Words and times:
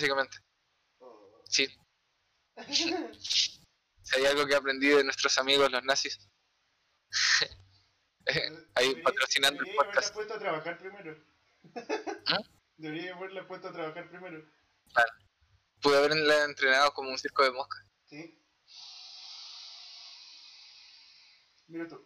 Básicamente, 0.00 0.38
Oh. 1.00 1.42
sí. 1.44 1.68
Si 2.72 4.16
hay 4.16 4.24
algo 4.26 4.46
que 4.46 4.54
aprendí 4.54 4.88
de 4.88 5.04
nuestros 5.04 5.36
amigos 5.36 5.70
los 5.70 5.84
nazis, 5.84 6.18
ahí 8.76 8.94
patrocinando 9.02 9.60
el 9.60 9.66
debería 9.66 9.82
haberla 9.82 9.92
podcast. 9.92 10.14
puesto 10.14 10.34
a 10.34 10.38
trabajar 10.38 10.78
primero. 10.78 11.22
¿Ah? 12.28 12.38
Debería 12.78 13.14
haberla 13.14 13.46
puesto 13.46 13.68
a 13.68 13.72
trabajar 13.72 14.08
primero. 14.08 14.42
Pude 15.82 15.98
haberla 15.98 16.44
entrenado 16.44 16.92
como 16.94 17.10
un 17.10 17.18
circo 17.18 17.42
de 17.44 17.52
moscas. 17.52 17.84
Sí. 18.06 18.42
Mira 21.68 21.86
tú. 21.88 22.02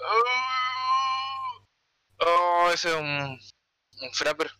Oh, 0.00 1.64
oh, 2.18 2.70
ese 2.74 2.88
es 2.88 2.94
un, 2.96 3.38
un 4.02 4.12
frapper, 4.12 4.50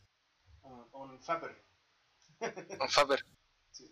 Un, 0.62 0.88
un 0.92 1.22
fapper. 1.22 1.63
Un 2.80 2.88
fapper. 2.88 3.24
Sí. 3.70 3.90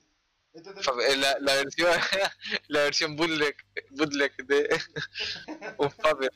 Este 0.53 0.71
eh, 0.71 1.17
La, 1.17 1.39
la 1.41 1.55
versión, 1.55 1.91
la 2.69 2.81
versión 2.83 3.17
bootleg, 3.17 3.57
bootleg 3.91 4.33
de 4.47 4.69
un 5.79 5.91
fapper. 5.91 6.31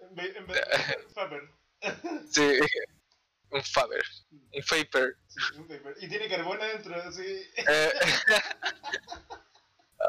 Un 0.00 0.20
en 0.20 0.46
vez, 0.46 0.54
de 0.56 1.08
fapper. 1.14 1.50
Sí, 2.30 2.58
un 3.50 3.62
fapper, 3.62 4.02
un 4.30 4.62
faper. 4.62 5.16
Sí, 5.28 5.40
un. 5.58 5.68
Y 6.00 6.08
tiene 6.08 6.28
carbón 6.28 6.60
adentro, 6.60 6.94
así. 7.02 7.46
Eh, 7.56 7.92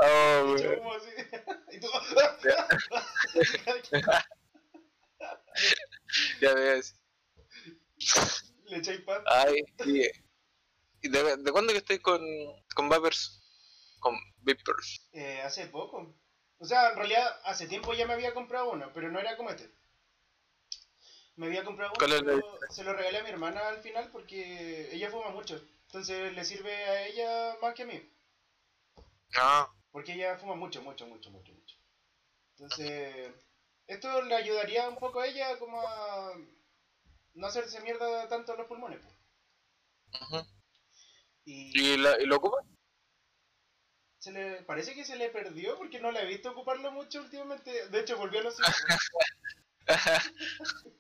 oh, 0.02 0.56
humo, 0.80 0.94
así. 0.94 1.10
Y 1.72 1.80
tú. 1.80 1.88
ya 6.42 6.54
ves. 6.54 6.96
Le 8.70 8.78
echáis 8.78 9.02
pan. 9.02 9.22
Ay, 9.26 9.64
y, 9.86 10.02
¿y 11.02 11.10
de, 11.10 11.38
de 11.38 11.52
cuándo 11.52 11.74
que 11.74 11.80
estoy 11.80 12.00
con, 12.00 12.22
con 12.76 12.90
Vapers? 12.90 13.42
Con 14.00 14.16
Vapers. 14.42 15.02
Eh, 15.12 15.42
hace 15.42 15.68
poco. 15.68 16.16
O 16.60 16.66
sea, 16.66 16.92
en 16.92 16.98
realidad 16.98 17.40
hace 17.44 17.68
tiempo 17.68 17.94
ya 17.94 18.08
me 18.08 18.14
había 18.14 18.34
comprado 18.34 18.72
uno, 18.72 18.92
pero 18.94 19.12
no 19.12 19.20
era 19.20 19.38
como 19.38 19.50
este. 19.50 19.70
Me 21.36 21.46
había 21.48 21.64
comprado 21.64 21.92
uno, 21.92 22.00
¿Cuál 22.00 22.14
es 22.14 22.22
la 22.24 22.26
pero 22.26 22.60
se 22.70 22.84
lo 22.84 22.94
regalé 22.94 23.20
a 23.20 23.24
mi 23.24 23.30
hermana 23.30 23.68
al 23.70 23.80
final 23.82 24.10
porque 24.12 24.90
ella 24.94 25.10
fuma 25.10 25.30
mucho. 25.30 25.62
Entonces 25.86 26.34
le 26.34 26.44
sirve 26.44 26.74
a 26.74 27.08
ella 27.08 27.58
más 27.62 27.74
que 27.74 27.84
a 27.84 27.86
mí. 27.86 28.02
No, 29.36 29.70
Porque 29.92 30.14
ella 30.14 30.38
fuma 30.38 30.56
mucho, 30.56 30.82
mucho, 30.82 31.06
mucho, 31.08 31.30
mucho, 31.32 31.52
mucho. 31.54 31.76
Entonces, 32.52 33.34
esto 33.88 34.22
le 34.22 34.36
ayudaría 34.36 34.88
un 34.90 34.98
poco 34.98 35.22
a 35.22 35.28
ella 35.28 35.58
como 35.60 35.82
a 35.82 36.34
no 37.36 37.48
hacerse 37.48 37.82
mierda 37.82 38.28
tanto 38.28 38.56
los 38.56 38.68
pulmones. 38.68 39.00
pues. 39.02 40.46
Y 41.46 41.94
¿Y, 41.94 41.98
la, 41.98 42.22
¿Y 42.22 42.26
lo 42.26 42.38
ocupa? 42.38 42.58
se 44.20 44.32
le, 44.32 44.62
parece 44.64 44.94
que 44.94 45.06
se 45.06 45.16
le 45.16 45.30
perdió 45.30 45.78
porque 45.78 46.00
no 46.00 46.12
la 46.12 46.22
he 46.22 46.26
visto 46.26 46.52
ocuparlo 46.52 46.92
mucho 46.92 47.22
últimamente. 47.22 47.88
De 47.90 48.00
hecho, 48.02 48.18
volvió 48.18 48.40
a 48.42 48.44
los 48.44 48.56
cigarros. 48.56 48.86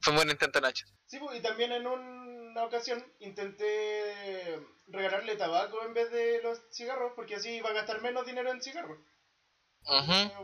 Fue 0.00 0.12
un 0.12 0.16
buen 0.16 0.30
intento, 0.30 0.60
Nacho. 0.60 0.86
Sí, 1.06 1.18
pues, 1.18 1.38
y 1.38 1.42
también 1.42 1.72
en 1.72 1.86
una 1.86 2.64
ocasión 2.64 3.04
intenté 3.20 4.60
regalarle 4.86 5.36
tabaco 5.36 5.82
en 5.84 5.94
vez 5.94 6.10
de 6.12 6.42
los 6.42 6.60
cigarros, 6.70 7.12
porque 7.16 7.36
así 7.36 7.50
iba 7.56 7.70
a 7.70 7.74
gastar 7.74 8.02
menos 8.02 8.26
dinero 8.26 8.50
en 8.50 8.62
cigarros. 8.62 8.98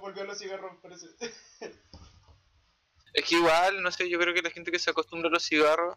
Volvió 0.00 0.24
los 0.24 0.38
cigarros, 0.38 0.76
parece. 0.82 1.06
Es 3.12 3.24
que 3.24 3.34
igual, 3.36 3.82
no 3.82 3.90
sé, 3.90 4.08
yo 4.08 4.18
creo 4.18 4.34
que 4.34 4.42
la 4.42 4.50
gente 4.50 4.70
que 4.70 4.78
se 4.78 4.90
acostumbra 4.90 5.28
a 5.28 5.32
los 5.32 5.42
cigarros 5.42 5.96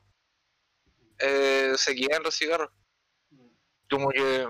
eh, 1.20 1.74
se 1.78 1.92
guía 1.92 2.18
en 2.18 2.24
los 2.24 2.36
cigarros. 2.36 2.72
Como 3.90 4.10
que 4.10 4.48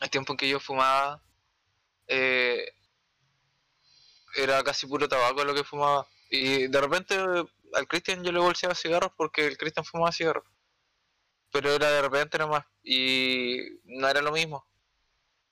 el 0.00 0.10
tiempo 0.10 0.32
en 0.32 0.36
que 0.38 0.48
yo 0.48 0.58
fumaba 0.58 1.22
eh, 2.06 2.72
era 4.34 4.62
casi 4.64 4.86
puro 4.86 5.08
tabaco 5.08 5.44
lo 5.44 5.54
que 5.54 5.64
fumaba. 5.64 6.06
Y 6.30 6.68
de 6.68 6.80
repente 6.80 7.14
al 7.74 7.88
Cristian 7.88 8.24
yo 8.24 8.32
le 8.32 8.40
bolseaba 8.40 8.74
cigarros 8.74 9.12
porque 9.16 9.46
el 9.46 9.58
Cristian 9.58 9.84
fumaba 9.84 10.12
cigarros. 10.12 10.44
Pero 11.50 11.70
era 11.70 11.90
de 11.90 12.02
repente 12.02 12.38
nomás. 12.38 12.64
Y 12.82 13.58
no 13.84 14.08
era 14.08 14.22
lo 14.22 14.32
mismo. 14.32 14.66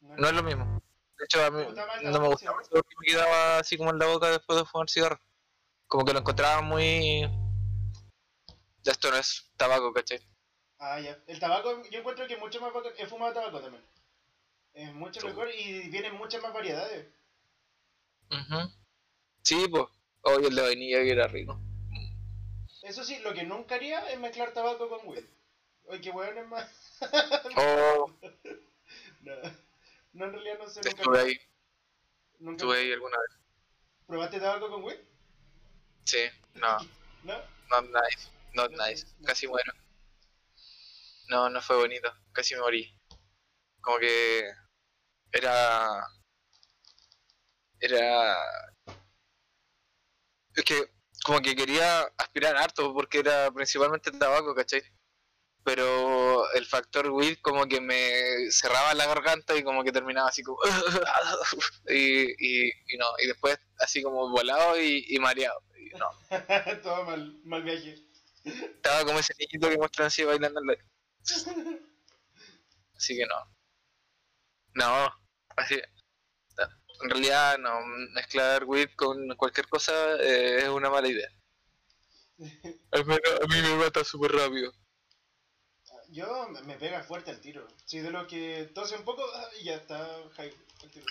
No 0.01 0.29
es 0.29 0.33
lo 0.33 0.43
mismo. 0.43 0.80
De 1.21 1.27
hecho, 1.27 1.45
a 1.45 1.51
mí 1.51 1.59
¿Te 1.59 1.65
gusta 1.67 1.87
más 1.87 2.01
el 2.01 2.11
no 2.13 2.21
me 2.21 2.29
gustaba 2.29 2.57
que 2.57 2.63
el 2.63 2.67
mucho 2.67 2.77
lo 2.77 2.83
que 2.83 2.95
me 2.99 3.07
quedaba 3.07 3.59
así 3.59 3.77
como 3.77 3.91
en 3.91 3.99
la 3.99 4.07
boca 4.07 4.31
después 4.31 4.59
de 4.59 4.65
fumar 4.65 4.89
cigarro. 4.89 5.21
Como 5.87 6.05
que 6.07 6.15
lo 6.15 6.21
encontraba 6.21 6.63
muy... 6.63 7.29
Ya 8.83 8.93
esto 8.93 9.11
no 9.11 9.19
es 9.19 9.53
tabaco, 9.59 9.93
¿cachai? 9.93 10.19
Ah, 10.79 10.99
ya. 10.99 11.19
El 11.27 11.39
tabaco, 11.39 11.83
yo 11.91 11.99
encuentro 11.99 12.27
que 12.27 12.35
es 12.35 12.41
mucho 12.41 12.59
más 12.63 12.73
bacán. 12.73 12.93
He 12.97 13.07
fumado 13.07 13.35
tabaco 13.35 13.61
también. 13.61 13.85
Es 14.73 14.95
mucho 14.95 15.21
mejor 15.27 15.51
y 15.55 15.91
vienen 15.91 16.15
muchas 16.15 16.41
más 16.43 16.55
variedades. 16.55 17.07
Ujú. 18.31 18.73
Sí, 19.43 19.67
pues. 19.71 19.85
Oye, 20.23 20.49
el 20.49 20.55
de 20.55 20.63
vainilla 20.63 21.03
que 21.03 21.13
era 21.13 21.29
rico. 21.29 21.61
Eso 22.83 23.05
sí, 23.05 23.19
lo 23.19 23.35
que 23.35 23.43
nunca 23.43 23.75
haría 23.75 24.11
es 24.11 24.19
mezclar 24.19 24.55
tabaco 24.55 24.89
con 24.89 25.07
weed. 25.07 25.25
Oye, 25.85 26.01
qué 26.01 26.13
bueno 26.13 26.41
es 26.41 26.49
más. 26.49 26.99
Oh, 27.57 28.11
no. 29.21 29.70
No, 30.13 30.25
en 30.27 30.33
realidad 30.33 30.59
no 30.59 30.69
sé. 30.69 30.81
Nunca, 30.81 30.89
estuve 30.91 31.21
ahí, 31.21 31.41
nunca- 32.39 32.63
estuve 32.65 32.79
ahí 32.79 32.93
alguna 32.93 33.17
vez. 33.19 33.39
¿Probaste 34.07 34.41
tabaco 34.41 34.71
con 34.71 34.83
weed? 34.85 34.99
Sí, 36.05 36.29
no, 36.55 36.79
¿No? 37.23 37.39
not 37.71 37.85
nice, 37.85 38.31
not 38.55 38.71
No, 38.73 38.87
nice. 38.87 39.07
no. 39.21 39.27
Casi 39.27 39.47
muero. 39.47 39.73
No, 41.29 41.49
no 41.49 41.61
fue 41.63 41.77
bonito, 41.77 42.13
casi 42.33 42.55
me 42.55 42.61
morí. 42.63 42.93
Como 43.81 43.99
que 43.99 44.51
era... 45.33 46.05
Era... 47.79 48.37
Es 50.55 50.65
que 50.65 50.91
como 51.25 51.41
que 51.41 51.55
quería 51.55 52.01
aspirar 52.19 52.57
harto 52.57 52.93
porque 52.93 53.21
era 53.21 53.51
principalmente 53.53 54.11
tabaco, 54.11 54.55
¿cachai? 54.55 54.83
Pero 55.63 56.51
el 56.53 56.65
factor 56.67 57.11
weed 57.11 57.39
como 57.43 57.67
que 57.67 57.81
me 57.81 58.51
cerraba 58.51 58.95
la 58.95 59.07
garganta 59.07 59.55
y 59.57 59.63
como 59.63 59.85
que 59.85 59.93
terminaba 59.93 60.29
así 60.29 60.43
como... 60.43 60.59
y, 61.89 62.31
y, 62.39 62.69
y 62.69 62.97
no, 62.99 63.07
y 63.23 63.27
después 63.27 63.59
así 63.79 64.03
como 64.03 64.31
volado 64.31 64.81
y, 64.81 65.05
y 65.09 65.19
mareado. 65.19 65.63
Y 65.77 65.91
no, 65.99 66.09
Todo 66.83 67.05
mal, 67.05 67.41
mal 67.45 67.63
viaje. 67.63 67.95
estaba 68.45 69.05
como 69.05 69.19
ese 69.19 69.35
niñito 69.39 69.69
que 69.69 69.77
muestran 69.77 70.07
así 70.07 70.25
bailando. 70.25 70.61
Así 72.97 73.17
que 73.17 73.27
no. 73.27 73.57
No, 74.75 75.15
así... 75.57 75.81
En 77.03 77.09
realidad 77.09 77.57
no, 77.59 77.81
mezclar 78.15 78.65
weed 78.65 78.91
con 78.95 79.35
cualquier 79.37 79.67
cosa 79.69 80.17
eh, 80.21 80.59
es 80.59 80.69
una 80.69 80.91
mala 80.91 81.09
idea. 81.09 81.31
Al 82.93 83.07
menos 83.07 83.21
a 83.43 83.47
mí 83.47 83.63
me 83.63 83.75
mata 83.77 84.05
súper 84.05 84.33
rápido. 84.33 84.73
Yo 86.13 86.49
me 86.65 86.75
pega 86.77 87.03
fuerte 87.03 87.31
el 87.31 87.41
tiro. 87.41 87.67
Sí, 87.85 88.01
de 88.01 88.11
lo 88.11 88.27
que 88.27 88.71
tose 88.75 88.97
un 88.97 89.05
poco 89.05 89.23
ah, 89.35 89.49
y 89.61 89.65
ya 89.65 89.77
está 89.77 90.09
high. 90.37 90.53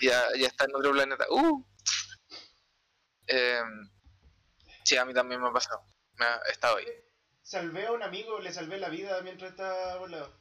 Ya, 0.02 0.26
ya 0.36 0.46
está 0.46 0.64
en 0.66 0.74
otro 0.76 0.92
planeta. 0.92 1.24
¡Uh! 1.30 1.64
Em, 3.26 3.90
sí, 4.84 4.96
a 4.96 5.04
mí 5.04 5.14
también 5.14 5.40
me 5.40 5.48
ha 5.48 5.52
pasado. 5.52 5.82
Me 6.18 6.26
ha 6.26 6.36
estado 6.50 6.76
ahí. 6.76 6.86
Salvé 7.42 7.86
a 7.86 7.92
un 7.92 8.02
amigo, 8.02 8.38
le 8.40 8.52
salvé 8.52 8.78
la 8.78 8.88
vida 8.90 9.20
mientras 9.22 9.52
estaba 9.52 9.96
volado. 9.96 10.38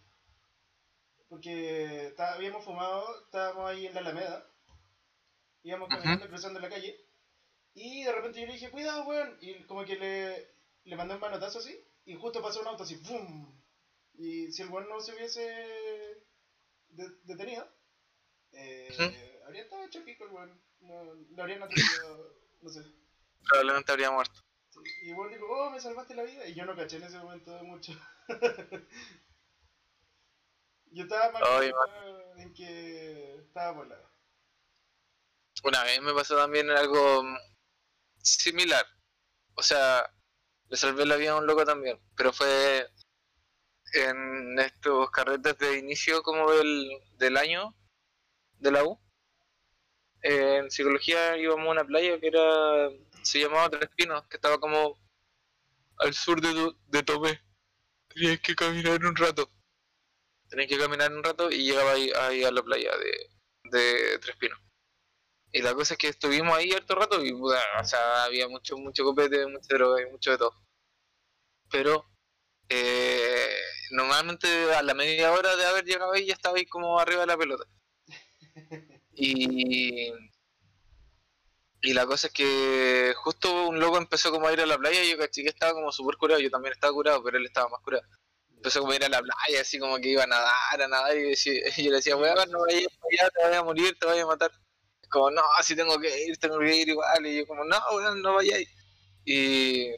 Porque 1.30 2.08
está- 2.08 2.34
habíamos 2.34 2.64
fumado, 2.66 3.24
estábamos 3.26 3.70
ahí 3.70 3.88
en 3.88 3.94
la 3.94 4.00
Alameda. 4.02 4.46
Íbamos 5.64 5.90
caminando, 5.90 6.28
cruzando 6.28 6.60
la 6.60 6.70
calle. 6.70 7.00
Y 7.76 8.04
de 8.04 8.12
repente 8.12 8.42
yo 8.42 8.48
le 8.48 8.54
dije, 8.54 8.72
cuidado, 8.72 9.04
weón. 9.04 9.38
Y 9.42 9.64
como 9.66 9.86
que 9.86 9.96
le, 9.96 10.54
le 10.84 10.96
mandé 10.96 11.14
un 11.14 11.22
manotazo 11.22 11.60
así. 11.60 11.80
Y 12.06 12.16
justo 12.16 12.42
pasó 12.42 12.62
un 12.62 12.68
auto 12.68 12.84
así, 12.84 12.96
¡pum! 12.98 13.59
Y 14.20 14.52
si 14.52 14.64
el 14.64 14.70
weón 14.70 14.90
no 14.90 15.00
se 15.00 15.16
hubiese 15.16 15.42
de- 16.90 17.18
detenido, 17.24 17.66
eh, 18.52 19.42
habría 19.46 19.64
estado 19.64 19.86
hecho 19.86 20.04
pico 20.04 20.26
el 20.26 20.32
weón. 20.32 20.62
No, 20.82 21.14
lo 21.14 21.42
habrían 21.42 21.64
atropellado, 21.64 22.36
no 22.62 22.70
sé. 22.70 22.82
Probablemente 23.48 23.92
habría 23.94 24.12
muerto. 24.12 24.42
Sí, 24.70 24.80
Y 25.04 25.14
bueno, 25.14 25.32
digo, 25.32 25.48
oh, 25.50 25.70
me 25.70 25.80
salvaste 25.80 26.16
la 26.16 26.24
vida. 26.24 26.46
Y 26.46 26.54
yo 26.54 26.66
no 26.66 26.76
caché 26.76 26.98
en 26.98 27.04
ese 27.04 27.18
momento 27.18 27.56
de 27.56 27.64
mucho. 27.64 27.94
yo 30.92 31.04
estaba 31.04 31.32
concentrado 31.32 32.36
en 32.36 32.54
que 32.54 33.36
estaba 33.38 33.76
por 33.78 33.88
la. 33.88 34.12
Una 35.64 35.84
vez 35.84 36.02
me 36.02 36.14
pasó 36.14 36.36
también 36.36 36.70
algo 36.70 37.24
mm, 37.24 37.38
similar. 38.22 38.86
O 39.56 39.64
sea, 39.64 40.10
le 40.68 40.76
salvé 40.78 41.06
la 41.06 41.16
vida 41.16 41.32
a 41.32 41.38
un 41.38 41.48
loco 41.48 41.64
también. 41.64 42.00
Pero 42.16 42.34
fue 42.34 42.90
en 43.94 44.60
estos 44.60 45.10
carretes 45.12 45.58
de 45.58 45.78
inicio 45.80 46.22
como 46.24 46.52
del, 46.52 46.90
del 47.18 47.38
año. 47.38 47.76
de 48.60 48.72
la 48.72 48.84
U. 48.84 49.00
En 50.22 50.70
psicología 50.70 51.38
íbamos 51.38 51.68
a 51.68 51.72
una 51.72 51.86
playa 51.86 52.20
que 52.20 52.28
era 52.28 52.90
se 53.24 53.40
llamaba 53.40 53.70
Tres 53.70 53.90
Pinos, 53.96 54.26
que 54.28 54.38
estaba 54.38 54.60
como 54.60 54.98
al 55.98 56.14
sur 56.14 56.42
de, 56.42 56.74
de 56.88 57.04
Tomé. 57.04 57.42
Tenías 58.10 58.40
que 58.40 58.56
caminar 58.56 59.04
un 59.06 59.16
rato. 59.16 59.50
Tenías 60.50 60.70
que 60.70 60.78
caminar 60.78 61.14
un 61.14 61.24
rato 61.24 61.52
y 61.52 61.64
llegaba 61.64 61.92
ahí, 61.92 62.12
ahí 62.16 62.44
a 62.44 62.52
la 62.52 62.64
playa 62.64 62.92
de, 62.98 63.30
de 63.72 64.20
Tres 64.20 64.36
Pinos. 64.38 64.60
Y 65.52 65.62
la 65.62 65.74
cosa 65.74 65.94
es 65.94 65.98
que 65.98 66.10
estuvimos 66.10 66.56
ahí 66.56 66.72
harto 66.72 66.96
rato 66.96 67.24
y 67.24 67.32
o 67.32 67.84
sea, 67.84 68.24
había 68.24 68.48
mucho, 68.48 68.78
mucho 68.78 69.04
copete, 69.04 69.46
mucho 69.48 69.68
droga 69.76 70.02
y 70.02 70.12
mucho 70.12 70.32
de 70.32 70.38
todo. 70.38 70.54
Pero 71.72 72.06
eh, 72.70 73.50
normalmente 73.92 74.48
a 74.74 74.84
la 74.84 74.94
media 74.94 75.32
hora 75.34 75.56
de 75.56 75.66
haber 75.66 75.86
llegado 75.86 76.14
ahí 76.14 76.28
ya 76.28 76.34
estaba 76.34 76.58
ahí 76.58 76.66
como 76.66 77.00
arriba 77.00 77.22
de 77.22 77.28
la 77.28 77.38
pelota. 77.38 77.66
Y, 79.22 80.14
y 81.82 81.94
la 81.94 82.06
cosa 82.06 82.28
es 82.28 82.34
que 82.34 83.14
justo 83.18 83.68
un 83.68 83.80
loco 83.80 83.98
empezó 83.98 84.32
como 84.32 84.48
a 84.48 84.54
ir 84.54 84.62
a 84.62 84.66
la 84.66 84.78
playa 84.78 85.04
y 85.04 85.12
yo 85.12 85.18
caché 85.18 85.44
que 85.44 85.50
estaba 85.50 85.74
como 85.74 85.92
súper 85.92 86.18
curado, 86.18 86.40
yo 86.40 86.50
también 86.50 86.74
estaba 86.74 86.94
curado, 86.94 87.24
pero 87.24 87.38
él 87.38 87.46
estaba 87.46 87.70
más 87.70 87.82
curado. 87.82 88.04
Empezó 88.56 88.82
como 88.82 88.92
a 88.92 88.96
ir 88.98 89.06
a 89.06 89.10
la 89.10 89.22
playa, 89.22 89.62
así 89.62 89.80
como 89.80 89.98
que 89.98 90.10
iba 90.10 90.24
a 90.24 90.28
nadar, 90.28 90.82
a 90.82 90.88
nadar, 90.88 91.18
y, 91.18 91.36
yo 91.84 91.90
le 91.90 91.98
decía, 91.98 92.18
weón, 92.18 92.52
no 92.52 92.60
vayas 92.62 92.88
allá, 93.12 93.30
te 93.30 93.44
vayas 93.44 93.60
a 93.60 93.64
morir, 93.64 93.98
te 94.00 94.06
vayas 94.06 94.26
a 94.26 94.28
matar. 94.28 94.52
Como, 95.10 95.32
no, 95.32 95.42
así 95.58 95.76
tengo 95.76 95.98
que 96.00 96.26
ir, 96.26 96.38
tengo 96.38 96.60
que 96.60 96.76
ir 96.76 96.90
igual, 96.90 97.26
y 97.26 97.38
yo 97.40 97.48
como, 97.48 97.64
no, 97.64 97.78
weón, 97.94 98.22
no 98.22 98.36
vayáis. 98.36 98.70
Y 99.26 99.92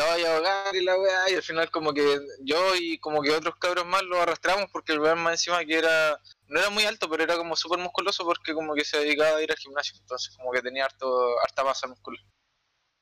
te 0.00 0.06
vaya 0.06 0.32
a 0.32 0.36
ahogar 0.36 0.74
y 0.74 0.82
la 0.82 0.98
weá, 0.98 1.30
y 1.30 1.34
al 1.34 1.42
final 1.42 1.70
como 1.70 1.92
que 1.92 2.18
yo 2.40 2.74
y 2.74 2.98
como 2.98 3.20
que 3.20 3.32
otros 3.32 3.56
cabros 3.56 3.84
más 3.84 4.02
lo 4.02 4.20
arrastramos 4.20 4.70
porque 4.72 4.92
el 4.92 5.00
weón 5.00 5.18
más 5.18 5.32
encima 5.32 5.64
que 5.64 5.76
era, 5.76 6.18
no 6.46 6.58
era 6.58 6.70
muy 6.70 6.84
alto, 6.84 7.08
pero 7.10 7.22
era 7.22 7.36
como 7.36 7.54
súper 7.54 7.78
musculoso 7.78 8.24
porque 8.24 8.54
como 8.54 8.74
que 8.74 8.84
se 8.84 8.98
dedicaba 8.98 9.36
a 9.36 9.42
ir 9.42 9.50
al 9.50 9.58
gimnasio, 9.58 9.96
entonces 10.00 10.34
como 10.36 10.52
que 10.52 10.62
tenía 10.62 10.86
harto, 10.86 11.38
harta 11.40 11.64
masa 11.64 11.86
muscular. 11.86 12.20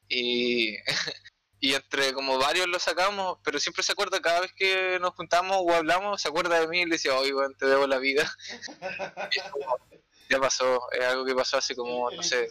Y, 0.08 0.76
y 1.60 1.74
entre 1.74 2.12
como 2.12 2.38
varios 2.38 2.66
lo 2.66 2.80
sacamos, 2.80 3.38
pero 3.44 3.60
siempre 3.60 3.84
se 3.84 3.92
acuerda 3.92 4.20
cada 4.20 4.40
vez 4.40 4.52
que 4.56 4.98
nos 5.00 5.14
juntamos 5.14 5.56
o 5.60 5.72
hablamos, 5.72 6.20
se 6.20 6.28
acuerda 6.28 6.58
de 6.58 6.66
mí 6.66 6.80
y 6.80 6.84
le 6.84 6.96
decía, 6.96 7.14
oye, 7.14 7.32
weón, 7.32 7.54
te 7.56 7.66
debo 7.66 7.86
la 7.86 7.98
vida. 7.98 8.28
ya 10.30 10.40
pasó, 10.40 10.90
es 10.90 11.04
algo 11.04 11.24
que 11.24 11.34
pasó 11.34 11.58
hace 11.58 11.76
como, 11.76 12.10
no 12.10 12.22
sé, 12.22 12.48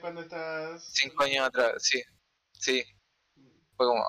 cuando 0.00 0.22
estás... 0.22 0.88
cinco 0.90 1.24
años 1.24 1.46
atrás, 1.46 1.82
sí, 1.82 2.02
sí. 2.52 2.82
Fue 3.76 3.86
como, 3.86 4.04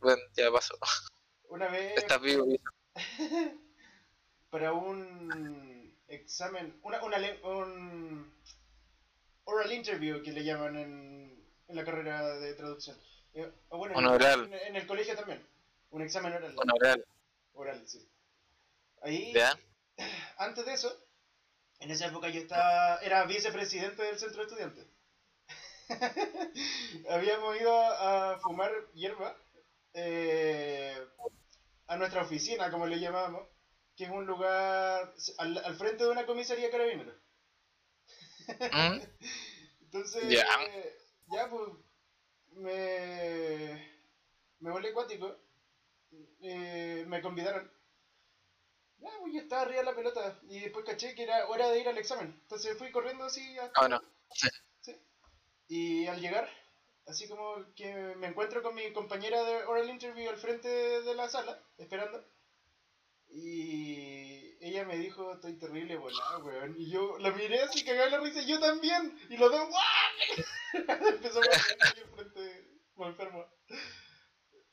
bueno, 0.00 0.22
ya 0.34 0.50
pasó. 0.50 0.74
Una 1.48 1.68
vez. 1.68 1.96
Estás 1.96 2.20
vivo. 2.20 2.46
para 4.50 4.72
un 4.72 5.96
examen, 6.08 6.78
una, 6.82 7.02
una, 7.02 7.18
un 7.44 8.32
oral 9.44 9.72
interview 9.72 10.22
que 10.22 10.32
le 10.32 10.44
llaman 10.44 10.76
en, 10.76 11.46
en 11.68 11.76
la 11.76 11.84
carrera 11.84 12.38
de 12.38 12.54
traducción. 12.54 12.96
Eh, 13.34 13.50
bueno, 13.70 13.98
un 13.98 14.06
oral. 14.06 14.52
En, 14.52 14.76
el 14.76 14.86
colegio 14.86 15.14
también. 15.14 15.46
Un 15.90 16.02
examen 16.02 16.32
oral. 16.32 16.54
Un 16.56 16.70
oral. 16.70 17.06
Oral, 17.54 17.88
sí. 17.88 18.08
Ahí, 19.02 19.32
¿Ya? 19.32 19.58
antes 20.38 20.64
de 20.64 20.72
eso, 20.74 21.06
en 21.80 21.90
esa 21.90 22.06
época 22.06 22.28
yo 22.28 22.40
estaba, 22.40 22.96
era 22.98 23.24
vicepresidente 23.24 24.02
del 24.02 24.18
centro 24.18 24.38
de 24.38 24.48
estudiantes. 24.48 24.86
habíamos 27.10 27.60
ido 27.60 27.74
a, 27.74 28.38
fumar 28.40 28.70
hierba 28.94 29.36
eh, 29.94 30.96
a 31.86 31.96
nuestra 31.96 32.22
oficina, 32.22 32.70
como 32.70 32.86
le 32.86 33.00
llamábamos, 33.00 33.48
que 33.96 34.04
es 34.04 34.10
un 34.10 34.26
lugar 34.26 35.14
al, 35.38 35.76
frente 35.76 36.04
de 36.04 36.10
una 36.10 36.26
comisaría 36.26 36.70
carabinera. 36.70 37.14
¿Mm? 38.48 39.00
Entonces, 39.82 40.44
ya, 41.28 41.48
pues, 41.48 41.70
me, 42.52 44.02
me 44.60 44.70
volé 44.70 44.90
acuático, 44.90 45.34
eh, 46.42 47.04
me 47.06 47.22
convidaron. 47.22 47.70
Ya, 48.98 49.10
pues 49.20 49.32
yo 49.32 49.40
estaba 49.40 49.62
arriba 49.62 49.78
de 49.78 49.84
la 49.84 49.94
pelota 49.94 50.40
y 50.48 50.60
después 50.60 50.84
caché 50.84 51.14
que 51.14 51.22
era 51.22 51.46
hora 51.48 51.70
de 51.70 51.80
ir 51.80 51.88
al 51.88 51.98
examen. 51.98 52.36
Entonces 52.42 52.76
fui 52.76 52.90
corriendo 52.90 53.24
así 53.24 53.56
hasta... 53.58 53.80
Ah, 53.80 53.88
no. 53.88 54.00
Y 55.68 56.06
al 56.06 56.20
llegar, 56.20 56.48
así 57.06 57.28
como 57.28 57.56
que 57.74 57.94
me 58.16 58.28
encuentro 58.28 58.62
con 58.62 58.74
mi 58.74 58.92
compañera 58.92 59.44
de 59.44 59.64
oral 59.64 59.90
interview 59.90 60.30
al 60.30 60.38
frente 60.38 60.68
de 60.68 61.14
la 61.14 61.28
sala, 61.28 61.62
esperando. 61.76 62.24
Y 63.28 64.56
ella 64.60 64.84
me 64.84 64.96
dijo, 64.96 65.34
estoy 65.34 65.58
terrible 65.58 65.96
volada, 65.96 66.38
weón. 66.38 66.74
Y 66.78 66.90
yo 66.90 67.18
la 67.18 67.30
miré 67.32 67.60
así, 67.60 67.84
cagada 67.84 68.10
la 68.10 68.20
risa, 68.20 68.42
y 68.42 68.46
yo 68.46 68.58
también. 68.58 69.18
Y 69.28 69.36
los 69.36 69.50
dos, 69.50 69.68
¡guau! 69.68 71.08
Empezó 71.14 71.40
a 71.40 71.44
al 71.44 72.08
frente, 72.14 72.68
como 72.94 73.08
enfermo. 73.08 73.46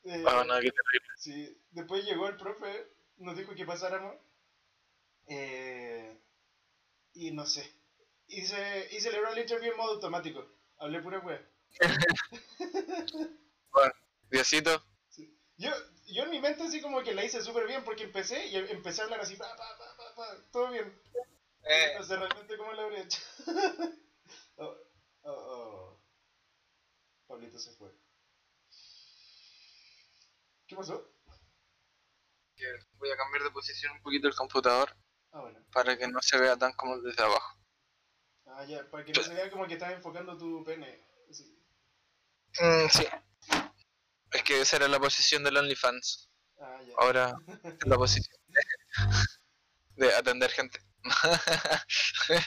Eh, 0.04 0.24
ah, 0.26 0.44
no, 0.46 0.54
qué 0.54 0.70
terrible. 0.70 1.08
Sí, 1.16 1.62
después 1.70 2.04
llegó 2.04 2.28
el 2.28 2.36
profe, 2.36 2.88
nos 3.18 3.36
dijo 3.36 3.54
que 3.54 3.66
pasáramos. 3.66 4.16
Eh, 5.26 6.18
y 7.12 7.30
no 7.32 7.44
sé. 7.44 7.70
Hice, 8.28 8.88
hice 8.92 9.10
el 9.10 9.16
oral 9.16 9.38
interview 9.38 9.72
en 9.72 9.76
modo 9.76 9.92
automático. 9.94 10.55
Hablé 10.78 11.00
pura 11.00 11.18
wea. 11.20 11.48
bueno, 13.72 13.92
Diosito. 14.30 14.84
Yo, 15.56 15.70
yo 16.06 16.24
en 16.24 16.30
mi 16.30 16.40
mente 16.40 16.62
así 16.64 16.80
como 16.80 17.02
que 17.02 17.14
la 17.14 17.24
hice 17.24 17.42
súper 17.42 17.66
bien 17.66 17.82
porque 17.84 18.04
empecé 18.04 18.46
y 18.48 18.56
empecé 18.56 19.00
a 19.00 19.04
hablar 19.04 19.20
así, 19.20 19.36
pa, 19.36 19.48
pa, 19.56 19.78
pa, 19.78 19.96
pa, 19.96 20.14
pa 20.14 20.36
todo 20.50 20.70
bien. 20.70 21.00
Eh. 21.64 21.94
No 21.98 22.04
sé 22.04 22.16
realmente 22.16 22.56
cómo 22.56 22.72
lo 22.72 22.82
habría 22.82 23.02
hecho. 23.02 23.20
oh, 24.56 24.76
oh, 25.22 25.32
oh. 25.32 26.00
Pablito 27.26 27.58
se 27.58 27.72
fue. 27.72 27.90
¿Qué 30.66 30.76
pasó? 30.76 31.12
voy 32.98 33.10
a 33.10 33.16
cambiar 33.16 33.44
de 33.44 33.50
posición 33.50 33.92
un 33.92 34.02
poquito 34.02 34.28
el 34.28 34.34
computador. 34.34 34.96
Ah, 35.32 35.40
bueno. 35.40 35.60
Para 35.72 35.96
que 35.96 36.08
no 36.08 36.20
se 36.22 36.38
vea 36.38 36.56
tan 36.56 36.72
como 36.72 36.98
desde 36.98 37.22
abajo. 37.22 37.58
Ah, 38.58 38.64
ya, 38.64 38.90
para 38.90 39.04
que 39.04 39.12
no 39.12 39.22
se 39.22 39.34
vea 39.34 39.50
como 39.50 39.66
que 39.66 39.74
estás 39.74 39.92
enfocando 39.92 40.38
tu 40.38 40.64
pene. 40.64 41.06
Sí. 41.30 41.62
Mm, 42.58 42.88
sí. 42.88 43.06
Es 44.32 44.42
que 44.44 44.62
esa 44.62 44.76
era 44.76 44.88
la 44.88 44.98
posición 44.98 45.44
del 45.44 45.58
OnlyFans. 45.58 46.30
Ah, 46.58 46.80
ya. 46.82 46.94
Ahora 46.96 47.36
es 47.46 47.46
la 47.86 47.96
posición 47.96 48.34
de, 49.96 50.14
atender 50.14 50.50
gente. 50.50 50.80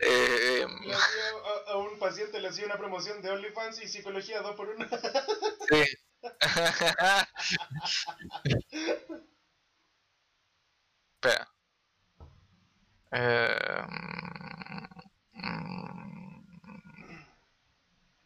eh, 0.00 0.66
a, 0.92 1.70
a, 1.70 1.78
un 1.78 1.98
paciente 1.98 2.38
le 2.38 2.48
hacía 2.48 2.66
una 2.66 2.76
promoción 2.76 3.22
de 3.22 3.30
OnlyFans 3.30 3.82
y 3.82 3.88
psicología 3.88 4.42
2 4.42 4.56
por 4.56 4.68
1 4.68 4.86
sí. 5.70 5.84
Espera. 11.14 11.50
Eh, 13.12 13.86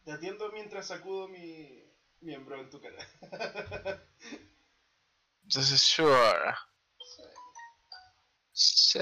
Te 0.05 0.11
atiendo 0.13 0.51
mientras 0.51 0.87
sacudo 0.87 1.27
mi 1.27 1.83
miembro 2.21 2.61
en 2.61 2.69
tu 2.69 2.79
cara. 2.79 3.05
Entonces, 5.43 5.81
sure. 5.81 6.53
Sí. 8.53 8.99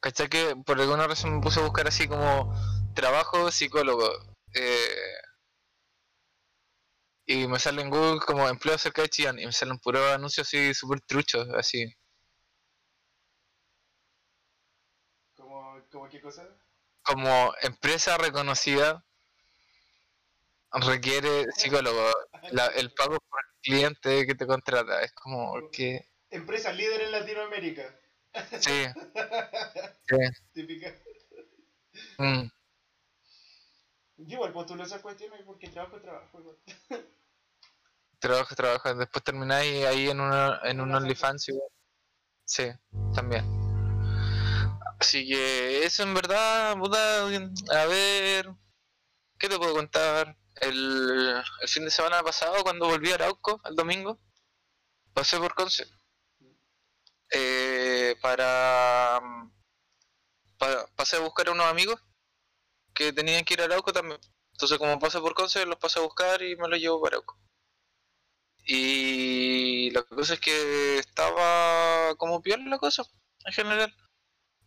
¿Cachai 0.00 0.28
que 0.28 0.54
por 0.66 0.80
alguna 0.80 1.06
razón 1.08 1.34
me 1.36 1.40
puse 1.42 1.60
a 1.60 1.64
buscar 1.64 1.86
así 1.88 2.06
como 2.06 2.52
trabajo 2.94 3.50
psicólogo? 3.50 4.08
Eh, 4.54 4.88
y 7.26 7.46
me 7.48 7.58
sale 7.58 7.82
en 7.82 7.90
Google 7.90 8.20
como 8.20 8.48
empleo 8.48 8.76
cerca 8.78 9.02
de 9.02 9.08
Chillán 9.08 9.38
y 9.38 9.46
me 9.46 9.52
salen 9.52 9.78
puros 9.78 10.02
anuncios 10.12 10.46
así 10.46 10.74
súper 10.74 11.00
truchos, 11.02 11.48
así. 11.54 11.86
¿Cómo, 15.36 15.80
¿Cómo 15.90 16.08
qué 16.08 16.20
cosa? 16.20 16.46
Como 17.02 17.54
empresa 17.62 18.16
reconocida 18.18 19.04
requiere 20.72 21.46
psicólogo. 21.56 22.10
el 22.76 22.92
pago 22.92 23.18
por 23.28 23.40
el 23.40 23.60
cliente 23.62 24.26
que 24.26 24.34
te 24.34 24.46
contrata 24.46 25.02
es 25.02 25.12
como 25.12 25.70
que... 25.70 26.08
Empresa 26.30 26.72
líder 26.72 27.02
en 27.02 27.12
Latinoamérica. 27.12 28.00
Sí. 28.60 28.86
sí. 30.08 30.16
Típica. 30.52 30.92
Mm. 32.18 32.48
Yo 34.26 34.36
igual 34.36 34.52
postulo 34.52 34.84
esas 34.84 35.02
cuestiones 35.02 35.42
porque 35.44 35.68
trabajo, 35.68 36.00
trabajo 36.00 36.40
igual. 36.40 36.56
trabajo, 38.18 38.54
trabajo. 38.54 38.94
Después 38.94 39.24
termináis 39.24 39.84
ahí 39.84 40.08
en, 40.08 40.20
una, 40.20 40.60
en 40.64 40.80
un 40.80 40.94
OnlyFans 40.94 41.48
igual. 41.48 41.68
Sí, 42.44 42.64
también. 43.14 43.44
Así 44.98 45.26
que 45.26 45.84
eso 45.84 46.02
en 46.02 46.14
verdad, 46.14 46.76
puta, 46.78 47.26
a 47.26 47.86
ver, 47.86 48.48
¿qué 49.38 49.48
te 49.48 49.58
puedo 49.58 49.74
contar? 49.74 50.36
el, 50.60 51.42
el 51.60 51.68
fin 51.68 51.84
de 51.84 51.90
semana 51.90 52.22
pasado, 52.22 52.62
cuando 52.62 52.86
volví 52.86 53.10
a 53.10 53.16
Arauco, 53.16 53.60
el 53.64 53.74
domingo, 53.74 54.20
pasé 55.12 55.38
por 55.38 55.54
Conce. 55.54 55.86
Eh, 57.30 58.16
para, 58.20 59.20
para. 60.58 60.86
Pasé 60.94 61.16
a 61.16 61.20
buscar 61.20 61.48
a 61.48 61.52
unos 61.52 61.66
amigos 61.66 62.00
que 62.94 63.12
tenían 63.12 63.44
que 63.44 63.54
ir 63.54 63.60
a 63.62 63.64
Arauco 63.64 63.92
también. 63.92 64.20
Entonces, 64.52 64.78
como 64.78 64.98
pasé 64.98 65.20
por 65.20 65.34
Conce, 65.34 65.66
los 65.66 65.78
pasé 65.78 65.98
a 65.98 66.02
buscar 66.02 66.42
y 66.42 66.56
me 66.56 66.68
los 66.68 66.78
llevo 66.78 67.00
para 67.02 67.16
Arauco. 67.16 67.38
Y 68.66 69.90
la 69.90 70.02
cosa 70.04 70.34
es 70.34 70.40
que 70.40 70.98
estaba 70.98 72.14
como 72.16 72.40
peor 72.42 72.60
la 72.60 72.78
cosa, 72.78 73.04
en 73.46 73.52
general. 73.52 73.94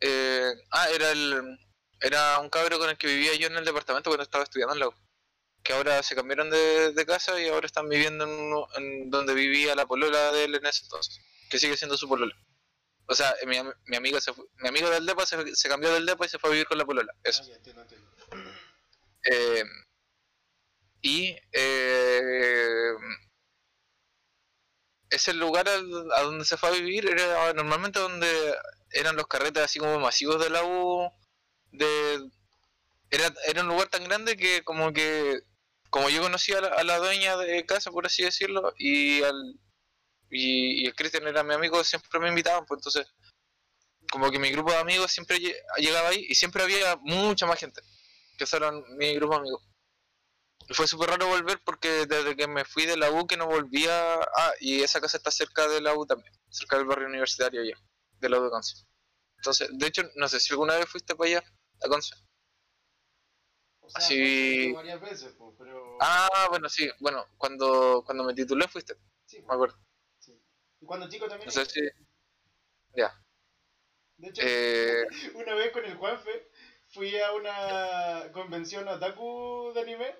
Eh, 0.02 0.52
ah, 0.72 0.90
era 0.90 1.12
el 1.12 1.58
era 2.02 2.40
un 2.40 2.50
cabro 2.50 2.78
con 2.80 2.90
el 2.90 2.98
que 2.98 3.08
vivía 3.08 3.36
yo 3.36 3.48
en 3.48 3.58
el 3.58 3.66
departamento 3.66 4.10
cuando 4.10 4.24
estaba 4.24 4.44
estudiando 4.44 4.74
en 4.74 4.80
la. 4.82 4.90
Que 5.64 5.74
ahora 5.74 6.02
se 6.04 6.16
cambiaron 6.16 6.50
de, 6.50 6.94
de 6.94 7.06
casa 7.06 7.40
y 7.42 7.48
ahora 7.48 7.66
están 7.66 7.90
viviendo 7.90 8.24
en, 8.26 8.84
en 8.84 9.10
donde 9.10 9.34
vivía 9.34 9.76
la 9.76 9.86
polola 9.86 10.32
de 10.32 10.46
él 10.46 10.56
en 10.56 10.66
ese 10.66 10.84
entonces. 10.86 11.20
Que 11.50 11.60
sigue 11.60 11.76
siendo 11.78 11.98
su 11.98 12.08
polola. 12.08 12.36
O 13.10 13.16
sea, 13.16 13.36
mi, 13.46 13.56
mi 13.86 13.96
amigo 13.98 14.20
se 14.20 14.34
fue- 14.34 14.46
mi 14.58 14.70
amigo 14.70 14.90
del 14.90 15.06
depa 15.06 15.26
se, 15.26 15.56
se 15.56 15.70
cambió 15.70 15.92
del 15.94 16.06
depa 16.06 16.26
y 16.26 16.30
se 16.30 16.40
fue 16.40 16.50
a 16.50 16.54
vivir 16.54 16.68
con 16.68 16.78
la 16.78 16.86
polola. 16.86 17.14
Eso. 17.24 17.42
Ah, 17.44 17.48
ya, 17.50 17.56
entiendo, 17.56 17.82
entiendo. 17.84 18.08
Eh, 19.32 19.64
y 21.02 21.36
eh, 21.54 22.92
ese 25.10 25.34
lugar 25.34 25.68
al- 25.70 26.12
a 26.14 26.22
donde 26.24 26.46
se 26.46 26.58
fue 26.58 26.70
a 26.70 26.74
vivir 26.74 27.08
era 27.10 27.54
normalmente 27.54 28.00
donde 28.00 28.56
eran 28.92 29.16
los 29.16 29.28
carretes 29.28 29.64
así 29.64 29.80
como 29.80 30.00
masivos 30.00 30.42
de 30.44 30.50
la 30.50 30.64
U. 30.64 31.12
De, 31.72 32.20
era, 33.10 33.34
era 33.48 33.62
un 33.62 33.68
lugar 33.70 33.88
tan 33.90 34.04
grande 34.04 34.36
que 34.38 34.64
como 34.64 34.92
que 34.94 35.40
como 35.90 36.10
yo 36.10 36.22
conocía 36.22 36.58
a 36.58 36.62
la, 36.62 36.68
a 36.70 36.84
la 36.84 36.98
dueña 36.98 37.38
de 37.38 37.66
casa 37.66 37.92
por 37.92 38.06
así 38.06 38.24
decirlo 38.24 38.74
y 38.78 39.24
al 39.24 39.56
y, 40.30 40.84
y 40.84 40.86
el 40.88 40.96
Cristian 40.96 41.28
era 41.28 41.44
mi 41.44 41.54
amigo 41.54 41.84
siempre 41.84 42.20
me 42.20 42.30
invitaban 42.30 42.66
pues 42.66 42.80
entonces 42.80 43.08
como 44.12 44.30
que 44.32 44.40
mi 44.40 44.50
grupo 44.52 44.72
de 44.72 44.78
amigos 44.78 45.12
siempre 45.12 45.38
lle- 45.38 45.56
llegaba 45.78 46.10
ahí 46.10 46.26
y 46.30 46.36
siempre 46.36 46.64
había 46.64 46.96
mucha 46.98 47.46
más 47.46 47.60
gente 47.60 47.82
que 48.38 48.44
eso 48.44 48.58
era 48.58 48.72
mi 48.72 49.16
grupo 49.16 49.34
de 49.36 49.40
amigos 49.42 49.64
y 50.70 50.74
fue 50.74 50.88
súper 50.88 51.10
raro 51.12 51.28
volver 51.28 51.62
porque 51.66 52.06
desde 52.06 52.36
que 52.36 52.48
me 52.48 52.66
fui 52.66 52.86
de 52.86 52.98
la 52.98 53.10
U 53.12 53.26
que 53.26 53.38
no 53.38 53.48
volvía 53.48 54.16
ah 54.22 54.52
y 54.60 54.82
esa 54.82 55.00
casa 55.02 55.18
está 55.18 55.32
cerca 55.32 55.68
de 55.68 55.82
la 55.82 55.96
U 55.96 56.06
también 56.06 56.32
cerca 56.50 56.78
del 56.78 56.86
barrio 56.88 57.08
universitario 57.08 57.62
allá 57.62 57.78
de 58.20 58.30
la 58.30 58.40
U 58.40 58.44
de 58.44 58.50
Conce 58.50 58.86
entonces 59.38 59.70
de 59.72 59.88
hecho 59.88 60.04
no 60.16 60.28
sé 60.28 60.40
si 60.40 60.52
alguna 60.54 60.76
vez 60.76 60.90
fuiste 60.90 61.16
para 61.16 61.30
allá 61.30 61.44
a 61.84 61.88
Conce 61.88 62.16
O 63.82 63.90
sea, 63.90 64.04
Así- 64.06 64.74
varias 64.74 65.00
veces, 65.00 65.34
pues, 65.38 65.56
pero. 65.58 65.98
Ah, 66.02 66.48
bueno, 66.50 66.68
sí, 66.68 66.90
bueno, 67.00 67.26
cuando, 67.38 68.04
cuando 68.06 68.26
me 68.26 68.34
titulé 68.34 68.68
fuiste, 68.68 68.96
sí, 69.26 69.42
me 69.48 69.54
acuerdo. 69.54 69.78
Cuando 70.88 71.10
chico 71.10 71.28
también. 71.28 71.48
No 71.48 71.52
sé 71.52 71.66
si. 71.66 71.82
Ya. 72.96 73.12
De 74.18 74.28
hecho, 74.28 74.42
Eh, 74.46 75.06
una 75.36 75.56
vez 75.56 75.72
con 75.72 75.84
el 75.86 75.96
Juanfe 75.96 76.50
fui 76.90 77.18
a 77.20 77.34
una 77.34 78.32
convención 78.34 78.88
otaku 78.88 79.72
de 79.74 79.82
anime. 79.82 80.16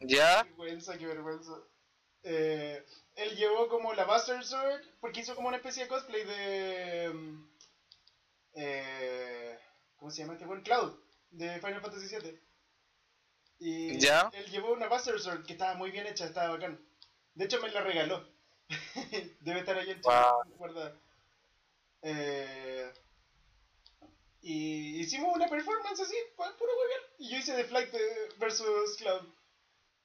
ya, 0.00 0.44
Qué 0.44 0.48
vergüenza, 0.48 0.98
qué 0.98 1.06
vergüenza. 1.06 1.52
Eh, 2.22 2.84
él 3.16 3.36
llevó 3.36 3.68
como 3.68 3.94
la 3.94 4.04
Buster 4.04 4.44
Sword 4.44 4.82
porque 5.00 5.20
hizo 5.20 5.34
como 5.36 5.48
una 5.48 5.58
especie 5.58 5.84
de 5.84 5.88
cosplay 5.88 6.24
de. 6.24 7.10
mm, 7.14 7.48
Eh, 8.54 9.58
¿Cómo 9.96 10.10
se 10.10 10.22
llama 10.22 10.34
este 10.34 10.46
buen? 10.46 10.62
Cloud, 10.62 10.94
de 11.30 11.58
Final 11.60 11.80
Fantasy 11.82 12.08
VII. 12.08 12.40
Y 13.58 13.98
Ya. 13.98 14.30
él 14.30 14.46
llevó 14.50 14.72
una 14.72 14.86
Buster 14.88 15.18
Sword 15.18 15.44
que 15.44 15.54
estaba 15.54 15.74
muy 15.74 15.90
bien 15.90 16.06
hecha, 16.06 16.26
estaba 16.26 16.50
bacán. 16.50 16.80
De 17.34 17.46
hecho, 17.46 17.60
me 17.60 17.70
la 17.70 17.80
regaló. 17.80 18.24
Debe 19.40 19.60
estar 19.60 19.76
ahí 19.76 19.90
en 19.90 20.00
Chile 20.00 20.14
Wow. 20.58 20.92
Eh, 22.02 22.92
y 24.42 25.00
hicimos 25.00 25.34
una 25.34 25.48
performance 25.48 26.00
así, 26.00 26.14
pa- 26.36 26.54
puro 26.56 26.70
huevear. 26.78 27.00
Y 27.18 27.30
yo 27.30 27.38
hice 27.38 27.54
The 27.54 27.64
Flight 27.64 27.90
versus 28.38 28.96
Cloud. 28.98 29.26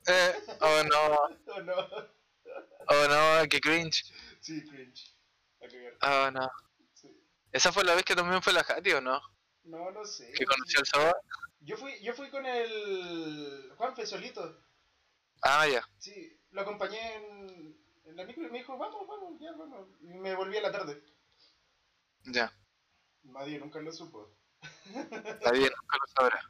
eh, 0.07 0.35
oh 0.61 0.83
no, 0.83 1.15
Oh 1.55 1.61
no. 1.61 1.75
oh 2.87 3.07
no, 3.43 3.49
qué 3.49 3.59
cringe, 3.59 4.05
Sí, 4.39 4.63
cringe. 4.65 5.13
Oh 6.01 6.31
no. 6.31 6.49
Sí. 6.93 7.21
Esa 7.51 7.71
fue 7.73 7.83
la 7.83 7.95
vez 7.95 8.05
que 8.05 8.15
también 8.15 8.41
fue 8.41 8.53
la 8.53 8.63
Jati, 8.63 8.91
¿o 8.93 9.01
no? 9.01 9.21
No, 9.65 9.91
no 9.91 10.05
sé. 10.05 10.31
Que 10.31 10.45
no 10.45 10.51
conoció 10.51 10.79
al 10.79 10.85
Soba. 10.85 11.13
Yo 11.61 11.75
fui, 11.75 11.99
yo 12.01 12.13
fui 12.13 12.29
con 12.29 12.45
el 12.45 13.73
Juanfe 13.75 14.05
solito. 14.05 14.57
Ah, 15.41 15.67
ya, 15.67 15.87
Sí, 15.97 16.37
lo 16.51 16.61
acompañé 16.61 17.15
en, 17.15 17.77
en 18.09 18.15
la 18.17 18.25
micro 18.25 18.43
y 18.47 18.49
me 18.51 18.57
dijo, 18.59 18.77
vamos, 18.77 19.07
vamos, 19.07 19.39
ya, 19.39 19.51
vamos. 19.53 19.87
Y 20.01 20.07
me 20.07 20.35
volví 20.35 20.57
a 20.57 20.61
la 20.61 20.71
tarde. 20.71 21.01
ya, 22.25 22.51
Nadie 23.23 23.59
nunca 23.59 23.79
lo 23.79 23.91
supo. 23.91 24.35
bien, 24.93 25.71
nunca 25.71 25.97
lo 25.97 26.07
sabrá. 26.15 26.41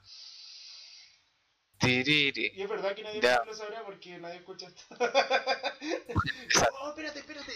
Tiriri. 1.79 2.51
Y 2.55 2.61
es 2.61 2.69
verdad 2.69 2.93
que 2.95 3.03
nadie 3.03 3.21
Ya. 3.21 3.31
nunca 3.37 3.45
lo 3.45 3.53
sabrá 3.53 3.85
porque 3.85 4.17
nadie 4.17 4.37
escucha 4.37 4.67
esto. 4.67 4.83
oh, 6.81 6.89
espérate, 6.89 7.19
espérate. 7.19 7.53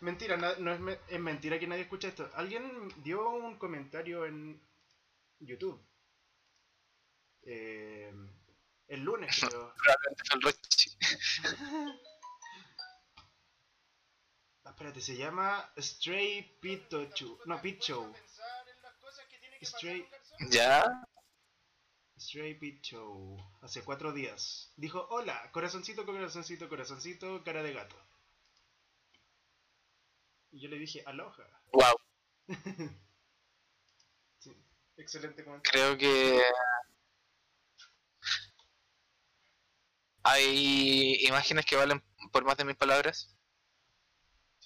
Mentira, 0.00 0.36
no 0.36 0.72
es, 0.72 0.80
me- 0.80 0.98
es 1.08 1.20
mentira 1.20 1.58
que 1.58 1.66
nadie 1.66 1.82
escucha 1.82 2.08
esto. 2.08 2.30
Alguien 2.34 2.88
dio 3.02 3.28
un 3.30 3.56
comentario 3.58 4.24
en 4.26 4.60
YouTube. 5.40 5.80
Eh, 7.42 8.12
el 8.88 9.00
lunes, 9.00 9.36
creo. 9.40 9.72
Probablemente 9.74 10.22
fue 10.28 10.50
el 10.50 12.00
espérate, 14.70 15.00
se 15.00 15.16
llama 15.16 15.70
Stray 15.78 16.58
Pitochu. 16.60 17.38
No, 17.46 17.60
Picho. 17.60 18.12
Stray, 19.62 20.06
Ya, 20.50 20.84
Stray 22.18 22.54
Picho. 22.58 23.36
Hace 23.62 23.82
cuatro 23.82 24.12
días. 24.12 24.72
Dijo, 24.76 25.06
hola, 25.10 25.50
corazoncito, 25.52 26.04
corazoncito, 26.04 26.68
corazoncito, 26.68 27.42
cara 27.44 27.62
de 27.62 27.72
gato. 27.72 27.96
Y 30.50 30.60
yo 30.60 30.68
le 30.68 30.78
dije, 30.78 31.02
aloha. 31.06 31.44
wow, 31.72 31.96
Sí, 34.38 34.52
excelente 34.96 35.44
comentario. 35.44 35.70
creo 35.72 35.98
que. 35.98 36.42
Hay 40.22 41.24
imágenes 41.26 41.64
que 41.66 41.76
valen 41.76 42.02
por 42.32 42.44
más 42.44 42.56
de 42.56 42.64
mil 42.64 42.76
palabras. 42.76 43.36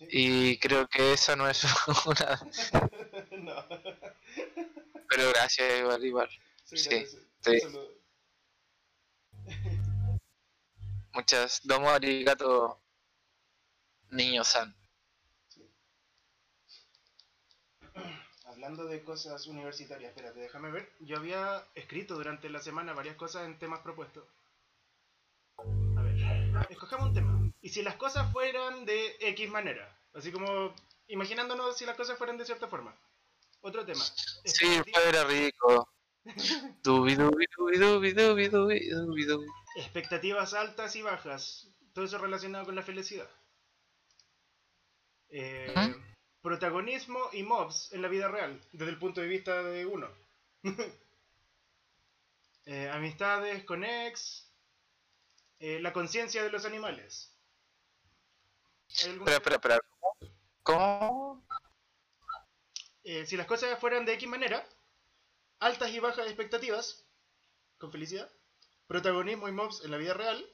Sí. 0.00 0.07
Y 0.11 0.59
creo 0.59 0.88
que 0.88 1.12
esa 1.12 1.37
no 1.37 1.47
es 1.47 1.62
una. 2.07 2.40
no. 3.33 3.64
Pero 5.11 5.28
gracias, 5.28 5.80
igual, 5.80 6.02
igual. 6.02 6.30
Sí, 6.64 6.78
Sí, 6.78 7.07
sí. 7.40 7.59
Muchas. 11.12 11.61
Domo 11.64 11.90
arigato, 11.90 12.80
niño 14.11 14.42
san. 14.42 14.75
Hablando 18.47 18.87
de 18.87 19.02
cosas 19.02 19.47
universitarias, 19.49 20.11
espérate, 20.11 20.40
déjame 20.40 20.71
ver. 20.71 20.90
Yo 21.00 21.19
había 21.19 21.66
escrito 21.75 22.14
durante 22.14 22.49
la 22.49 22.61
semana 22.61 22.95
varias 22.95 23.16
cosas 23.16 23.45
en 23.45 23.59
temas 23.59 23.80
propuestos. 23.80 24.25
A 25.59 26.02
ver, 26.02 26.66
escojamos 26.71 27.09
un 27.09 27.14
tema. 27.14 27.40
Y 27.62 27.69
si 27.71 27.83
las 27.83 27.97
cosas 27.97 28.31
fueran 28.33 28.85
de 28.87 29.17
X 29.21 29.50
manera, 29.50 29.99
así 30.14 30.33
como 30.33 30.75
imaginándonos 31.09 31.76
si 31.76 31.85
las 31.85 31.97
cosas 31.97 32.17
fueran 32.19 32.38
de 32.38 32.45
cierta 32.47 32.69
forma. 32.69 32.99
Otro 33.61 33.85
tema. 33.85 34.05
Sí, 34.45 34.81
fuera 34.93 35.25
rico. 35.25 35.93
Dubi 36.83 37.14
dubi 37.17 37.47
dubi. 37.76 39.47
Expectativas 39.75 40.55
altas 40.55 40.97
y 40.97 41.02
bajas. 41.02 41.69
Todo 41.93 42.05
eso 42.05 42.19
relacionado 42.19 42.64
con 42.67 42.75
la 42.76 42.83
felicidad. 42.83 43.29
Eh. 45.29 45.95
Protagonismo 46.43 47.21
y 47.33 47.43
mobs 47.43 47.93
en 47.93 48.02
la 48.02 48.09
vida 48.09 48.29
real, 48.29 48.61
desde 48.73 48.90
el 48.93 48.99
punto 48.99 49.21
de 49.21 49.29
vista 49.29 49.62
de 49.62 49.87
uno. 49.87 50.09
Eh, 52.67 52.88
amistades 52.90 53.64
con 53.64 53.85
ex. 53.85 54.47
eh, 55.59 55.81
la 55.81 55.93
conciencia 55.93 56.43
de 56.45 56.50
los 56.50 56.64
animales. 56.64 57.30
¿Hay 58.99 59.11
algún- 59.11 59.29
Espera, 59.29 59.57
espera, 59.57 59.77
espera. 59.77 59.81
¿Cómo? 60.63 61.47
Eh, 63.05 63.27
si 63.27 63.37
las 63.37 63.47
cosas 63.47 63.79
fueran 63.79 64.05
de 64.05 64.15
X 64.15 64.29
manera, 64.29 64.67
altas 65.59 65.91
y 65.91 66.01
bajas 66.01 66.27
expectativas, 66.27 67.05
con 67.79 67.91
felicidad, 67.91 68.31
protagonismo 68.87 69.49
y 69.49 69.53
mobs 69.53 69.85
en 69.85 69.91
la 69.91 69.97
vida 69.97 70.15
real, 70.15 70.45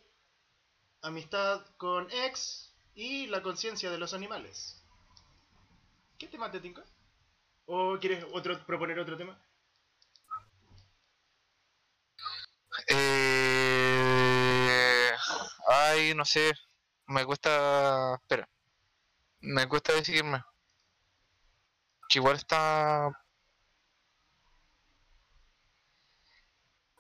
amistad 1.02 1.66
con 1.76 2.11
ex 2.11 2.73
y 2.95 3.26
la 3.26 3.43
conciencia 3.43 3.90
de 3.90 3.99
los 3.99 4.14
animales. 4.14 4.83
¿Qué 6.19 6.28
tema 6.28 6.50
te 6.50 6.61
tinca? 6.61 6.85
¿O 7.66 7.99
quieres 7.99 8.25
otro, 8.33 8.64
proponer 8.64 8.99
otro 8.99 9.16
tema? 9.16 9.38
Eh... 12.88 15.11
ay, 15.69 16.14
no 16.14 16.25
sé. 16.25 16.52
Me 17.08 17.25
cuesta. 17.25 18.14
Espera. 18.14 18.48
Me 19.40 19.68
cuesta 19.68 19.92
decidirme. 19.92 20.42
Que 22.08 22.18
igual 22.18 22.36
está. 22.36 23.10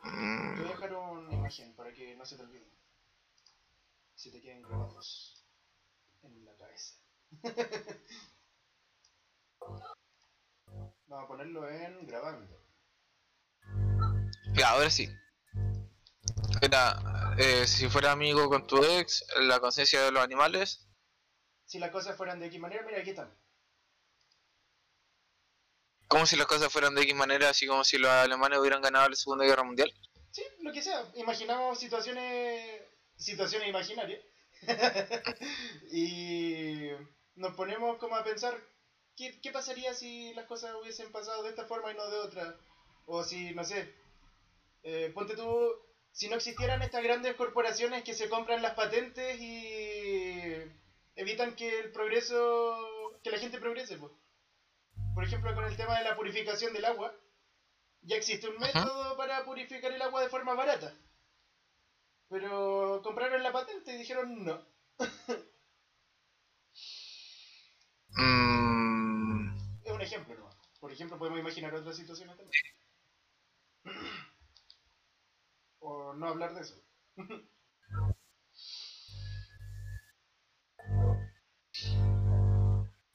Te 0.02 0.10
voy 0.10 0.66
a 0.66 0.68
dejar 0.68 0.94
una 0.94 1.32
imagen 1.32 1.74
para 1.74 1.92
que 1.92 2.14
no 2.16 2.24
se 2.24 2.36
te 2.36 2.42
olvide. 2.42 2.70
Si 4.14 4.30
te 4.30 4.40
queden 4.40 4.62
grabados 4.62 5.44
en 6.22 6.44
la 6.44 6.56
cabeza. 6.56 6.94
Vamos 11.08 11.24
a 11.24 11.28
ponerlo 11.28 11.68
en 11.68 12.06
grabando. 12.06 12.60
Ya, 14.54 14.70
ahora 14.70 14.90
sí. 14.90 15.08
Era, 16.62 17.34
eh, 17.38 17.66
si 17.66 17.88
fuera 17.88 18.12
amigo 18.12 18.48
con 18.48 18.66
tu 18.66 18.82
ex, 18.82 19.24
la 19.40 19.60
conciencia 19.60 20.02
de 20.02 20.10
los 20.10 20.22
animales. 20.22 20.86
Si 21.64 21.78
las 21.78 21.90
cosas 21.90 22.16
fueran 22.16 22.40
de 22.40 22.46
X 22.46 22.60
manera, 22.60 22.82
mira, 22.84 23.00
aquí 23.00 23.10
están. 23.10 23.32
Como 26.08 26.24
si 26.24 26.36
las 26.36 26.46
cosas 26.46 26.72
fueran 26.72 26.94
de 26.94 27.02
X 27.02 27.14
manera, 27.14 27.50
así 27.50 27.66
como 27.66 27.84
si 27.84 27.98
los 27.98 28.10
alemanes 28.10 28.58
hubieran 28.58 28.80
ganado 28.80 29.08
la 29.08 29.16
Segunda 29.16 29.44
Guerra 29.44 29.64
Mundial. 29.64 29.92
Sí, 30.30 30.42
lo 30.60 30.72
que 30.72 30.82
sea. 30.82 31.04
Imaginamos 31.14 31.78
situaciones 31.78 32.82
situaciones 33.16 33.68
imaginarias. 33.68 34.22
y 35.92 36.90
nos 37.34 37.54
ponemos 37.54 37.98
como 37.98 38.16
a 38.16 38.24
pensar, 38.24 38.54
¿qué, 39.16 39.40
¿qué 39.40 39.50
pasaría 39.50 39.94
si 39.94 40.32
las 40.34 40.46
cosas 40.46 40.74
hubiesen 40.80 41.10
pasado 41.12 41.42
de 41.42 41.50
esta 41.50 41.66
forma 41.66 41.92
y 41.92 41.96
no 41.96 42.08
de 42.08 42.18
otra? 42.18 42.56
O 43.06 43.22
si, 43.24 43.54
no 43.54 43.64
sé, 43.64 43.94
eh, 44.82 45.10
ponte 45.14 45.36
tú, 45.36 45.72
si 46.16 46.28
no 46.30 46.36
existieran 46.36 46.80
estas 46.80 47.02
grandes 47.04 47.36
corporaciones 47.36 48.02
que 48.02 48.14
se 48.14 48.30
compran 48.30 48.62
las 48.62 48.72
patentes 48.72 49.38
y 49.38 50.32
evitan 51.14 51.54
que 51.54 51.78
el 51.78 51.92
progreso, 51.92 53.18
que 53.22 53.30
la 53.30 53.36
gente 53.38 53.58
progrese, 53.58 53.98
pues. 53.98 54.12
Por 55.14 55.24
ejemplo, 55.24 55.54
con 55.54 55.66
el 55.66 55.76
tema 55.76 55.98
de 55.98 56.04
la 56.04 56.16
purificación 56.16 56.72
del 56.72 56.86
agua, 56.86 57.14
ya 58.00 58.16
existe 58.16 58.48
un 58.48 58.56
método 58.56 59.14
para 59.18 59.44
purificar 59.44 59.92
el 59.92 60.00
agua 60.00 60.22
de 60.22 60.30
forma 60.30 60.54
barata. 60.54 60.94
Pero 62.30 63.02
compraron 63.04 63.42
la 63.42 63.52
patente 63.52 63.92
y 63.94 63.98
dijeron 63.98 64.42
no. 64.42 64.66
Mm, 68.18 69.54
Es 69.84 69.92
un 69.92 70.00
ejemplo, 70.00 70.34
¿no? 70.34 70.48
Por 70.80 70.90
ejemplo, 70.90 71.18
podemos 71.18 71.38
imaginar 71.40 71.74
otras 71.74 71.96
situaciones 71.96 72.34
también. 72.38 72.62
O 75.86 76.14
no 76.14 76.28
hablar 76.28 76.54
de 76.54 76.60
eso. 76.62 76.74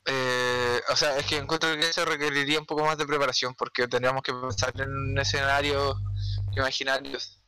eh, 0.06 0.82
o 0.90 0.96
sea, 0.96 1.18
es 1.18 1.25
que 1.25 1.38
encuentro 1.38 1.70
que 1.75 1.90
eso 1.90 2.04
requeriría 2.06 2.60
un 2.60 2.66
poco 2.66 2.86
más 2.86 2.98
de 2.98 3.06
preparación 3.06 3.54
porque 3.56 3.88
tendríamos 3.88 4.24
que 4.24 4.34
pensar 4.34 4.74
en 4.82 5.18
escenarios 5.18 5.96
imaginarios. 6.56 7.42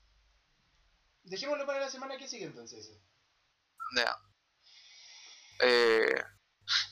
Dejémoslo 1.24 1.66
para 1.66 1.80
la 1.80 1.90
semana 1.90 2.18
que 2.18 2.28
sigue 2.28 2.46
entonces. 2.46 2.92
Eh, 5.62 6.24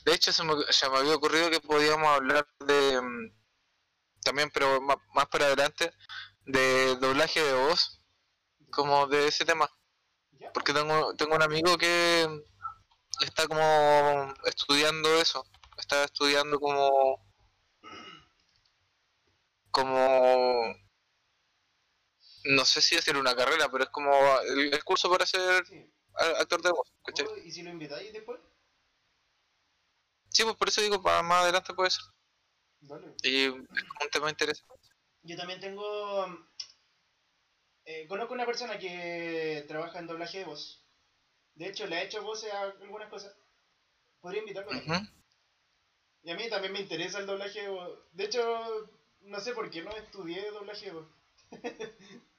de 0.04 0.14
hecho, 0.14 0.32
se 0.32 0.42
me, 0.44 0.54
se 0.70 0.88
me 0.88 0.98
había 0.98 1.14
ocurrido 1.16 1.50
que 1.50 1.60
podíamos 1.60 2.08
hablar 2.08 2.46
de. 2.60 3.00
mm, 3.02 3.32
También, 4.24 4.50
pero 4.54 4.80
ma- 4.80 5.02
más, 5.14 5.26
para 5.28 5.46
adelante, 5.46 5.92
de 6.46 6.96
doblaje 6.96 7.42
de 7.42 7.52
voz, 7.54 8.01
como 8.72 9.06
de 9.06 9.28
ese 9.28 9.44
tema. 9.44 9.70
Porque 10.52 10.72
tengo, 10.72 11.14
tengo 11.14 11.36
un 11.36 11.42
amigo 11.42 11.78
que 11.78 12.26
está 13.20 13.46
como 13.46 14.34
estudiando 14.46 15.08
eso. 15.20 15.44
Está 15.78 16.04
estudiando 16.04 16.58
como. 16.58 17.24
Como. 19.70 20.74
No 22.44 22.64
sé 22.64 22.82
si 22.82 22.96
decir 22.96 23.16
una 23.16 23.36
carrera, 23.36 23.68
pero 23.70 23.84
es 23.84 23.90
como 23.90 24.12
el, 24.40 24.74
el 24.74 24.84
curso 24.84 25.08
para 25.10 25.24
ser 25.26 25.64
Sí. 25.64 25.92
actor 26.40 26.60
de 26.60 26.70
voz. 26.72 26.92
¿cachai? 27.04 27.26
Oh, 27.26 27.36
¿Y 27.36 27.50
si 27.52 27.62
lo 27.62 27.70
invitáis 27.70 28.12
después? 28.12 28.40
Sí, 30.28 30.42
pues 30.44 30.56
por 30.56 30.68
eso 30.68 30.80
digo, 30.80 31.00
para 31.00 31.22
más 31.22 31.42
adelante 31.44 31.72
puede 31.74 31.90
ser. 31.90 32.04
Dale. 32.80 33.14
Y 33.22 33.44
es 33.44 33.52
un 33.52 33.68
tema 34.10 34.28
interesante. 34.30 34.74
Yo 35.22 35.36
también 35.36 35.60
tengo. 35.60 36.26
Eh, 37.84 38.06
conozco 38.08 38.34
una 38.34 38.46
persona 38.46 38.78
que 38.78 39.64
trabaja 39.68 39.98
en 39.98 40.06
doblaje 40.06 40.38
de 40.38 40.44
voz. 40.44 40.84
De 41.54 41.66
hecho, 41.68 41.86
le 41.86 41.96
ha 41.96 42.02
hecho 42.02 42.22
voces 42.22 42.52
a 42.52 42.62
algunas 42.80 43.08
cosas. 43.08 43.36
Podría 44.20 44.40
invitarlo. 44.40 44.70
Ujú. 44.70 44.94
Y 46.24 46.30
a 46.30 46.36
mí 46.36 46.48
también 46.48 46.72
me 46.72 46.80
interesa 46.80 47.18
el 47.18 47.26
doblaje 47.26 47.62
de 47.62 47.68
voz. 47.68 47.98
De 48.12 48.24
hecho, 48.24 48.90
no 49.20 49.40
sé 49.40 49.52
por 49.52 49.70
qué 49.70 49.82
no 49.82 49.90
estudié 49.90 50.50
doblaje 50.50 50.86
de 50.86 50.92
voz. 50.92 51.06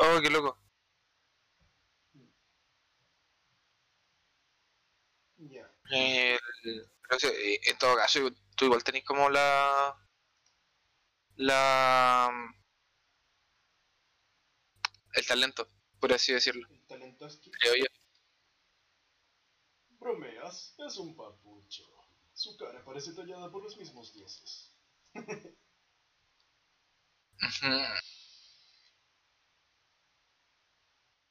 Oh, 0.00 0.20
qué 0.22 0.30
loco. 0.30 0.56
Ya. 5.38 5.70
Sí, 5.88 5.96
eh, 5.96 6.38
en 7.66 7.78
todo 7.78 7.96
caso, 7.96 8.20
tú 8.56 8.66
igual 8.66 8.84
tenés 8.84 9.04
como 9.04 9.30
la. 9.30 9.96
La. 11.38 12.28
El 15.14 15.26
talento, 15.26 15.68
por 16.00 16.12
así 16.12 16.32
decirlo, 16.32 16.66
El 16.70 16.84
talentoski. 16.86 17.50
creo 17.52 17.74
yo. 17.76 17.84
Bromeas, 19.98 20.74
es 20.78 20.96
un 20.98 21.16
papucho. 21.16 21.84
Su 22.34 22.56
cara 22.56 22.84
parece 22.84 23.12
tallada 23.14 23.50
por 23.50 23.62
los 23.62 23.76
mismos 23.78 24.12
dioses. 24.12 24.76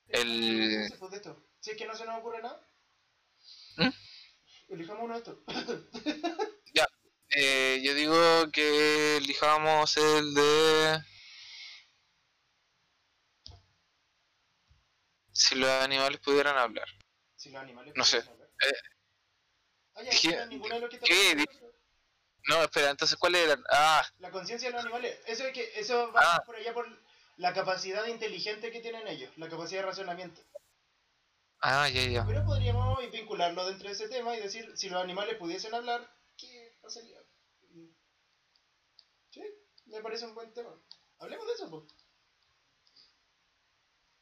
El- 0.07 0.87
es 1.61 1.77
que 1.77 1.85
no 1.85 1.95
se 1.95 2.05
nos 2.05 2.19
ocurre 2.19 2.41
nada. 2.41 2.65
¿Mm? 3.77 3.89
Elijamos 4.69 5.03
uno 5.03 5.13
de 5.13 5.19
estos. 5.19 6.56
Eh, 7.39 7.81
yo 7.83 7.93
digo 7.93 8.51
que 8.51 9.17
elijamos 9.17 9.95
el 9.97 10.33
de. 10.33 10.99
Si 15.31 15.53
los 15.55 15.69
animales 15.69 16.19
pudieran 16.19 16.57
hablar. 16.57 16.87
si 17.35 17.51
los 17.51 17.61
animales 17.61 17.93
No 17.95 18.03
sé. 18.03 18.17
hablar. 18.17 18.49
Eh, 18.65 18.73
Ah, 19.93 20.03
ya, 20.03 20.09
¿qué- 20.11 20.45
no, 20.57 20.79
de 20.79 20.89
que 20.89 20.99
qué 20.99 21.45
espera, 22.63 22.89
entonces, 22.91 23.17
¿cuáles 23.17 23.45
eran? 23.45 23.63
Ah, 23.71 24.03
La 24.19 24.31
conciencia 24.31 24.69
de 24.69 24.73
los 24.73 24.83
animales. 24.83 25.19
Eso 25.27 25.45
es 25.45 25.53
que 25.53 25.79
eso 25.79 26.11
va 26.13 26.21
Ah. 26.37 26.43
por 26.45 26.55
allá 26.55 26.73
por 26.73 26.87
la 27.37 27.53
capacidad 27.53 28.05
inteligente 28.07 28.71
que 28.71 28.79
tienen 28.79 29.07
ellos, 29.07 29.31
la 29.37 29.47
capacidad 29.49 29.81
de 29.81 29.87
razonamiento. 29.87 30.41
ah, 31.61 31.87
ya, 31.89 32.01
ya. 32.03 32.25
Pero 32.25 32.45
podríamos 32.45 32.99
vincularlo 33.11 33.65
dentro 33.67 33.87
de 33.89 33.93
ese 33.93 34.07
tema 34.07 34.35
y 34.35 34.39
decir, 34.41 34.71
si 34.77 34.89
los 34.89 35.01
animales 35.03 35.35
pudiesen 35.37 35.73
hablar, 35.73 36.07
¿qué 36.37 36.77
pasaría? 36.81 37.16
Sí, 39.37 39.91
me 39.91 40.01
parece 40.01 40.25
un 40.25 40.35
buen 40.35 40.53
tema. 40.53 40.73
Hablemos 41.19 41.47
de 41.47 41.53
eso, 41.53 41.69
pues. 41.69 41.83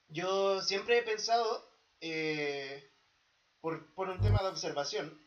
Yo 0.08 0.62
siempre 0.62 1.00
he 1.00 1.04
pensado, 1.04 1.68
eh, 2.02 2.92
por, 3.62 3.94
por 3.94 4.10
un 4.10 4.22
tema 4.22 4.40
de 4.42 4.50
observación, 4.50 5.22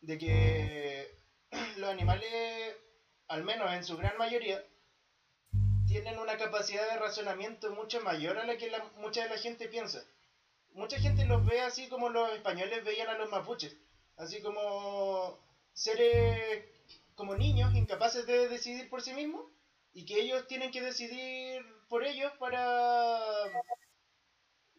de 0.00 0.18
que 0.18 1.18
los 1.76 1.90
animales, 1.90 2.76
al 3.28 3.44
menos 3.44 3.72
en 3.72 3.84
su 3.84 3.96
gran 3.96 4.16
mayoría, 4.18 4.64
tienen 5.86 6.18
una 6.18 6.36
capacidad 6.36 6.88
de 6.90 6.98
razonamiento 6.98 7.70
mucho 7.70 8.00
mayor 8.00 8.38
a 8.38 8.46
la 8.46 8.56
que 8.56 8.72
mucha 8.96 9.24
de 9.24 9.28
la 9.28 9.38
gente 9.38 9.68
piensa 9.68 10.02
mucha 10.74 10.98
gente 10.98 11.24
los 11.24 11.44
ve 11.44 11.60
así 11.60 11.88
como 11.88 12.08
los 12.08 12.32
españoles 12.32 12.84
veían 12.84 13.08
a 13.08 13.18
los 13.18 13.30
mapuches, 13.30 13.76
así 14.16 14.40
como 14.40 15.38
seres 15.72 16.64
como 17.22 17.36
niños 17.36 17.72
incapaces 17.76 18.26
de 18.26 18.48
decidir 18.48 18.90
por 18.90 19.00
sí 19.00 19.14
mismos 19.14 19.46
y 19.92 20.04
que 20.04 20.20
ellos 20.20 20.48
tienen 20.48 20.72
que 20.72 20.82
decidir 20.82 21.64
por 21.88 22.04
ellos 22.04 22.32
para 22.40 23.20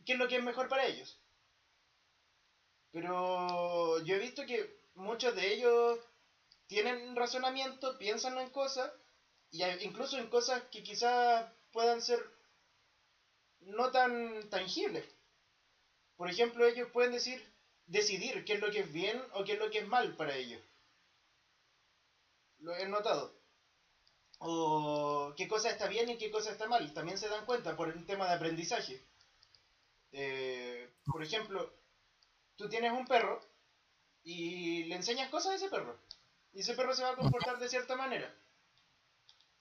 qué 0.06 0.12
es 0.12 0.19
lo 0.19 0.27
que 0.27 0.36
es 0.36 0.43
mejor 0.43 0.67
para 0.67 0.86
ellos. 0.86 1.17
Pero 2.91 4.03
yo 4.03 4.15
he 4.15 4.19
visto 4.19 4.45
que 4.45 4.77
muchos 4.93 5.34
de 5.38 5.53
ellos 5.53 5.99
tienen 6.67 7.15
razonamiento, 7.15 7.97
piensan 7.97 8.38
en 8.38 8.49
cosas 8.49 8.91
y 9.49 9.63
incluso 9.86 10.17
en 10.17 10.27
cosas 10.27 10.63
que 10.63 10.84
quizás 10.84 11.49
puedan 11.71 12.01
ser 12.01 12.19
no 13.62 13.89
tan 13.91 14.49
tangibles. 14.49 15.06
Por 16.17 16.29
ejemplo, 16.29 16.67
ellos 16.67 16.89
pueden 16.91 17.13
decir, 17.13 17.41
decidir 17.86 18.43
qué 18.43 18.56
es 18.56 18.60
lo 18.60 18.69
que 18.69 18.82
es 18.82 18.91
bien 18.91 19.23
o 19.32 19.45
qué 19.45 19.53
es 19.53 19.60
lo 19.60 19.71
que 19.71 19.79
es 19.79 19.88
mal 19.88 20.17
para 20.17 20.36
ellos. 20.36 20.62
Lo 22.63 22.73
he 22.78 22.88
notado. 22.88 23.36
o 24.39 25.34
qué 25.38 25.47
cosa 25.47 25.69
está 25.69 25.88
bien 25.88 26.10
y 26.10 26.17
qué 26.17 26.32
cosa 26.32 26.52
está 26.52 26.67
mal. 26.67 26.93
También 26.93 27.17
se 27.17 27.30
dan 27.30 27.45
cuenta 27.45 27.76
por 27.76 27.89
un 27.89 28.06
tema 28.06 28.28
de 28.28 28.34
aprendizaje. 28.34 29.06
Eh, 30.13 30.89
por 31.06 31.21
ejemplo, 31.23 31.73
tú 32.56 32.69
tienes 32.69 32.93
un 32.93 33.06
perro 33.06 33.41
y 34.23 34.86
le 34.86 34.95
enseñas 34.95 35.30
cosas 35.30 35.52
a 35.52 35.56
ese 35.56 35.69
perro. 35.69 35.99
Y 36.54 36.62
ese 36.62 36.73
perro 36.73 36.95
se 36.95 37.04
va 37.04 37.12
a 37.12 37.15
comportar 37.15 37.60
de 37.60 37.67
cierta 37.67 37.95
manera. 37.97 38.34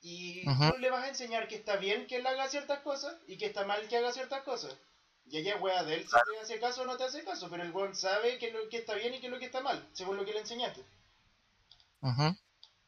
Y 0.01 0.45
tú 0.45 0.79
le 0.79 0.91
vas 0.91 1.05
a 1.05 1.09
enseñar 1.09 1.49
que 1.49 1.57
está 1.57 1.77
bien 1.77 2.07
que 2.07 2.17
él 2.17 2.27
haga 2.27 2.49
ciertas 2.49 2.81
cosas 2.81 3.17
y 3.27 3.37
que 3.37 3.47
está 3.47 3.65
mal 3.65 3.87
que 3.89 3.97
haga 3.97 4.13
ciertas 4.13 4.43
cosas. 4.43 4.77
Y 5.27 5.39
ella, 5.39 5.57
wea, 5.57 5.83
de 5.85 5.95
él 5.95 6.05
si 6.05 6.11
te 6.11 6.39
hace 6.41 6.61
caso 6.61 6.83
o 6.83 6.85
no 6.85 6.97
te 6.97 7.05
hace 7.05 7.25
caso, 7.25 7.49
pero 7.51 7.63
el 7.63 7.73
weón 7.73 7.95
sabe 7.95 8.39
que 8.39 8.53
lo 8.53 8.69
que 8.69 8.79
está 8.79 8.95
bien 8.95 9.15
y 9.15 9.21
que 9.21 9.29
lo 9.29 9.39
que 9.39 9.47
está 9.47 9.61
mal, 9.61 9.89
según 9.93 10.17
lo 10.17 10.25
que 10.25 10.33
le 10.33 10.41
enseñaste. 10.41 10.85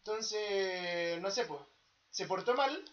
Entonces, 0.06 1.18
no 1.22 1.30
sé, 1.30 1.46
pues, 1.46 1.62
se 2.10 2.26
portó 2.26 2.52
mal 2.54 2.84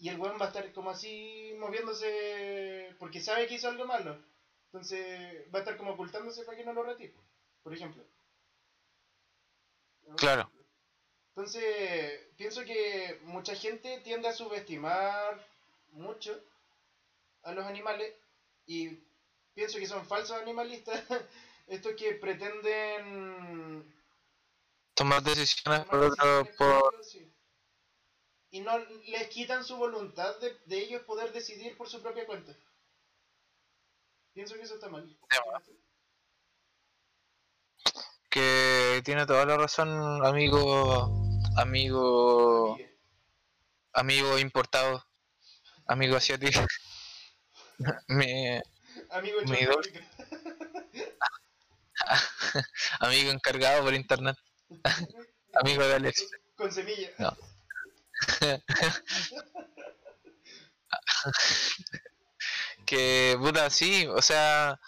y 0.00 0.08
el 0.08 0.18
weón 0.18 0.40
va 0.40 0.46
a 0.46 0.48
estar 0.48 0.72
como 0.72 0.90
así 0.90 1.54
moviéndose 1.56 2.96
porque 2.98 3.20
sabe 3.20 3.46
que 3.46 3.54
hizo 3.54 3.68
algo 3.68 3.86
malo. 3.86 4.18
Entonces, 4.66 5.44
va 5.54 5.60
a 5.60 5.62
estar 5.62 5.76
como 5.76 5.92
ocultándose 5.92 6.42
para 6.42 6.58
que 6.58 6.64
no 6.64 6.72
lo 6.72 6.82
retire, 6.82 7.14
por 7.62 7.72
ejemplo. 7.72 8.04
Claro. 10.16 10.50
Entonces, 11.28 12.26
pienso 12.36 12.64
que 12.64 13.20
mucha 13.22 13.54
gente 13.54 14.00
tiende 14.00 14.26
a 14.26 14.32
subestimar 14.32 15.46
mucho 15.92 16.42
a 17.44 17.52
los 17.52 17.64
animales 17.66 18.12
y 18.66 18.98
pienso 19.54 19.78
que 19.78 19.86
son 19.86 20.04
falsos 20.04 20.36
animalistas 20.38 21.04
estos 21.68 21.94
que 21.94 22.14
pretenden 22.14 24.01
tomar 25.02 25.20
decisiones 25.24 25.84
por 25.86 25.98
otro 25.98 26.48
por... 26.56 26.94
y 28.52 28.60
no 28.60 28.78
les 28.78 29.26
quitan 29.30 29.64
su 29.64 29.76
voluntad 29.76 30.38
de, 30.38 30.56
de, 30.66 30.78
ellos 30.78 31.02
poder 31.02 31.32
decidir 31.32 31.76
por 31.76 31.88
su 31.88 32.00
propia 32.00 32.24
cuenta. 32.24 32.56
Pienso 34.32 34.54
que 34.54 34.62
eso 34.62 34.74
está 34.74 34.88
mal. 34.88 35.18
Que 38.30 39.02
tiene 39.04 39.26
toda 39.26 39.44
la 39.44 39.56
razón 39.56 40.24
amigo 40.24 41.10
amigo 41.56 42.78
amigo 43.92 44.38
importado 44.38 45.04
amigo 45.86 46.16
asiático. 46.16 46.60
Mi, 48.06 48.60
amigo 49.10 49.40
mi 49.46 49.56
amigo 53.00 53.30
encargado 53.32 53.82
por 53.82 53.94
internet 53.94 54.36
amigo 55.54 55.84
de 55.84 55.94
Alex 55.94 56.26
con 56.56 56.72
semilla 56.72 57.10
no. 57.18 57.36
que 62.86 63.36
puta 63.38 63.68
sí 63.70 64.06
o 64.06 64.22
sea 64.22 64.80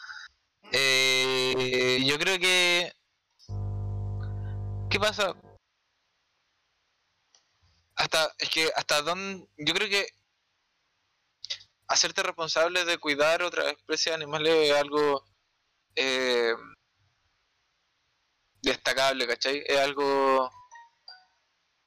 eh, 0.73 2.03
yo 2.05 2.19
creo 2.19 2.39
que 2.39 2.93
¿qué 4.91 4.99
pasa? 4.99 5.35
hasta 7.97 8.33
es 8.39 8.51
que 8.51 8.71
hasta 8.75 9.03
dónde 9.03 9.47
yo 9.57 9.75
creo 9.75 9.89
que 9.89 10.09
hacerte 11.89 12.23
responsable 12.23 12.85
de 12.85 12.99
cuidar 12.99 13.43
otras 13.43 13.73
especies 13.73 14.15
animales 14.15 14.71
es 14.71 14.77
algo 14.77 15.25
eh, 15.97 16.55
destacable, 18.65 19.27
¿cachai? 19.27 19.63
Es 19.67 19.79
algo 19.79 20.51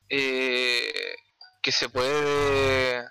eh, 0.09 1.15
que 1.61 1.71
se 1.71 1.89
puede 1.89 3.05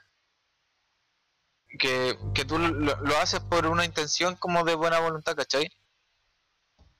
que, 1.78 2.16
que 2.34 2.44
tú 2.44 2.58
lo, 2.58 3.18
haces 3.18 3.40
por 3.40 3.66
una 3.66 3.84
intención 3.84 4.36
como 4.36 4.64
de 4.64 4.74
buena 4.74 5.00
voluntad, 5.00 5.34
¿cachai? 5.36 5.68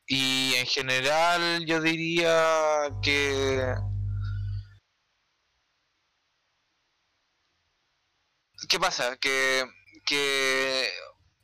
Y 0.06 0.54
en 0.56 0.66
general 0.66 1.64
yo 1.66 1.80
diría 1.80 2.88
que 3.02 3.74
¿Qué 8.68 8.80
pasa? 8.80 9.16
Que, 9.18 9.64
que 10.04 10.90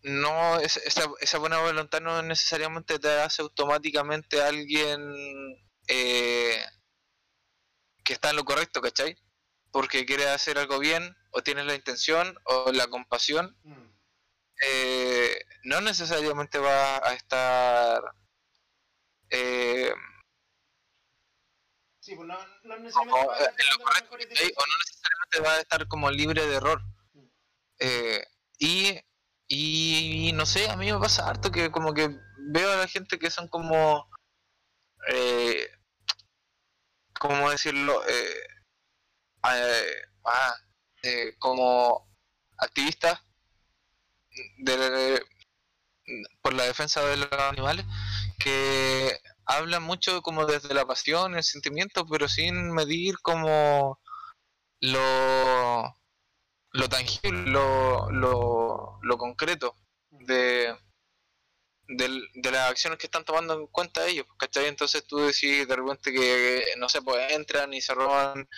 no 0.03 0.59
esa, 0.59 0.81
esa 1.21 1.39
buena 1.39 1.59
voluntad 1.59 2.01
no 2.01 2.23
necesariamente 2.23 2.99
te 2.99 3.21
hace 3.21 3.43
automáticamente 3.43 4.43
alguien 4.43 5.01
eh, 5.89 6.65
que 8.05 8.13
está 8.13 8.31
en 8.31 8.37
lo 8.37 8.45
correcto, 8.45 8.81
¿cachai? 8.81 9.17
Porque 9.71 10.05
quiere 10.05 10.29
hacer 10.29 10.59
algo 10.59 10.79
bien, 10.79 11.17
o 11.31 11.43
tienes 11.43 11.67
la 11.67 11.75
intención, 11.75 12.37
o 12.45 12.73
la 12.73 12.89
compasión, 12.89 13.57
mm. 13.63 13.89
eh, 14.63 15.45
no 15.65 15.81
necesariamente 15.81 16.59
va 16.59 16.97
a 16.97 17.15
estar... 17.15 18.03
Eh, 19.31 19.93
sí, 22.01 22.15
pues 22.15 22.29
no, 22.29 22.39
no 22.65 22.77
necesariamente 22.79 23.27
va 23.27 23.33
a 23.33 23.49
estar 23.49 24.13
o 24.13 24.67
no 24.67 24.79
necesariamente 24.79 25.41
va 25.41 25.55
a 25.55 25.61
estar 25.61 25.89
como 25.89 26.11
libre 26.11 26.47
de 26.47 26.57
error. 26.57 26.83
Eh, 27.79 28.25
y, 28.59 29.01
y 29.55 30.33
no 30.33 30.47
sé, 30.47 30.71
a 30.71 30.77
mí 30.77 30.91
me 30.91 30.99
pasa 30.99 31.29
harto 31.29 31.53
que 31.53 31.71
como 31.71 31.93
que 31.93 32.09
veo 32.39 32.73
a 32.73 32.77
la 32.77 32.89
gente 32.89 33.19
que 33.19 33.31
son 33.31 33.49
como... 33.49 34.09
Eh, 35.11 35.69
¿Cómo 37.21 37.51
decirlo? 37.51 38.03
Eh, 38.09 38.47
eh 39.53 39.87
ah, 40.25 40.55
como 41.39 42.09
activistas 42.57 43.21
por 46.41 46.55
la 46.55 46.65
defensa 46.65 47.05
de 47.05 47.19
los 47.19 47.33
animales 47.33 47.85
que 48.39 49.21
hablan 49.45 49.83
mucho 49.83 50.23
como 50.23 50.47
desde 50.47 50.73
la 50.73 50.87
pasión, 50.87 51.37
el 51.37 51.45
sentimiento, 51.45 52.07
pero 52.07 52.27
sin 52.27 52.73
medir 52.73 53.19
como 53.21 54.01
lo 54.81 55.95
lo 56.73 56.89
tangible, 56.89 57.51
lo, 57.51 58.11
lo, 58.11 58.99
lo 59.03 59.19
concreto 59.19 59.77
de, 60.11 60.75
de, 61.89 62.51
las 62.51 62.71
acciones 62.71 62.99
que 62.99 63.07
están 63.07 63.25
tomando 63.25 63.55
en 63.55 63.67
cuenta 63.67 64.07
ellos, 64.07 64.27
¿cachai? 64.39 64.67
Entonces 64.67 65.05
tú 65.07 65.19
decís 65.19 65.67
de 65.67 65.77
repente 65.77 66.13
que, 66.13 66.65
no 66.79 66.89
sé, 66.89 67.03
pues 67.03 67.33
entran 67.33 67.73
y 67.75 67.81
se 67.81 67.95
roban, 67.95 68.49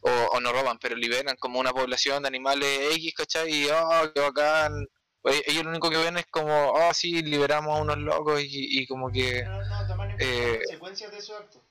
o, 0.00 0.40
no 0.40 0.52
roban, 0.52 0.78
pero 0.78 0.96
liberan 0.96 1.36
como 1.36 1.60
una 1.60 1.72
población 1.72 2.22
de 2.22 2.28
animales 2.28 2.94
X, 2.94 3.14
¿cachai? 3.14 3.52
Y, 3.52 3.68
oh, 3.70 4.12
qué 4.14 4.20
bacán. 4.20 4.86
Pues, 5.22 5.42
ellos 5.46 5.64
lo 5.64 5.70
único 5.70 5.90
que 5.90 5.98
ven 5.98 6.16
es 6.16 6.26
como, 6.26 6.70
oh, 6.70 6.94
sí, 6.94 7.22
liberamos 7.22 7.76
a 7.76 7.82
unos 7.82 7.98
locos 7.98 8.40
y, 8.42 8.86
como 8.86 9.10
que... 9.10 9.42
No, 9.44 9.64
no, 9.66 9.86
toman 9.86 10.16
eh, 10.18 10.60
consecuencias 10.64 11.12
de 11.12 11.20
su 11.20 11.34
acto. 11.34 11.62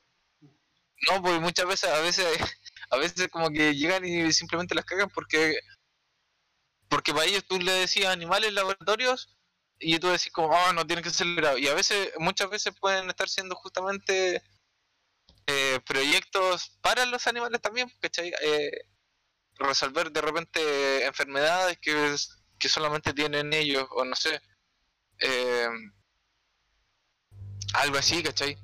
No, 1.10 1.21
pues 1.21 1.39
muchas 1.39 1.65
veces, 1.65 1.89
a 1.89 2.02
veces, 2.02 2.28
a 2.91 2.97
veces 2.97 3.28
como 3.30 3.49
que 3.49 3.73
llegan 3.73 4.06
y 4.06 4.32
simplemente 4.34 4.75
las 4.75 4.86
cagan 4.86 5.10
porque 5.10 5.58
porque 6.89 7.13
para 7.13 7.25
ellos 7.25 7.45
tú 7.47 7.60
le 7.60 7.71
decías 7.71 8.12
animales 8.12 8.52
laboratorios 8.54 9.38
y 9.80 9.97
tú 9.99 10.10
decís 10.10 10.32
como, 10.32 10.49
oh, 10.49 10.73
no 10.73 10.86
tienen 10.86 11.04
que 11.04 11.10
ser 11.12 11.28
liberados. 11.28 11.60
Y 11.60 11.67
a 11.67 11.73
veces, 11.73 12.12
muchas 12.17 12.49
veces 12.49 12.73
pueden 12.80 13.10
estar 13.10 13.30
siendo 13.30 13.56
justamente 13.56 14.43
eh, 15.47 15.80
proyectos 15.86 16.78
para 16.82 17.06
los 17.06 17.25
animales 17.28 17.62
también, 17.62 17.89
¿cachai? 18.02 18.34
Eh, 18.41 18.71
resolver 19.56 20.12
de 20.12 20.21
repente 20.21 21.06
enfermedades 21.06 21.78
que, 21.80 22.15
que 22.60 22.69
solamente 22.69 23.13
tienen 23.13 23.54
ellos, 23.54 23.88
o 23.91 24.04
no 24.04 24.15
sé. 24.15 24.41
Eh, 25.19 25.69
algo 27.73 27.97
así, 27.97 28.23
¿cachai? 28.23 28.58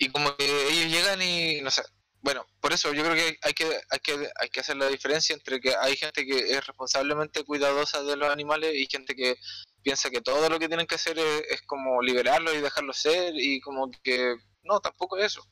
y 0.00 0.10
como 0.10 0.36
que 0.36 0.68
ellos 0.68 0.92
llegan 0.92 1.20
y, 1.22 1.60
no 1.62 1.70
sé, 1.70 1.82
bueno, 2.20 2.44
por 2.60 2.72
eso 2.72 2.92
yo 2.92 3.04
creo 3.04 3.14
que 3.14 3.38
hay 3.42 3.52
que, 3.54 3.64
hay 3.90 4.00
que 4.00 4.30
hay 4.40 4.48
que 4.48 4.60
hacer 4.60 4.76
la 4.76 4.88
diferencia 4.88 5.34
entre 5.34 5.60
que 5.60 5.74
hay 5.76 5.96
gente 5.96 6.26
que 6.26 6.52
es 6.52 6.66
responsablemente 6.66 7.44
cuidadosa 7.44 8.02
de 8.02 8.16
los 8.16 8.28
animales 8.28 8.74
y 8.74 8.86
gente 8.86 9.14
que 9.14 9.36
piensa 9.82 10.10
que 10.10 10.20
todo 10.20 10.48
lo 10.48 10.58
que 10.58 10.68
tienen 10.68 10.86
que 10.86 10.96
hacer 10.96 11.18
es, 11.18 11.62
como 11.62 12.02
liberarlos 12.02 12.54
y 12.54 12.60
dejarlos 12.60 12.98
ser 12.98 13.34
y 13.36 13.60
como 13.60 13.90
que 14.02 14.34
no, 14.62 14.80
tampoco 14.80 15.16
es 15.16 15.26
eso. 15.26 15.42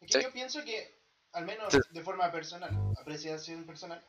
Es 0.00 0.16
que 0.16 0.22
yo 0.22 0.32
pienso 0.32 0.64
que, 0.64 1.00
al 1.32 1.46
menos 1.46 1.72
de 1.90 2.02
forma 2.02 2.32
personal, 2.32 2.76
apreciación 3.00 3.64
personal, 3.64 4.04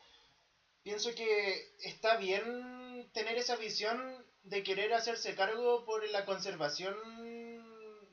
pienso 0.81 1.13
que 1.13 1.75
está 1.83 2.17
bien 2.17 3.09
tener 3.13 3.37
esa 3.37 3.55
visión 3.55 4.25
de 4.43 4.63
querer 4.63 4.93
hacerse 4.93 5.35
cargo 5.35 5.85
por 5.85 6.07
la 6.09 6.25
conservación 6.25 6.95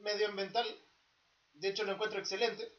medioambiental. 0.01 0.67
De 1.55 1.69
hecho, 1.69 1.85
lo 1.85 1.93
encuentro 1.93 2.21
excelente 2.21 2.71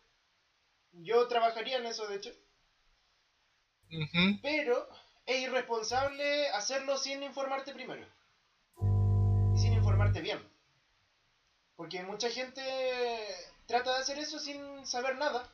yo 1.04 1.28
trabajaría 1.28 1.78
en 1.78 1.86
eso, 1.86 2.08
de 2.08 2.16
hecho. 2.16 2.32
Pero 4.42 4.88
es 5.26 5.42
irresponsable 5.42 6.50
hacerlo 6.50 6.98
sin 6.98 7.24
informarte 7.24 7.74
primero. 7.74 8.06
Y 9.56 9.58
sin 9.60 9.74
informarte 9.74 10.22
bien. 10.22 10.40
Porque 11.76 12.04
mucha 12.04 12.30
gente 12.30 12.62
trata 13.66 13.94
de 13.94 14.00
hacer 14.00 14.20
eso 14.20 14.40
sin 14.40 14.86
saber 14.86 15.18
nada. 15.18 15.50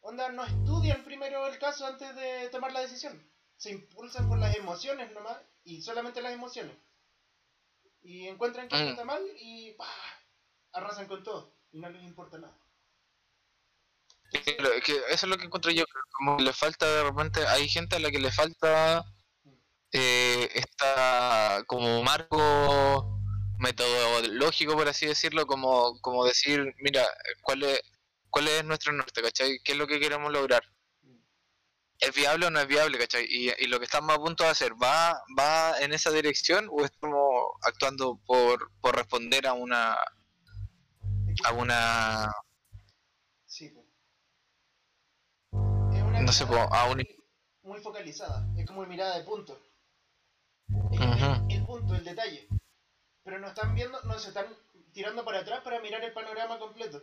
onda, 0.00 0.30
no 0.30 0.42
estudian 0.44 1.04
primero 1.04 1.46
el 1.46 1.58
caso 1.58 1.86
antes 1.86 2.14
de 2.16 2.48
tomar 2.48 2.72
la 2.72 2.80
decisión. 2.80 3.22
Se 3.56 3.70
impulsan 3.70 4.28
por 4.28 4.38
las 4.38 4.54
emociones 4.56 5.12
nomás, 5.12 5.38
y 5.64 5.82
solamente 5.82 6.22
las 6.22 6.32
emociones. 6.32 6.74
Y 8.02 8.26
encuentran 8.26 8.68
que 8.68 8.76
Mm. 8.76 8.88
está 8.88 9.04
mal 9.04 9.22
y 9.38 9.72
¡pah! 9.72 9.84
arrasan 10.72 11.06
con 11.08 11.22
todo, 11.22 11.52
y 11.72 11.78
no 11.78 11.90
les 11.90 12.02
importa 12.02 12.38
nada. 12.38 12.58
Que 14.32 14.56
eso 15.08 15.26
es 15.26 15.30
lo 15.30 15.38
que 15.38 15.44
encuentro 15.44 15.70
yo, 15.70 15.84
como 16.12 16.38
le 16.38 16.52
falta 16.52 16.86
de 16.86 17.04
repente, 17.04 17.46
hay 17.46 17.68
gente 17.68 17.96
a 17.96 17.98
la 17.98 18.10
que 18.10 18.18
le 18.18 18.30
falta 18.30 19.04
eh, 19.92 20.50
esta 20.54 21.62
como 21.66 22.02
marco 22.02 23.18
metodológico, 23.58 24.74
por 24.74 24.88
así 24.88 25.06
decirlo, 25.06 25.46
como, 25.46 25.98
como 26.00 26.24
decir, 26.24 26.74
mira, 26.78 27.06
cuál 27.42 27.62
es, 27.64 27.80
cuál 28.30 28.48
es 28.48 28.64
nuestro 28.64 28.92
norte, 28.92 29.22
¿cachai? 29.22 29.58
¿Qué 29.64 29.72
es 29.72 29.78
lo 29.78 29.86
que 29.86 30.00
queremos 30.00 30.32
lograr? 30.32 30.62
¿Es 32.00 32.14
viable 32.14 32.46
o 32.46 32.50
no 32.50 32.60
es 32.60 32.68
viable, 32.68 32.98
cachai? 32.98 33.26
Y, 33.28 33.50
y 33.58 33.66
lo 33.66 33.78
que 33.78 33.86
estamos 33.86 34.14
a 34.14 34.18
punto 34.18 34.44
de 34.44 34.50
hacer, 34.50 34.72
¿va, 34.80 35.20
va 35.38 35.78
en 35.80 35.92
esa 35.92 36.10
dirección 36.12 36.68
o 36.70 36.84
estamos 36.84 37.50
actuando 37.62 38.20
por, 38.26 38.70
por 38.80 38.94
responder 38.94 39.46
a 39.46 39.54
una, 39.54 39.96
Es 39.96 40.17
a 41.44 41.52
una, 41.52 42.32
Sí. 43.46 43.66
Es 45.92 46.02
una 46.02 46.20
no 46.20 46.32
sé, 46.32 46.44
a 46.44 46.84
un- 46.90 47.06
muy, 47.62 47.80
focalizada, 47.80 48.46
es 48.56 48.66
como 48.66 48.80
una 48.80 48.88
mirada 48.88 49.18
de 49.18 49.24
punto. 49.24 49.58
Es 50.92 51.00
Ujú. 51.00 51.46
el, 51.48 51.56
el 51.56 51.64
punto, 51.66 51.94
el 51.94 52.04
detalle. 52.04 52.48
Pero 53.24 53.38
no 53.38 53.48
están 53.48 53.74
viendo, 53.74 54.00
no 54.04 54.18
se 54.18 54.28
están 54.28 54.46
tirando 54.92 55.24
para 55.24 55.40
atrás 55.40 55.62
para 55.62 55.80
mirar 55.80 56.02
el 56.04 56.12
panorama 56.12 56.58
completo. 56.58 57.02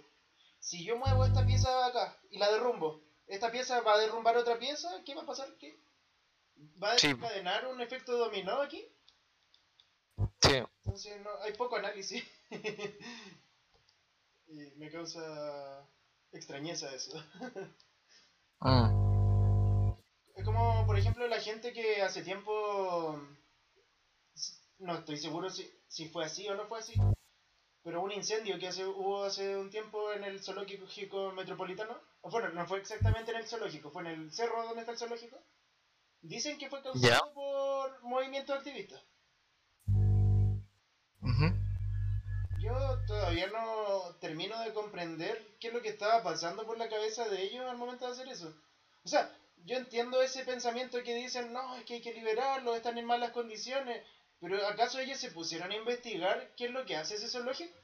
Si 0.59 0.83
yo 0.83 0.97
muevo 0.97 1.25
esta 1.25 1.45
pieza 1.45 1.85
acá 1.85 2.17
y 2.31 2.37
la 2.39 2.51
derrumbo, 2.51 3.01
esta 3.27 3.51
pieza 3.51 3.81
va 3.81 3.93
a 3.93 3.99
derrumbar 3.99 4.37
otra 4.37 4.57
pieza, 4.57 4.89
¿qué 5.05 5.13
va 5.15 5.21
a 5.23 5.25
pasar? 5.27 5.55
¿Qué? 5.59 5.79
¿Va 6.81 6.91
a 6.93 6.97
Sí. 6.97 7.07
desencadenar 7.07 7.67
un 7.67 7.81
efecto 7.81 8.17
dominó 8.17 8.61
aquí? 8.61 8.87
sí, 10.41 10.63
Entonces 10.83 11.21
no, 11.21 11.29
hay 11.43 11.53
poco 11.53 11.75
análisis. 11.75 12.23
y 14.47 14.71
me 14.77 14.89
causa 14.91 15.87
extrañeza 16.31 16.93
eso. 16.93 17.17
mm, 18.61 19.05
Es 20.35 20.43
como, 20.43 20.85
por 20.85 20.97
ejemplo, 20.97 21.27
la 21.27 21.39
gente 21.39 21.71
que 21.73 22.01
hace 22.01 22.21
tiempo. 22.21 23.19
No 24.79 24.95
estoy 24.95 25.17
seguro 25.17 25.49
si, 25.49 25.69
si 25.87 26.09
fue 26.09 26.25
así 26.25 26.47
o 26.49 26.55
no 26.55 26.67
fue 26.67 26.79
así. 26.79 26.93
Pero 27.83 28.01
un 28.01 28.11
incendio 28.11 28.59
que 28.59 28.67
hace, 28.67 28.85
hubo 28.85 29.23
hace 29.23 29.55
un 29.55 29.69
tiempo 29.69 30.11
en 30.11 30.23
el 30.23 30.43
zoológico 30.43 31.31
metropolitano. 31.31 31.95
O 32.21 32.29
bueno, 32.29 32.49
no 32.49 32.67
fue 32.67 32.79
exactamente 32.79 33.31
en 33.31 33.37
el 33.37 33.47
zoológico, 33.47 33.91
fue 33.91 34.01
en 34.01 34.07
el 34.07 34.31
cerro 34.31 34.63
donde 34.63 34.81
está 34.81 34.91
el 34.91 34.97
zoológico. 34.97 35.37
Dicen 36.21 36.57
que 36.57 36.69
fue 36.69 36.81
causado 36.81 37.33
por 37.33 38.03
movimientos 38.03 38.57
activistas. 38.57 39.01
ujú. 41.21 41.54
Yo 42.65 42.73
todavía 43.05 43.45
no 43.45 44.15
termino 44.19 44.59
de 44.59 44.73
comprender 44.73 45.39
qué 45.59 45.67
es 45.67 45.73
lo 45.73 45.83
que 45.83 45.89
estaba 45.89 46.23
pasando 46.23 46.65
por 46.65 46.79
la 46.79 46.89
cabeza 46.89 47.29
de 47.29 47.43
ellos 47.43 47.63
al 47.63 47.77
momento 47.77 48.05
de 48.05 48.11
hacer 48.13 48.27
eso. 48.27 48.51
O 49.03 49.07
sea, 49.07 49.31
yo 49.65 49.77
entiendo 49.77 50.19
ese 50.19 50.43
pensamiento 50.43 51.03
que 51.03 51.13
dicen, 51.13 51.53
no, 51.53 51.75
es 51.75 51.85
que 51.85 51.93
hay 51.95 52.01
que 52.01 52.13
liberarlos, 52.13 52.75
están 52.75 52.97
en 52.97 53.05
malas 53.05 53.29
condiciones, 53.29 54.01
pero 54.39 54.65
¿acaso 54.65 54.97
ellos 54.97 55.19
se 55.19 55.29
pusieron 55.29 55.69
a 55.69 55.75
investigar 55.75 56.55
qué 56.57 56.65
es 56.65 56.71
lo 56.71 56.85
que 56.85 56.95
hace 56.95 57.13
ese 57.13 57.27
zoológico? 57.27 57.77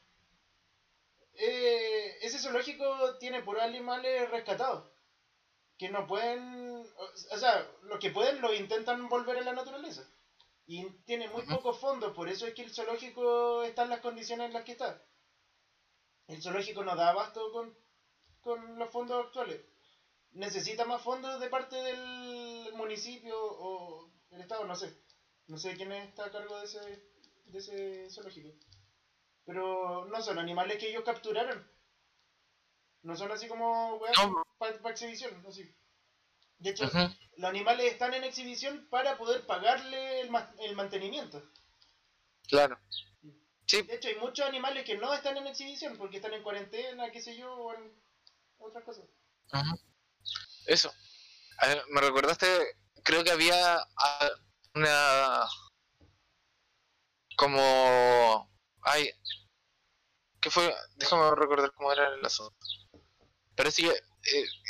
Eh, 1.35 2.17
ese 2.21 2.39
zoológico 2.39 3.17
tiene 3.19 3.43
puros 3.43 3.61
animales 3.61 4.31
rescatados, 4.31 4.89
que 5.77 5.89
no 5.89 6.07
pueden, 6.07 6.83
o 7.31 7.37
sea, 7.37 7.67
los 7.83 7.99
que 7.99 8.09
pueden 8.09 8.41
lo 8.41 8.51
intentan 8.51 9.09
volver 9.09 9.37
a 9.37 9.41
la 9.41 9.53
naturaleza. 9.53 10.03
Y 10.73 10.89
tiene 11.03 11.27
muy 11.27 11.41
pocos 11.43 11.77
fondos, 11.81 12.15
por 12.15 12.29
eso 12.29 12.47
es 12.47 12.53
que 12.53 12.61
el 12.61 12.73
zoológico 12.73 13.61
está 13.63 13.83
en 13.83 13.89
las 13.89 13.99
condiciones 13.99 14.47
en 14.47 14.53
las 14.53 14.63
que 14.63 14.71
está. 14.71 15.03
El 16.27 16.41
zoológico 16.41 16.81
no 16.81 16.95
da 16.95 17.09
abasto 17.09 17.51
con, 17.51 17.77
con 18.39 18.79
los 18.79 18.89
fondos 18.89 19.25
actuales. 19.25 19.59
Necesita 20.31 20.85
más 20.85 21.01
fondos 21.01 21.41
de 21.41 21.49
parte 21.49 21.75
del 21.75 22.71
municipio 22.75 23.35
o 23.37 24.09
el 24.29 24.39
estado, 24.39 24.63
no 24.63 24.73
sé. 24.77 24.97
No 25.47 25.57
sé 25.57 25.75
quién 25.75 25.91
está 25.91 26.27
a 26.27 26.31
cargo 26.31 26.57
de 26.57 26.63
ese, 26.63 26.79
de 27.47 27.57
ese 27.57 28.09
zoológico. 28.09 28.53
Pero 29.43 30.05
no 30.05 30.21
son 30.21 30.39
animales 30.39 30.77
que 30.77 30.89
ellos 30.89 31.03
capturaron. 31.03 31.69
No 33.01 33.17
son 33.17 33.29
así 33.33 33.49
como 33.49 33.99
No. 34.23 34.43
para 34.57 34.89
exhibición, 34.91 35.43
así. 35.45 35.69
De 36.61 36.69
hecho, 36.69 36.89
los 37.37 37.49
animales 37.49 37.91
están 37.91 38.13
en 38.13 38.23
exhibición 38.23 38.87
para 38.89 39.17
poder 39.17 39.45
pagarle 39.47 40.21
el, 40.21 40.29
ma- 40.29 40.53
el 40.59 40.75
mantenimiento. 40.75 41.41
Claro. 42.47 42.79
Sí, 43.65 43.81
De 43.83 43.95
hecho, 43.95 44.09
hay 44.09 44.15
muchos 44.15 44.45
animales 44.45 44.83
que 44.85 44.97
no 44.97 45.13
están 45.13 45.37
en 45.37 45.47
exhibición 45.47 45.97
porque 45.97 46.17
están 46.17 46.33
en 46.33 46.43
cuarentena, 46.43 47.11
qué 47.11 47.21
sé 47.21 47.35
yo, 47.35 47.51
o 47.53 47.73
en 47.73 47.91
otras 48.59 48.83
cosas. 48.83 49.05
Ujú. 49.53 49.79
Eso. 50.67 50.93
Ver, 51.61 51.81
me 51.89 52.01
recordaste, 52.01 52.47
creo 53.03 53.23
que 53.23 53.31
había 53.31 53.77
ah, 53.77 54.29
una... 54.75 55.45
como... 57.37 58.51
Ay, 58.83 59.09
¿qué 60.39 60.49
fue? 60.49 60.75
Déjame 60.95 61.33
recordar 61.35 61.71
cómo 61.73 61.91
era 61.91 62.07
el 62.13 62.25
asunto. 62.25 62.55
Sí, 63.71 63.87
eh, 63.87 64.01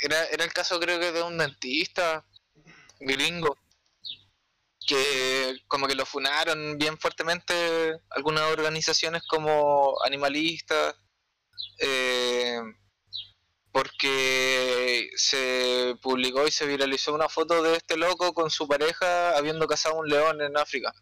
era, 0.04 0.26
era 0.26 0.44
el 0.44 0.54
caso 0.54 0.80
creo 0.80 1.00
que 1.00 1.12
de 1.12 1.24
un 1.24 1.38
dentista 1.38 2.26
gringo 3.00 3.58
que 4.88 5.56
como 5.68 5.88
que 5.88 5.96
lo 5.96 6.06
funaron 6.06 6.78
bien 6.78 6.98
fuertemente 6.98 8.00
algunas 8.10 8.44
organizaciones 8.52 9.24
como 9.28 9.96
animalistas 10.04 10.96
eh, 11.80 12.60
porque 13.72 15.10
se 15.16 15.96
publicó 16.02 16.46
y 16.48 16.52
se 16.52 16.66
viralizó 16.66 17.14
una 17.14 17.30
foto 17.30 17.64
de 17.64 17.78
este 17.78 17.96
loco 17.96 18.34
con 18.34 18.50
su 18.50 18.68
pareja 18.68 19.38
habiendo 19.38 19.68
cazado 19.68 19.96
un 19.96 20.10
león 20.10 20.42
en 20.42 20.58
África. 20.58 20.94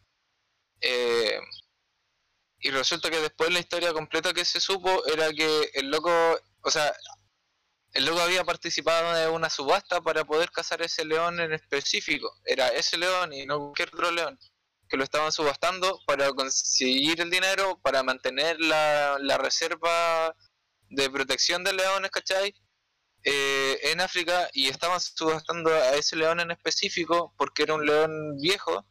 Eh, 0.82 1.40
y 2.60 2.70
resulta 2.72 3.10
que 3.10 3.22
después 3.22 3.52
la 3.52 3.60
historia 3.60 3.94
completa 3.94 4.34
que 4.34 4.46
se 4.46 4.60
supo 4.60 5.06
era 5.08 5.34
que 5.34 5.72
el 5.74 5.90
loco, 5.90 6.12
o 6.62 6.70
sea, 6.72 6.94
el 7.94 8.06
loco 8.06 8.22
había 8.22 8.44
participado 8.44 9.14
de 9.14 9.28
una 9.30 9.50
subasta 9.50 10.02
para 10.02 10.24
poder 10.24 10.52
cazar 10.52 10.82
ese 10.82 11.06
león 11.06 11.40
en 11.40 11.54
específico. 11.54 12.32
Era 12.46 12.68
ese 12.70 12.98
león 12.98 13.34
y 13.34 13.46
no 13.46 13.60
cualquier 13.60 13.90
otro 13.90 14.12
león. 14.12 14.40
Que 14.88 14.98
lo 14.98 15.04
estaban 15.04 15.32
subastando 15.32 16.00
para 16.06 16.32
conseguir 16.34 17.22
el 17.22 17.30
dinero, 17.30 17.80
para 17.82 18.04
mantener 18.04 18.60
la, 18.60 19.18
la 19.20 19.38
reserva 19.38 20.36
de 20.90 21.10
protección 21.10 21.64
de 21.64 21.74
leones, 21.74 22.12
¿cachai? 22.12 22.54
Eh, 23.24 23.92
en 23.92 24.00
África 24.00 24.50
y 24.54 24.70
estaban 24.70 25.00
subastando 25.02 25.72
a 25.72 25.96
ese 25.96 26.16
león 26.16 26.40
en 26.40 26.52
específico 26.52 27.34
porque 27.38 27.64
era 27.64 27.74
un 27.74 27.86
león 27.86 28.38
viejo 28.40 28.86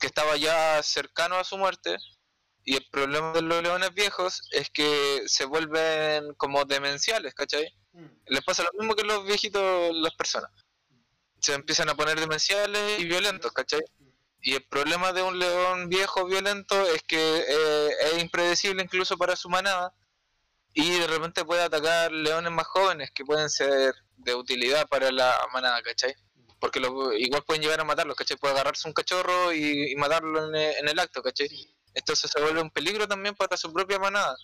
que 0.00 0.08
estaba 0.08 0.36
ya 0.36 0.82
cercano 0.82 1.36
a 1.36 1.44
su 1.44 1.56
muerte 1.56 1.96
y 2.64 2.76
el 2.76 2.86
problema 2.90 3.32
de 3.32 3.42
los 3.42 3.62
leones 3.62 3.92
viejos 3.94 4.48
es 4.52 4.70
que 4.70 5.22
se 5.26 5.44
vuelven 5.44 6.34
como 6.34 6.64
demenciales, 6.64 7.34
¿cachai? 7.34 7.66
Mm. 7.92 8.06
Les 8.26 8.44
pasa 8.44 8.62
lo 8.62 8.78
mismo 8.78 8.94
que 8.94 9.04
los 9.04 9.24
viejitos, 9.24 9.94
las 9.94 10.14
personas. 10.14 10.50
Se 11.40 11.54
empiezan 11.54 11.88
a 11.88 11.94
poner 11.94 12.20
demenciales 12.20 13.00
y 13.00 13.04
violentos, 13.04 13.52
¿cachai? 13.52 13.82
Y 14.42 14.54
el 14.54 14.64
problema 14.64 15.12
de 15.12 15.22
un 15.22 15.38
león 15.38 15.88
viejo 15.88 16.24
violento 16.26 16.80
es 16.86 17.02
que 17.02 17.44
eh, 17.48 17.90
es 18.12 18.22
impredecible 18.22 18.82
incluso 18.82 19.16
para 19.16 19.36
su 19.36 19.48
manada 19.48 19.94
y 20.72 20.98
de 20.98 21.06
repente 21.06 21.44
puede 21.44 21.62
atacar 21.62 22.10
leones 22.12 22.50
más 22.50 22.66
jóvenes 22.66 23.10
que 23.12 23.24
pueden 23.24 23.50
ser 23.50 23.94
de 24.16 24.34
utilidad 24.34 24.86
para 24.88 25.10
la 25.10 25.36
manada, 25.52 25.82
¿cachai? 25.82 26.14
Porque 26.62 26.78
lo- 26.78 27.12
igual 27.12 27.42
pueden 27.42 27.60
llegar 27.60 27.80
a 27.80 27.84
matarlos, 27.84 28.14
¿cachai? 28.16 28.36
Puede 28.36 28.54
agarrarse 28.54 28.86
un 28.86 28.94
cachorro 28.94 29.52
y, 29.52 29.90
y 29.90 29.96
matarlo 29.96 30.46
en 30.48 30.54
el, 30.54 30.76
en 30.76 30.88
el 30.88 30.98
acto, 31.00 31.20
¿cachai? 31.20 31.48
Sí. 31.48 31.74
Entonces 31.92 32.30
se 32.30 32.40
vuelve 32.40 32.62
un 32.62 32.70
peligro 32.70 33.08
también 33.08 33.34
para 33.34 33.56
su 33.56 33.72
propia 33.72 33.98
manada. 33.98 34.36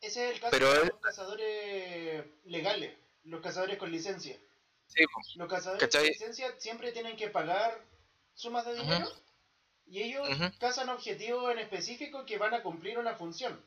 Ese 0.00 0.28
es 0.28 0.34
el 0.36 0.40
caso 0.40 0.50
Pero 0.52 0.72
de 0.72 0.86
los 0.86 1.00
cazadores 1.00 2.24
legales, 2.44 2.96
los 3.24 3.40
cazadores 3.42 3.78
con 3.78 3.90
licencia. 3.90 4.38
Sí. 4.86 5.02
Los 5.34 5.48
cazadores 5.48 5.82
¿Cachai? 5.82 6.02
con 6.04 6.10
licencia 6.12 6.54
siempre 6.58 6.92
tienen 6.92 7.16
que 7.16 7.28
pagar 7.30 7.82
sumas 8.34 8.64
de 8.66 8.76
dinero 8.76 9.10
y 9.86 10.02
ellos 10.02 10.28
cazan 10.60 10.88
objetivos 10.88 11.50
en 11.50 11.58
específico 11.58 12.24
que 12.26 12.38
van 12.38 12.54
a 12.54 12.62
cumplir 12.62 12.96
una 12.96 13.16
función. 13.16 13.60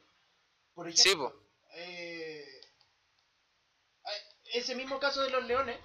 Por 0.74 0.90
Sí, 0.94 1.10
ejemplo, 1.10 1.36
eh, 1.74 2.46
hay- 4.06 4.22
ese 4.54 4.74
mismo 4.76 5.00
caso 5.02 5.22
de 5.22 5.32
los 5.32 5.44
leones, 5.46 5.78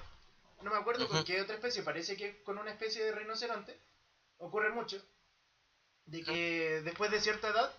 no 0.63 0.71
me 0.71 0.77
acuerdo 0.77 1.09
con 1.09 1.25
qué 1.25 1.41
otra 1.41 1.57
especie, 1.57 1.83
parece 1.83 2.17
que 2.17 2.43
con 2.43 2.59
una 2.59 2.71
especie 2.71 3.05
de 3.05 3.13
rinoceronte, 3.13 3.79
ocurre 4.39 4.71
mucho, 4.71 5.03
de 6.07 6.23
que 6.23 6.83
después 6.83 7.11
de 7.11 7.21
cierta 7.21 7.49
edad 7.49 7.73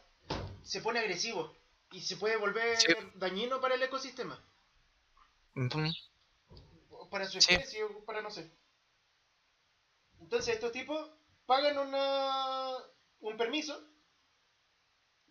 se 0.64 0.82
pone 0.82 1.00
agresivo 1.00 1.56
y 1.92 2.02
se 2.02 2.18
puede 2.18 2.38
volver 2.38 2.78
Sí. 2.80 2.94
dañino 3.16 3.62
para 3.62 3.76
el 3.76 3.84
ecosistema. 3.84 4.40
Para 7.10 7.26
su 7.28 7.38
especie 7.38 7.84
o 7.84 8.04
para 8.06 8.22
no 8.22 8.32
sé. 8.32 8.50
Entonces 10.20 10.56
estos 10.56 10.72
tipos 10.72 11.12
pagan 11.46 11.78
una, 11.78 12.78
un 13.20 13.38
permiso 13.38 13.80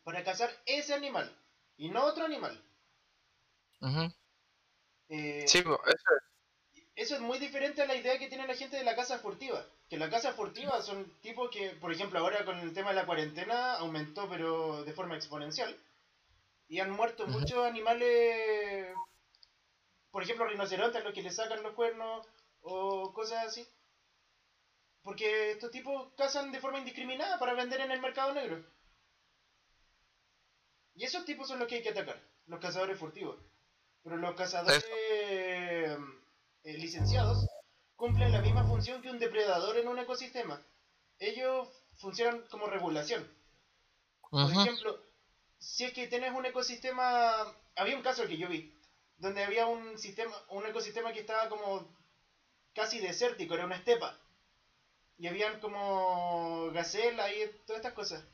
para 0.05 0.23
cazar 0.23 0.51
ese 0.67 0.95
animal 0.95 1.35
y 1.77 1.88
no 1.88 2.05
otro 2.05 2.25
animal. 2.25 2.62
Eh, 5.09 5.45
sí, 5.47 5.59
eso 5.59 5.79
es. 5.87 6.32
Eso 6.94 7.14
es 7.14 7.20
muy 7.20 7.38
diferente 7.38 7.81
a 7.83 7.87
la 7.87 7.94
idea 7.94 8.18
que 8.18 8.28
tiene 8.28 8.46
la 8.46 8.55
gente 8.55 8.76
de 8.76 8.85
la 8.85 8.94
caza 8.94 9.18
furtiva. 9.18 9.64
Que 9.88 9.96
la 9.96 10.11
caza 10.11 10.33
furtiva 10.33 10.83
son 10.83 11.11
tipos 11.20 11.50
que, 11.50 11.70
por 11.70 11.92
ejemplo, 11.92 12.18
ahora 12.18 12.44
con 12.44 12.59
el 12.59 12.72
tema 12.72 12.90
de 12.90 12.96
la 12.96 13.07
cuarentena 13.07 13.74
aumentó, 13.76 14.28
pero 14.28 14.85
de 14.85 14.92
forma 14.92 15.16
exponencial. 15.16 15.74
Y 16.68 16.81
han 16.81 16.90
muerto 16.90 17.26
muchos 17.26 17.66
animales, 17.66 18.94
por 20.11 20.22
ejemplo, 20.22 20.46
rinocerontes, 20.46 21.02
los 21.02 21.14
que 21.14 21.22
le 21.22 21.31
sacan 21.31 21.62
los 21.62 21.74
cuernos 21.74 22.26
o 22.61 23.12
cosas 23.12 23.46
así. 23.46 23.66
Porque 25.02 25.52
estos 25.52 25.70
tipos 25.70 26.12
cazan 26.16 26.52
de 26.52 26.61
forma 26.61 26.78
indiscriminada 26.78 27.38
para 27.38 27.55
vender 27.55 27.81
en 27.81 27.90
el 27.90 28.00
mercado 28.00 28.33
negro. 28.33 28.64
Y 30.94 31.05
esos 31.05 31.24
tipos 31.24 31.48
son 31.48 31.59
los 31.59 31.68
que 31.68 31.76
hay 31.76 31.83
que 31.83 31.90
atacar, 31.90 32.20
los 32.46 32.61
cazadores 32.61 32.98
furtivos. 32.98 33.38
Pero 34.02 34.16
los 34.16 34.35
cazadores 34.35 34.85
eh, 36.64 36.79
licenciados 36.79 37.46
cumplen 37.96 38.33
la 38.33 38.40
misma 38.40 38.64
función 38.64 39.01
que 39.01 39.11
un 39.11 39.18
depredador 39.18 39.77
en 39.77 39.88
un 39.88 39.98
ecosistema. 39.98 40.61
Ellos 41.18 41.68
funcionan 41.98 42.42
como 42.51 42.66
regulación. 42.66 43.29
Por 44.31 44.51
ejemplo, 44.51 44.98
si 45.59 45.85
es 45.85 45.92
que 45.92 46.09
tienes 46.09 46.33
un 46.35 46.44
ecosistema, 46.44 47.55
había 47.77 47.96
un 47.96 48.03
caso 48.03 48.27
que 48.27 48.37
yo 48.37 48.48
vi, 48.48 48.77
donde 49.18 49.44
había 49.44 49.66
un 49.66 49.98
sistema, 49.98 50.35
un 50.48 50.66
ecosistema 50.66 51.12
que 51.12 51.20
estaba 51.20 51.48
como 51.48 51.96
casi 52.75 52.98
desértico, 52.98 53.55
era 53.55 53.66
una 53.66 53.77
estepa. 53.77 54.18
Y 55.18 55.29
habían 55.29 55.61
como 55.61 56.70
gacela 56.72 57.33
y 57.33 57.46
todas 57.66 57.81
estas 57.81 57.92
cosas. 57.92 58.25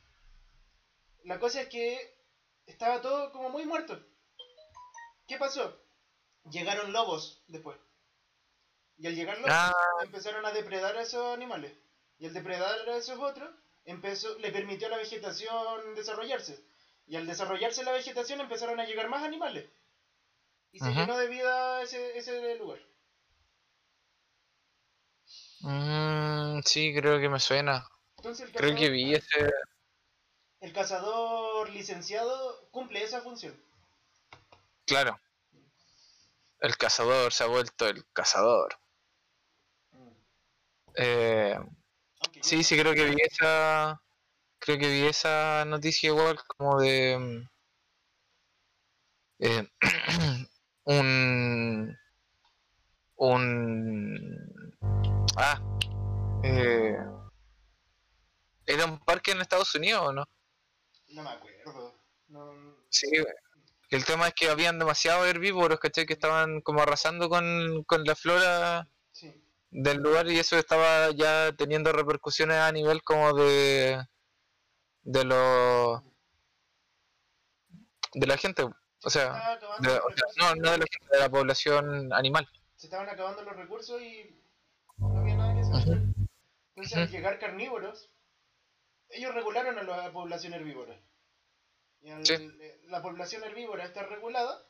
La 1.25 1.39
cosa 1.39 1.61
es 1.61 1.69
que 1.69 2.25
estaba 2.65 3.03
todo 3.03 3.33
como 3.33 3.51
muy 3.51 3.67
muerto. 3.67 4.03
¿Qué 5.27 5.37
pasó? 5.37 5.79
Llegaron 6.51 6.93
lobos 6.93 7.43
después. 7.49 7.77
Y 8.99 9.07
al 9.07 9.15
llegar 9.15 9.39
lobos 9.39 9.53
ah. 9.53 9.73
empezaron 10.03 10.45
a 10.45 10.51
depredar 10.51 10.97
a 10.97 11.03
esos 11.03 11.35
animales. 11.35 11.73
Y 12.19 12.27
al 12.27 12.35
depredar 12.35 12.89
a 12.89 12.97
esos 12.97 13.19
otros, 13.19 13.49
empezó, 13.85 14.37
le 14.39 14.51
permitió 14.51 14.89
a 14.89 14.91
la 14.91 14.97
vegetación 14.97 15.95
desarrollarse. 15.95 16.65
Y 17.07 17.17
al 17.17 17.27
desarrollarse 17.27 17.85
la 17.85 17.93
vegetación 17.93 18.41
empezaron 18.41 18.81
a 18.81 18.85
llegar 18.85 19.09
más 19.09 19.23
animales. 19.23 19.67
Y 20.73 20.81
se 20.81 20.93
llenó 20.93 21.17
de 21.17 21.29
vida 21.29 21.81
ese, 21.83 22.19
ese 22.19 22.57
lugar. 22.57 22.81
Mm, 25.61 26.61
sí, 26.65 26.93
creo 26.95 27.19
que 27.21 27.29
me 27.29 27.41
suena. 27.41 27.89
creo 28.55 28.77
que 28.77 28.91
vi 28.91 29.15
ese... 29.15 29.51
El 30.61 30.73
cazador 30.73 31.71
licenciado 31.71 32.69
cumple 32.71 33.03
esa 33.03 33.23
función. 33.23 33.57
Claro. 34.85 35.19
El 36.61 36.77
cazador 36.77 37.33
se 37.33 37.45
ha 37.45 37.47
vuelto 37.47 37.87
el 37.87 38.05
cazador. 38.13 38.79
Eh, 40.97 41.59
sí, 42.43 42.63
sí, 42.63 42.79
creo 42.79 42.95
que 42.95 43.05
vi 43.05 43.17
esa. 43.23 44.01
Creo 44.59 44.79
que 44.79 44.89
vi 44.89 45.07
esa 45.07 45.65
noticia 45.67 46.09
igual 46.09 46.39
como 46.57 46.81
de. 46.81 47.49
Eh, 49.39 49.69
un. 50.85 51.97
Un. 53.17 54.75
Ah. 55.37 55.61
Eh, 56.43 56.97
¿Era 58.67 58.85
un 58.85 58.99
parque 59.01 59.33
en 59.33 59.41
Estados 59.41 59.75
Unidos 59.75 60.03
o 60.09 60.13
no? 60.13 60.25
No 61.09 61.23
me 61.23 61.31
acuerdo. 61.31 61.95
No... 62.29 62.77
Sí, 62.91 63.07
el 63.91 64.05
tema 64.05 64.29
es 64.29 64.35
que 64.35 64.51
habían 64.51 64.79
demasiados 64.79 65.27
herbívoros, 65.27 65.81
¿cachai? 65.81 66.05
Que 66.05 66.13
estaban 66.13 66.61
como 66.61 66.83
arrasando 66.83 67.29
con, 67.31 67.85
la 68.05 68.15
flora 68.15 68.89
del 69.71 69.99
lugar 69.99 70.29
y 70.29 70.39
eso 70.39 70.57
estaba 70.57 71.11
ya 71.11 71.53
teniendo 71.53 71.93
repercusiones 71.93 72.57
a 72.57 72.73
nivel 72.73 73.03
como 73.03 73.35
de 73.35 74.03
de 75.03 75.25
los 75.25 76.03
de 78.15 78.27
la 78.27 78.37
gente, 78.37 78.65
o 79.05 79.11
sea, 79.11 79.59
no, 79.81 80.55
no 80.57 80.71
de 80.71 80.79
la 80.79 80.87
gente, 80.87 81.09
de 81.13 81.19
la 81.19 81.29
población 81.29 82.13
animal. 82.13 82.49
Se 82.77 82.87
estaban 82.87 83.09
acabando 83.09 83.43
los 83.43 83.57
recursos 83.57 84.01
y 84.01 84.43
no 84.97 85.19
había 85.19 85.37
nada 85.37 85.55
que 85.55 85.61
hacer. 85.61 86.03
Entonces, 86.75 86.97
al 86.97 87.11
llegar 87.11 87.39
carnívoros, 87.39 88.11
ellos 89.11 89.35
regularon 89.35 89.79
a 89.79 89.83
la 89.83 90.13
población 90.13 90.55
herbívora. 90.55 91.01
Y 92.01 92.11
al, 92.11 92.23
la 92.87 93.03
población 93.03 93.45
herbívora 93.45 93.85
está 93.85 94.05
regulada, 94.05 94.65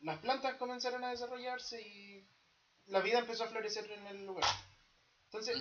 las 0.00 0.18
plantas 0.18 0.56
comenzaron 0.56 1.04
a 1.04 1.10
desarrollarse 1.10 1.80
y 1.80 2.15
la 2.86 3.00
vida 3.00 3.18
empezó 3.18 3.44
a 3.44 3.48
florecer 3.48 3.90
en 3.90 4.06
el 4.06 4.26
lugar. 4.26 4.44
Entonces, 5.24 5.56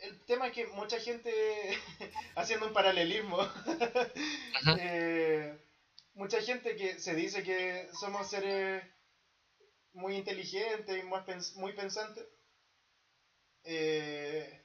el 0.00 0.24
tema 0.24 0.48
es 0.48 0.52
que 0.52 0.66
mucha 0.68 0.98
gente, 1.00 1.32
haciendo 2.36 2.66
un 2.66 2.72
paralelismo, 2.72 3.38
eh, 4.78 5.58
mucha 6.14 6.40
gente 6.42 6.76
que 6.76 6.98
se 6.98 7.14
dice 7.14 7.42
que 7.42 7.88
somos 7.98 8.28
seres 8.28 8.84
muy 9.94 10.16
inteligentes 10.16 11.02
y 11.02 11.58
muy, 11.58 11.72
pensantes, 11.72 12.26
eh, 13.64 14.64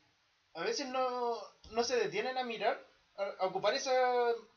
a 0.54 0.64
veces 0.64 0.88
no, 0.88 1.38
no 1.72 1.84
se 1.84 1.98
detienen 1.98 2.38
a 2.38 2.44
mirar 2.44 2.84
a, 3.18 3.46
ocupar 3.46 3.74
esa 3.74 3.94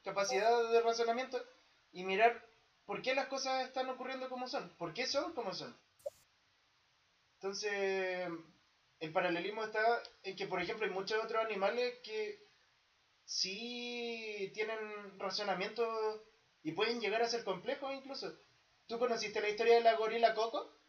capacidad 0.02 0.70
de 0.70 0.80
razonamiento 0.80 1.42
y 1.92 2.04
mirar 2.04 2.42
por 2.86 3.02
qué 3.02 3.14
las 3.14 3.28
cosas 3.28 3.66
están 3.66 3.88
ocurriendo 3.90 4.28
como 4.28 4.48
son, 4.48 4.68
por 4.76 4.94
qué 4.94 5.06
son 5.06 5.34
como 5.34 5.52
son. 5.54 5.76
Entonces, 7.40 8.28
el 8.98 9.12
paralelismo 9.14 9.64
está 9.64 9.80
en 10.24 10.36
que, 10.36 10.46
por 10.46 10.60
ejemplo, 10.60 10.84
hay 10.86 10.92
muchos 10.92 11.24
otros 11.24 11.42
animales 11.42 11.98
que 12.04 12.46
sí 13.24 14.50
tienen 14.52 15.18
razonamiento 15.18 15.82
y 16.62 16.72
pueden 16.72 17.00
llegar 17.00 17.22
a 17.22 17.28
ser 17.28 17.42
complejos 17.42 17.94
incluso. 17.94 18.38
¿Tú 18.86 18.98
conociste 18.98 19.40
la 19.40 19.48
historia 19.48 19.76
de 19.76 19.80
la 19.80 19.96
gorila 19.96 20.34
Coco? 20.34 20.82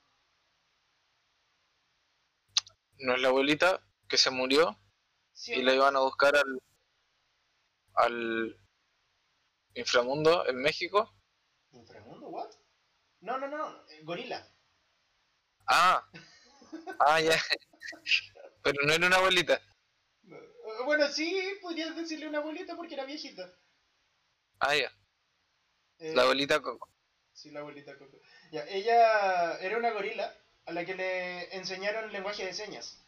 ¿No 2.97 3.15
es 3.15 3.21
la 3.21 3.29
abuelita 3.29 3.87
que 4.09 4.17
se 4.17 4.29
murió? 4.29 4.77
y 5.47 5.61
la 5.61 5.73
iban 5.73 5.95
a 5.95 6.01
buscar 6.01 6.35
al, 6.35 6.61
al 7.93 8.61
inframundo 9.73 10.45
en 10.49 10.57
México. 10.57 11.15
¿Inframundo? 11.71 12.27
¿What? 12.27 12.51
No, 13.21 13.37
no, 13.37 13.47
no, 13.47 13.87
eh, 13.87 14.03
gorila. 14.03 14.45
Ah, 15.65 16.05
ah, 16.99 17.19
ya. 17.19 17.37
Pero 18.63 18.85
no 18.85 18.93
era 18.93 19.07
una 19.07 19.17
abuelita. 19.17 19.61
Bueno, 20.85 21.07
sí, 21.09 21.41
podrías 21.61 21.95
decirle 21.95 22.27
una 22.27 22.39
abuelita 22.39 22.75
porque 22.75 22.93
era 22.95 23.05
viejita. 23.05 23.53
Ah, 24.59 24.75
ya. 24.75 24.91
Eh, 25.99 26.13
la 26.15 26.23
abuelita 26.23 26.61
Coco. 26.61 26.89
Sí, 27.33 27.51
la 27.51 27.61
abuelita 27.61 27.97
Coco. 27.97 28.19
Ya, 28.51 28.65
ella 28.67 29.57
era 29.59 29.77
una 29.77 29.91
gorila 29.91 30.35
a 30.65 30.71
la 30.71 30.85
que 30.85 30.95
le 30.95 31.55
enseñaron 31.55 32.11
lenguaje 32.11 32.45
de 32.45 32.53
señas. 32.53 33.03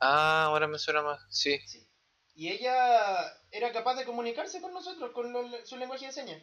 Ah, 0.00 0.44
ahora 0.44 0.66
me 0.66 0.78
suena 0.78 1.02
más, 1.02 1.24
sí. 1.30 1.58
sí. 1.66 1.88
Y 2.34 2.50
ella 2.50 3.40
era 3.50 3.72
capaz 3.72 3.94
de 3.94 4.04
comunicarse 4.04 4.60
con 4.60 4.72
nosotros 4.74 5.12
con 5.12 5.32
su 5.64 5.76
lenguaje 5.76 6.06
de 6.06 6.12
señas. 6.12 6.42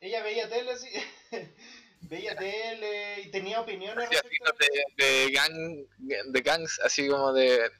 Ella 0.00 0.22
veía 0.22 0.48
tele 0.48 0.72
así, 0.72 0.88
veía 2.02 2.36
tele 2.36 3.20
y 3.22 3.30
tenía 3.30 3.60
opiniones. 3.60 4.08
respecto 4.08 4.52
de, 4.58 5.04
de, 5.04 5.32
gang, 5.32 5.86
de 5.98 6.40
gangs, 6.40 6.80
así 6.80 7.08
como 7.08 7.32
de, 7.32 7.70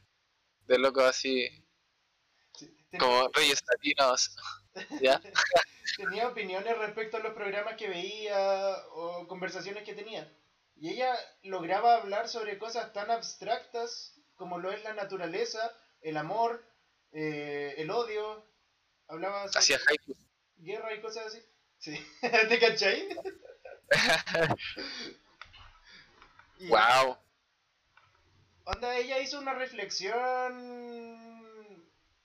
de 0.66 0.78
locos 0.78 1.04
así, 1.04 1.48
como 2.98 3.28
reyes 3.34 3.62
latinos. 3.70 4.36
¿Ya? 5.02 5.20
tenía 5.96 6.28
opiniones 6.28 6.78
respecto 6.78 7.18
a 7.18 7.20
los 7.20 7.34
programas 7.34 7.76
que 7.76 7.88
veía 7.88 8.76
o 8.92 9.26
conversaciones 9.28 9.84
que 9.84 9.94
tenía. 9.94 10.32
Y 10.76 10.90
ella 10.90 11.14
lograba 11.42 11.96
hablar 11.96 12.28
sobre 12.28 12.58
cosas 12.58 12.92
tan 12.92 13.10
abstractas 13.10 14.18
como 14.34 14.58
lo 14.58 14.72
es 14.72 14.82
la 14.82 14.94
naturaleza, 14.94 15.72
el 16.00 16.16
amor, 16.16 16.64
eh, 17.12 17.74
el 17.78 17.90
odio, 17.90 18.44
hablaba 19.06 19.48
sobre 19.48 19.78
guerra 20.56 20.94
y 20.94 21.00
cosas 21.00 21.26
así. 21.26 21.42
Sí, 21.78 21.96
¿te 22.48 22.58
cachai? 22.58 23.08
wow. 26.68 27.16
Onda, 28.64 28.96
ella 28.96 29.18
hizo 29.18 29.38
una 29.38 29.54
reflexión 29.54 31.42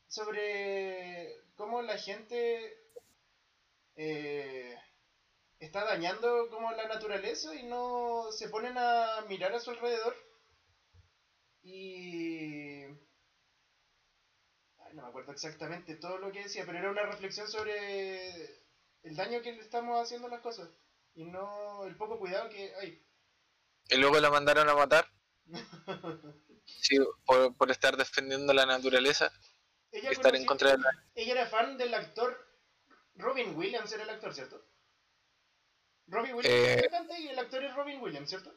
sobre 0.07 1.35
cómo 1.55 1.81
la 1.81 1.97
gente 1.97 2.77
eh, 3.95 4.77
está 5.59 5.83
dañando 5.83 6.49
como 6.49 6.71
la 6.71 6.87
naturaleza 6.87 7.53
y 7.55 7.63
no 7.63 8.31
se 8.31 8.49
ponen 8.49 8.77
a 8.77 9.21
mirar 9.27 9.53
a 9.53 9.59
su 9.59 9.71
alrededor. 9.71 10.15
Y... 11.63 12.83
no 14.93 15.01
me 15.01 15.07
acuerdo 15.09 15.33
exactamente 15.33 15.95
todo 15.95 16.17
lo 16.17 16.31
que 16.31 16.43
decía, 16.43 16.63
pero 16.65 16.79
era 16.79 16.91
una 16.91 17.03
reflexión 17.03 17.47
sobre 17.47 18.61
el 19.03 19.15
daño 19.15 19.41
que 19.41 19.51
le 19.51 19.61
estamos 19.61 20.01
haciendo 20.01 20.27
a 20.27 20.31
las 20.31 20.41
cosas 20.41 20.69
y 21.17 21.25
no 21.25 21.83
el 21.85 21.97
poco 21.97 22.19
cuidado 22.19 22.47
que 22.47 22.73
hay. 22.75 23.03
Y 23.89 23.97
luego 23.97 24.19
la 24.19 24.29
mandaron 24.29 24.69
a 24.69 24.75
matar. 24.75 25.07
sí, 26.65 26.97
por, 27.25 27.57
por 27.57 27.71
estar 27.71 27.97
defendiendo 27.97 28.53
la 28.53 28.67
naturaleza. 28.67 29.31
Ella, 29.91 30.11
estar 30.11 30.35
en 30.35 30.45
contra 30.45 30.75
de 30.75 30.83
ella 31.15 31.31
era 31.33 31.47
fan 31.47 31.77
del 31.77 31.93
actor 31.93 32.37
Robin 33.15 33.55
Williams, 33.55 33.91
era 33.91 34.03
el 34.03 34.09
actor, 34.11 34.33
¿cierto? 34.33 34.63
Robin 36.07 36.35
Williams 36.35 36.55
eh, 36.55 36.89
y 37.19 37.27
el 37.29 37.39
actor 37.39 37.63
es 37.63 37.73
Robin 37.73 37.99
Williams, 37.99 38.29
¿cierto? 38.29 38.53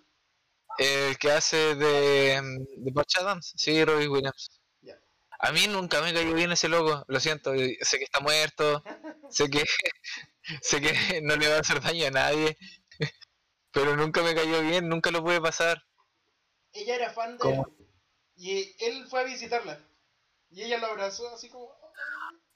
El 0.76 1.16
que 1.18 1.30
hace 1.30 1.76
de, 1.76 2.42
de 2.76 2.92
Patch 2.92 3.16
Adams, 3.18 3.54
sí, 3.56 3.84
Robin 3.84 4.11
Williams. 4.11 4.61
A 5.42 5.52
mí 5.52 5.66
nunca 5.68 6.02
me 6.02 6.12
cayó 6.12 6.34
bien 6.34 6.52
ese 6.52 6.68
loco, 6.68 7.02
lo 7.08 7.18
siento, 7.18 7.52
sé 7.54 7.98
que 7.98 8.04
está 8.04 8.20
muerto, 8.20 8.82
sé 9.30 9.48
que 9.48 9.64
sé 10.62 10.80
que 10.80 10.93
no 11.22 11.36
le 11.36 11.49
va 11.49 11.57
a 11.57 11.61
hacer 11.61 11.80
daño 11.80 12.07
a 12.07 12.11
nadie, 12.11 12.57
pero 13.72 13.97
nunca 13.97 14.22
me 14.22 14.34
cayó 14.34 14.62
bien, 14.62 14.88
nunca 14.88 15.11
lo 15.11 15.22
pude 15.22 15.41
pasar. 15.41 15.82
Ella 16.72 16.97
era 16.97 17.11
fan 17.11 17.36
de 17.38 17.53
él, 17.53 17.62
y 18.36 18.76
él 18.84 19.07
fue 19.09 19.20
a 19.20 19.24
visitarla 19.24 19.80
y 20.51 20.62
ella 20.62 20.78
lo 20.78 20.86
abrazó 20.86 21.32
así 21.34 21.49
como 21.49 21.70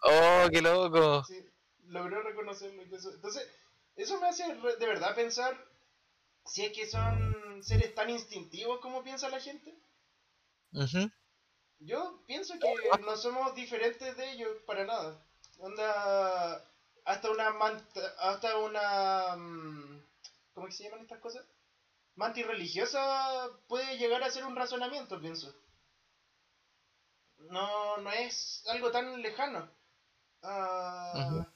Oh, 0.07 0.49
qué 0.53 0.61
loco. 0.61 1.25
Sí, 1.25 1.43
logró 1.87 2.23
reconocerlo. 2.23 2.83
Entonces, 2.83 3.49
eso 3.97 4.21
me 4.21 4.29
hace 4.29 4.45
de 4.45 4.87
verdad 4.87 5.15
pensar 5.15 5.57
si 6.45 6.63
es 6.63 6.73
que 6.73 6.87
son 6.87 7.63
seres 7.63 7.95
tan 7.95 8.11
instintivos 8.11 8.81
como 8.81 9.03
piensa 9.03 9.31
la 9.31 9.41
gente. 9.41 9.75
Yo 11.79 12.23
pienso 12.27 12.55
que 12.59 13.01
no 13.01 13.17
somos 13.17 13.55
diferentes 13.55 14.15
de 14.17 14.33
ellos 14.33 14.51
para 14.67 14.85
nada. 14.85 15.25
Onda, 15.59 16.71
hasta 17.05 17.31
una 17.31 17.51
manta, 17.51 18.01
hasta 18.19 18.57
una 18.59 19.37
mm, 19.37 20.03
¿cómo 20.55 20.71
se 20.71 20.85
llaman 20.85 21.01
estas 21.01 21.21
cosas? 21.21 21.45
Manti 22.17 22.43
religiosa 22.43 23.51
puede 23.69 23.99
llegar 23.99 24.23
a 24.23 24.31
ser 24.31 24.45
un 24.45 24.57
razonamiento, 24.57 25.21
pienso. 25.21 25.55
No, 27.51 27.99
no 27.99 28.11
es 28.11 28.65
algo 28.69 28.91
tan 28.91 29.21
lejano. 29.21 29.69
Ah, 30.43 31.47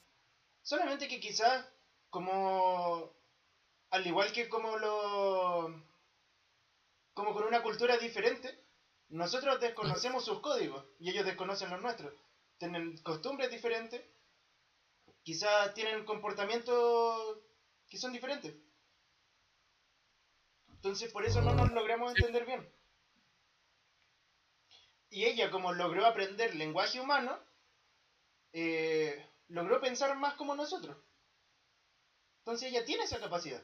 solamente 0.62 1.08
que 1.08 1.20
quizás 1.20 1.66
como 2.10 3.12
al 3.90 4.06
igual 4.06 4.32
que 4.32 4.48
como 4.48 4.76
lo 4.76 5.84
como 7.14 7.34
con 7.34 7.44
una 7.44 7.62
cultura 7.62 7.96
diferente, 7.98 8.64
nosotros 9.08 9.60
desconocemos 9.60 10.24
sus 10.24 10.40
códigos 10.40 10.84
y 10.98 11.10
ellos 11.10 11.24
desconocen 11.24 11.70
los 11.70 11.80
nuestros. 11.80 12.12
Tienen 12.58 12.96
costumbres 12.98 13.50
diferentes, 13.50 14.04
quizás 15.28 15.74
tienen 15.74 16.06
comportamientos 16.06 17.38
que 17.86 17.98
son 17.98 18.14
diferentes. 18.14 18.56
Entonces 20.70 21.12
por 21.12 21.26
eso 21.26 21.42
no 21.42 21.52
nos 21.52 21.70
logramos 21.72 22.16
entender 22.16 22.46
bien. 22.46 22.66
Y 25.10 25.26
ella, 25.26 25.50
como 25.50 25.74
logró 25.74 26.06
aprender 26.06 26.54
lenguaje 26.54 26.98
humano, 26.98 27.38
eh, 28.54 29.22
logró 29.48 29.82
pensar 29.82 30.16
más 30.16 30.32
como 30.32 30.54
nosotros. 30.54 30.96
Entonces 32.38 32.70
ella 32.70 32.86
tiene 32.86 33.04
esa 33.04 33.20
capacidad. 33.20 33.62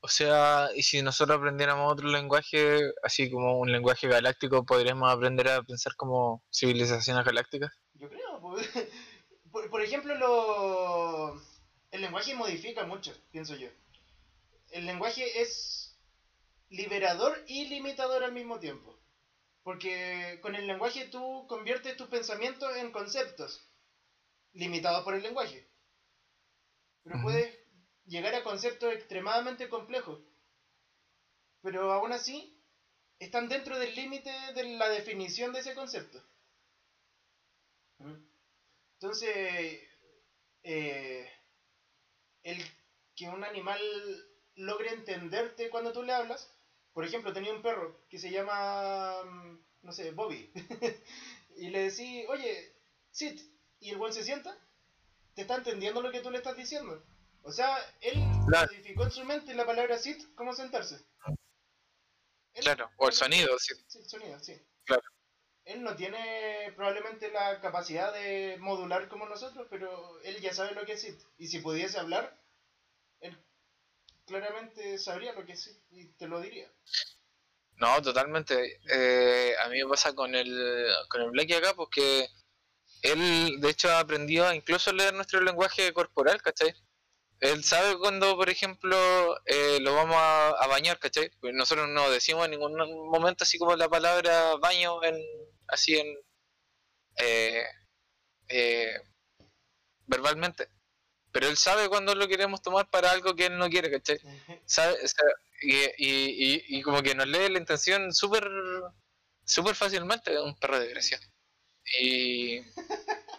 O 0.00 0.08
sea, 0.08 0.70
y 0.74 0.82
si 0.82 1.02
nosotros 1.02 1.36
aprendiéramos 1.36 1.92
otro 1.92 2.08
lenguaje, 2.08 2.90
así 3.02 3.30
como 3.30 3.58
un 3.58 3.70
lenguaje 3.70 4.08
galáctico, 4.08 4.64
¿podríamos 4.64 5.12
aprender 5.12 5.50
a 5.50 5.62
pensar 5.62 5.94
como 5.94 6.42
civilizaciones 6.50 7.22
galácticas? 7.22 7.70
Yo 7.92 8.08
creo. 8.08 8.40
Pues, 8.40 8.66
por, 9.50 9.82
ejemplo, 9.82 10.14
lo... 10.14 11.40
el 11.90 12.00
lenguaje 12.00 12.34
modifica 12.34 12.84
mucho, 12.84 13.14
pienso 13.30 13.56
yo. 13.56 13.68
El 14.70 14.86
lenguaje 14.86 15.40
es 15.40 15.96
liberador 16.70 17.42
y 17.46 17.66
limitador 17.68 18.24
al 18.24 18.32
mismo 18.32 18.58
tiempo. 18.58 18.98
Porque 19.62 20.38
con 20.42 20.54
el 20.54 20.66
lenguaje 20.66 21.06
tú 21.08 21.46
conviertes 21.46 21.96
tus 21.96 22.08
pensamientos 22.08 22.74
en 22.76 22.90
conceptos, 22.90 23.66
limitados 24.52 25.04
por 25.04 25.14
el 25.14 25.22
lenguaje. 25.22 25.68
Pero 27.04 27.22
puedes 27.22 27.58
llegar 28.06 28.34
a 28.34 28.44
conceptos 28.44 28.92
extremadamente 28.92 29.68
complejos. 29.68 30.20
Pero 31.62 31.92
aún 31.92 32.12
así, 32.12 32.58
están 33.18 33.48
dentro 33.48 33.78
del 33.78 33.94
límite 33.94 34.30
de 34.54 34.64
la 34.76 34.88
definición 34.88 35.52
de 35.52 35.60
ese 35.60 35.74
concepto. 35.74 36.22
Entonces, 39.00 39.80
eh, 40.64 41.30
el 42.42 42.64
que 43.14 43.28
un 43.28 43.44
animal 43.44 43.80
logre 44.56 44.90
entenderte 44.90 45.70
cuando 45.70 45.92
tú 45.92 46.02
le 46.02 46.12
hablas, 46.12 46.52
por 46.92 47.04
ejemplo, 47.04 47.32
tenía 47.32 47.54
un 47.54 47.62
perro 47.62 47.96
que 48.08 48.18
se 48.18 48.32
llama, 48.32 49.22
mm, 49.22 49.58
no 49.82 49.92
sé, 49.92 50.10
Bobby, 50.10 50.50
y 51.56 51.68
le 51.68 51.90
decís, 51.90 52.26
oye, 52.28 52.74
sit, 53.12 53.40
y 53.78 53.90
el 53.90 53.98
buen 53.98 54.12
se 54.12 54.24
sienta, 54.24 54.58
te 55.34 55.42
está 55.42 55.54
entendiendo 55.54 56.02
lo 56.02 56.10
que 56.10 56.20
tú 56.20 56.32
le 56.32 56.38
estás 56.38 56.56
diciendo. 56.56 57.00
O 57.42 57.52
sea, 57.52 57.78
él 58.00 58.18
modificó 58.18 59.04
en 59.04 59.12
su 59.12 59.24
mente 59.24 59.54
la 59.54 59.64
palabra 59.64 59.96
sit 59.96 60.34
como 60.34 60.52
sentarse. 60.54 60.98
claro, 62.54 62.90
o 62.96 63.06
el 63.06 63.12
sonido, 63.12 63.56
sí. 63.60 63.74
Sí, 63.86 63.98
el 63.98 64.08
sonido, 64.08 64.40
sí. 64.40 64.60
Claro. 64.82 65.04
Él 65.68 65.82
no 65.82 65.94
tiene 65.94 66.72
probablemente 66.76 67.30
la 67.30 67.60
capacidad 67.60 68.10
de 68.14 68.56
modular 68.58 69.06
como 69.08 69.28
nosotros, 69.28 69.66
pero 69.68 70.18
él 70.22 70.40
ya 70.40 70.54
sabe 70.54 70.74
lo 70.74 70.86
que 70.86 70.94
es 70.94 71.02
sit. 71.02 71.20
Y 71.36 71.46
si 71.46 71.58
pudiese 71.58 71.98
hablar, 71.98 72.40
él 73.20 73.36
claramente 74.26 74.96
sabría 74.96 75.34
lo 75.34 75.44
que 75.44 75.56
sit 75.56 75.76
y 75.90 76.06
te 76.14 76.26
lo 76.26 76.40
diría. 76.40 76.72
No, 77.76 78.00
totalmente. 78.00 78.80
Eh, 78.90 79.54
a 79.62 79.68
mí 79.68 79.82
me 79.82 79.90
pasa 79.90 80.14
con 80.14 80.34
el, 80.34 80.90
con 81.10 81.20
el 81.20 81.30
Blacky 81.32 81.52
acá, 81.52 81.74
porque 81.74 82.26
él, 83.02 83.60
de 83.60 83.68
hecho, 83.68 83.94
aprendió 83.94 84.50
incluso 84.54 84.88
a 84.88 84.94
leer 84.94 85.12
nuestro 85.12 85.42
lenguaje 85.42 85.92
corporal, 85.92 86.40
¿cachai? 86.40 86.74
Él 87.40 87.62
sabe 87.62 87.98
cuando, 87.98 88.36
por 88.36 88.48
ejemplo, 88.48 88.96
eh, 89.44 89.80
lo 89.82 89.94
vamos 89.94 90.16
a, 90.18 90.66
bañar, 90.66 90.98
¿cachai? 90.98 91.30
Pues 91.42 91.52
nosotros 91.54 91.90
no 91.90 92.10
decimos 92.10 92.46
en 92.46 92.52
ningún 92.52 92.74
momento 93.10 93.44
así 93.44 93.58
como 93.58 93.76
la 93.76 93.90
palabra 93.90 94.56
baño, 94.56 95.04
en 95.04 95.14
así 95.68 95.96
en... 95.96 96.16
Eh, 97.20 97.64
eh, 98.48 99.00
verbalmente. 100.06 100.68
Pero 101.32 101.48
él 101.48 101.56
sabe 101.56 101.88
cuando 101.88 102.14
lo 102.14 102.26
queremos 102.26 102.62
tomar 102.62 102.88
para 102.90 103.10
algo 103.10 103.36
que 103.36 103.46
él 103.46 103.58
no 103.58 103.68
quiere, 103.68 103.90
¿cachai? 103.90 104.18
¿Sabe? 104.64 104.96
y, 105.60 105.74
y, 105.98 106.64
y, 106.68 106.82
como 106.82 107.02
que 107.02 107.14
nos 107.14 107.26
lee 107.26 107.48
la 107.50 107.58
intención 107.58 108.14
súper 108.14 108.48
súper 109.48 109.74
fácilmente, 109.74 110.38
un 110.40 110.56
perro 110.58 110.78
de 110.78 110.88
Grecia. 110.88 111.18
Y 112.00 112.60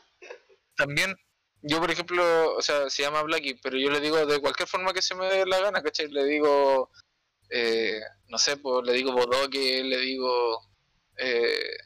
también, 0.76 1.16
yo 1.62 1.80
por 1.80 1.92
ejemplo, 1.92 2.56
o 2.56 2.62
sea, 2.62 2.90
se 2.90 3.04
llama 3.04 3.22
Blacky, 3.24 3.56
pero 3.56 3.78
yo 3.78 3.90
le 3.92 4.00
digo 4.00 4.26
de 4.26 4.40
cualquier 4.40 4.68
forma 4.68 4.94
que 4.94 5.02
se 5.02 5.16
me 5.16 5.28
dé 5.28 5.46
la 5.46 5.60
gana, 5.60 5.82
¿cachai? 5.84 6.10
Le 6.10 6.26
digo, 6.26 6.90
eh, 7.50 8.02
no 8.28 8.38
sé, 8.38 8.58
pues 8.58 8.86
le 8.86 8.94
digo 8.94 9.14
bodoque, 9.14 9.84
le 9.84 9.98
digo 10.00 10.62
eh, 11.18 11.78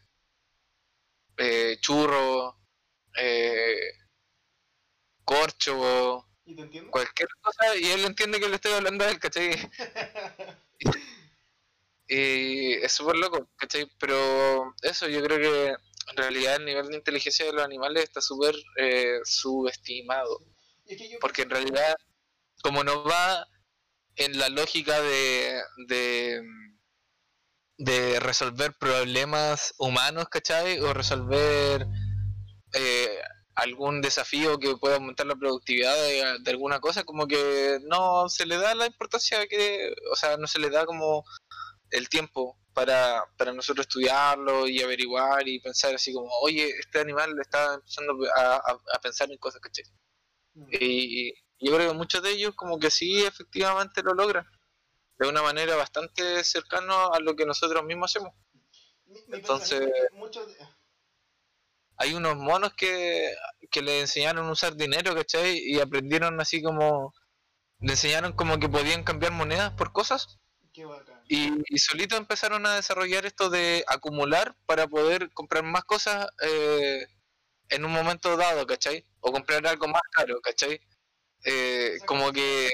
eh, 1.37 1.77
churro, 1.81 2.57
corcho, 5.23 6.25
cualquier 6.89 7.29
cosa, 7.41 7.75
y 7.77 7.91
él 7.91 8.05
entiende 8.05 8.39
que 8.39 8.49
le 8.49 8.55
estoy 8.55 8.73
hablando 8.73 9.05
a 9.05 9.09
él, 9.09 9.19
¿cachai? 9.19 9.51
y 12.07 12.73
es 12.73 12.91
súper 12.91 13.15
loco, 13.15 13.49
¿cachai? 13.55 13.89
Pero 13.99 14.75
eso, 14.81 15.07
yo 15.07 15.23
creo 15.23 15.39
que 15.39 15.75
en 16.09 16.17
realidad 16.17 16.57
el 16.57 16.65
nivel 16.65 16.87
de 16.87 16.97
inteligencia 16.97 17.45
de 17.45 17.53
los 17.53 17.63
animales 17.63 18.03
está 18.03 18.21
súper 18.21 18.55
eh, 18.77 19.19
subestimado. 19.23 20.41
Porque 21.21 21.43
en 21.43 21.49
realidad, 21.49 21.95
como 22.61 22.83
no 22.83 23.03
va 23.03 23.47
en 24.15 24.37
la 24.37 24.49
lógica 24.49 25.01
de, 25.01 25.61
de, 25.87 26.41
de 27.83 28.19
resolver 28.19 28.73
problemas 28.79 29.73
humanos, 29.77 30.25
¿cachai? 30.29 30.79
O 30.79 30.93
resolver 30.93 31.85
eh, 32.73 33.19
algún 33.55 34.01
desafío 34.01 34.57
que 34.57 34.75
pueda 34.77 34.95
aumentar 34.95 35.25
la 35.25 35.35
productividad 35.35 35.95
de, 35.95 36.39
de, 36.39 36.51
alguna 36.51 36.79
cosa, 36.79 37.03
como 37.03 37.27
que 37.27 37.79
no 37.83 38.29
se 38.29 38.45
le 38.45 38.57
da 38.57 38.73
la 38.73 38.87
importancia 38.87 39.45
que, 39.47 39.93
o 40.11 40.15
sea, 40.15 40.37
no 40.37 40.47
se 40.47 40.59
le 40.59 40.69
da 40.69 40.85
como 40.85 41.23
el 41.91 42.09
tiempo 42.09 42.57
para, 42.73 43.23
para 43.37 43.53
nosotros 43.53 43.85
estudiarlo 43.85 44.67
y 44.67 44.81
averiguar 44.81 45.47
y 45.47 45.59
pensar 45.59 45.93
así 45.93 46.13
como, 46.13 46.29
oye, 46.41 46.69
este 46.69 46.99
animal 46.99 47.35
está 47.39 47.75
empezando 47.75 48.17
a, 48.35 48.55
a, 48.55 48.99
pensar 49.01 49.29
en 49.31 49.37
cosas, 49.37 49.61
¿cachai? 49.61 49.85
Mm. 50.55 50.67
Y, 50.79 51.33
yo 51.59 51.73
creo 51.75 51.91
que 51.91 51.97
muchos 51.97 52.21
de 52.21 52.31
ellos 52.31 52.53
como 52.55 52.77
que 52.77 52.89
sí 52.89 53.23
efectivamente 53.23 54.03
lo 54.03 54.13
logran 54.13 54.45
de 55.23 55.29
una 55.29 55.41
manera 55.41 55.75
bastante 55.75 56.43
cercana 56.43 57.07
a 57.13 57.19
lo 57.19 57.35
que 57.35 57.45
nosotros 57.45 57.83
mismos 57.83 58.11
hacemos. 58.11 58.33
Entonces, 59.31 59.89
hay 61.97 62.13
unos 62.13 62.35
monos 62.35 62.73
que, 62.73 63.33
que 63.71 63.81
le 63.81 64.01
enseñaron 64.01 64.47
a 64.47 64.51
usar 64.51 64.75
dinero, 64.75 65.15
¿cachai? 65.15 65.57
Y 65.57 65.79
aprendieron 65.79 66.39
así 66.41 66.61
como, 66.61 67.13
le 67.79 67.91
enseñaron 67.91 68.33
como 68.33 68.59
que 68.59 68.69
podían 68.69 69.03
cambiar 69.03 69.31
monedas 69.31 69.71
por 69.73 69.91
cosas. 69.91 70.39
Y, 71.27 71.51
y 71.67 71.77
solito 71.77 72.17
empezaron 72.17 72.65
a 72.65 72.75
desarrollar 72.75 73.25
esto 73.25 73.49
de 73.49 73.85
acumular 73.87 74.55
para 74.65 74.87
poder 74.87 75.31
comprar 75.31 75.63
más 75.63 75.83
cosas 75.83 76.27
eh, 76.41 77.07
en 77.69 77.85
un 77.85 77.91
momento 77.91 78.35
dado, 78.35 78.65
¿cachai? 78.65 79.05
O 79.19 79.31
comprar 79.31 79.65
algo 79.67 79.87
más 79.87 80.01
caro, 80.11 80.41
¿cachai? 80.41 80.81
Eh, 81.45 81.99
como 82.05 82.31
que... 82.31 82.71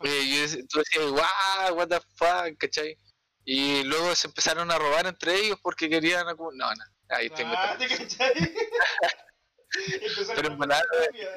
yo, 0.00 0.66
tú 0.68 0.78
decías, 0.78 1.10
wow, 1.10 1.76
what 1.76 1.88
the 1.88 2.00
fuck, 2.16 2.56
¿cachai? 2.58 2.96
Y 3.44 3.82
luego 3.84 4.14
se 4.14 4.28
empezaron 4.28 4.70
a 4.70 4.78
robar 4.78 5.06
entre 5.06 5.34
ellos 5.34 5.58
porque 5.62 5.88
querían... 5.88 6.26
No, 6.26 6.50
no, 6.52 6.66
ahí 7.08 7.26
estoy 7.26 7.44
ah, 7.48 7.76
¿cachai? 7.78 8.34
Pero 10.34 10.56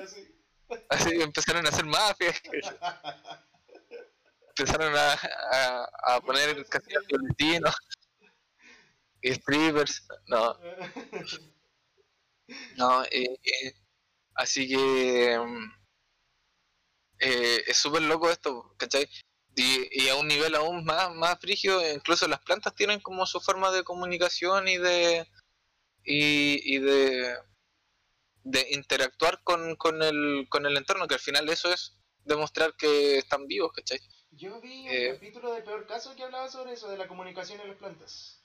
así. 0.03 0.27
así 0.89 1.21
empezaron 1.21 1.65
a 1.65 1.69
hacer 1.69 1.85
mafias. 1.85 2.41
empezaron 4.49 4.95
a, 4.95 5.13
a, 5.51 5.89
a 6.07 6.21
poner 6.21 6.65
casinos 6.67 7.03
clandestinos 7.07 7.75
y 9.21 9.33
strippers, 9.33 10.07
no. 10.27 10.57
No, 12.75 13.01
eh, 13.05 13.39
eh, 13.43 13.73
así 14.35 14.67
que 14.67 15.39
mm, 15.39 15.71
eh, 17.21 17.63
es 17.67 17.77
súper 17.77 18.01
loco 18.01 18.29
esto, 18.29 18.73
¿cachai? 18.77 19.07
Y, 19.55 20.03
y, 20.03 20.09
a 20.09 20.15
un 20.15 20.27
nivel 20.27 20.55
aún 20.55 20.83
más, 20.85 21.13
más 21.13 21.39
frigio, 21.39 21.79
incluso 21.93 22.27
las 22.27 22.39
plantas 22.39 22.73
tienen 22.73 22.99
como 23.01 23.25
su 23.25 23.39
forma 23.39 23.69
de 23.71 23.83
comunicación 23.83 24.67
y 24.67 24.77
de 24.77 25.27
y, 26.03 26.75
y 26.75 26.79
de, 26.79 27.37
de 28.43 28.67
interactuar 28.71 29.43
con, 29.43 29.75
con, 29.75 30.01
el, 30.01 30.47
con 30.49 30.65
el 30.65 30.77
entorno, 30.77 31.07
que 31.07 31.15
al 31.15 31.19
final 31.19 31.47
eso 31.49 31.71
es 31.71 31.97
demostrar 32.23 32.75
que 32.75 33.17
están 33.17 33.45
vivos, 33.47 33.71
¿cachai? 33.73 33.99
Yo 34.31 34.59
vi 34.61 34.87
un 34.87 34.87
eh, 34.87 35.13
capítulo 35.13 35.53
de 35.53 35.61
Peor 35.61 35.85
Caso 35.85 36.15
que 36.15 36.23
hablaba 36.23 36.47
sobre 36.47 36.73
eso, 36.73 36.89
de 36.89 36.97
la 36.97 37.07
comunicación 37.07 37.59
en 37.61 37.67
las 37.67 37.77
plantas. 37.77 38.43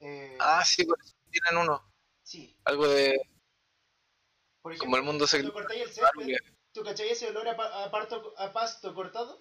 Eh, 0.00 0.36
ah, 0.40 0.64
sí, 0.64 0.86
tienen 1.30 1.62
uno. 1.62 1.82
Sí. 2.22 2.56
Algo 2.64 2.88
de... 2.88 3.16
Por 4.60 4.72
ejemplo, 4.72 4.86
como 4.86 4.96
el 4.96 5.02
mundo 5.02 5.26
se... 5.26 5.42
¿Tú 6.74 6.82
cachai 6.82 7.08
ese 7.08 7.28
olor 7.28 7.46
a, 7.48 7.84
a 7.84 8.52
pasto 8.52 8.94
cortado? 8.94 9.40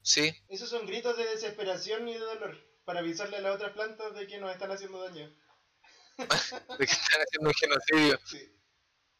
Sí. 0.00 0.34
Esos 0.48 0.70
son 0.70 0.86
gritos 0.86 1.18
de 1.18 1.26
desesperación 1.26 2.08
y 2.08 2.14
de 2.14 2.20
dolor, 2.20 2.56
para 2.86 3.00
avisarle 3.00 3.36
a 3.36 3.40
las 3.40 3.56
otras 3.56 3.72
plantas 3.72 4.14
de 4.14 4.26
que 4.26 4.38
nos 4.38 4.50
están 4.50 4.72
haciendo 4.72 5.02
daño. 5.02 5.28
de 6.16 6.86
que 6.86 6.92
están 6.92 7.20
haciendo 7.20 7.48
un 7.48 7.54
genocidio. 7.54 8.18
Sí. 8.24 8.50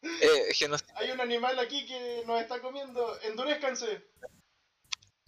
Eh, 0.03 0.69
Hay 0.97 1.11
un 1.11 1.21
animal 1.21 1.59
aquí 1.59 1.87
que 1.87 2.23
nos 2.27 2.41
está 2.41 2.61
comiendo, 2.61 3.21
endurezcanse. 3.23 4.11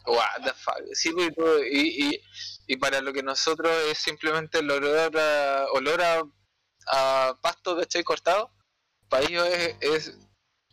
What 0.06 0.44
the 0.44 0.52
fuck. 0.54 0.80
Sí, 0.94 1.10
pues, 1.34 1.62
y, 1.70 2.08
y, 2.08 2.22
y, 2.68 2.76
para 2.76 3.00
lo 3.00 3.12
que 3.12 3.22
nosotros 3.22 3.70
es 3.90 3.98
simplemente 3.98 4.58
el 4.60 4.70
olor 4.70 5.18
a, 5.18 5.66
olor 5.72 6.00
a, 6.02 6.22
a 6.86 7.38
pasto, 7.42 7.76
¿cachai? 7.76 8.04
Cortado, 8.04 8.50
para 9.08 9.24
ellos 9.24 9.46
es, 9.48 9.76
es, 9.80 10.25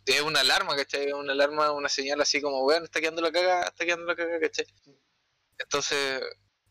es 0.06 0.20
una 0.20 0.40
alarma, 0.40 0.76
¿cachai? 0.76 1.12
Una 1.12 1.32
alarma, 1.32 1.72
una 1.72 1.88
señal 1.88 2.20
así 2.20 2.40
como, 2.40 2.62
bueno, 2.62 2.84
está 2.84 3.00
quedando 3.00 3.22
la 3.22 3.32
caga, 3.32 3.62
está 3.64 3.84
quedando 3.84 4.06
la 4.06 4.16
caga, 4.16 4.40
¿cachai? 4.40 4.66
Entonces, 5.58 6.22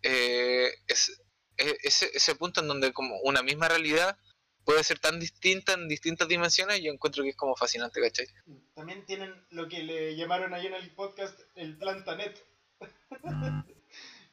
eh, 0.03 0.71
es, 0.88 1.21
ese, 1.57 2.09
ese 2.13 2.36
punto 2.36 2.61
en 2.61 2.67
donde 2.67 2.93
como 2.93 3.19
una 3.21 3.41
misma 3.41 3.69
realidad 3.69 4.17
puede 4.65 4.84
ser 4.84 4.99
tan 4.99 5.19
distinta 5.19 5.73
en 5.73 5.88
distintas 5.88 6.27
dimensiones, 6.27 6.81
yo 6.81 6.91
encuentro 6.91 7.23
que 7.23 7.29
es 7.29 7.36
como 7.36 7.55
fascinante, 7.55 8.01
¿cachai? 8.01 8.27
También 8.75 9.05
tienen 9.05 9.45
lo 9.49 9.67
que 9.67 9.84
le 9.84 10.15
llamaron 10.15 10.53
ahí 10.53 10.67
en 10.67 10.73
el 10.73 10.93
podcast 10.93 11.39
el 11.55 11.77
Plantanet. 11.77 12.43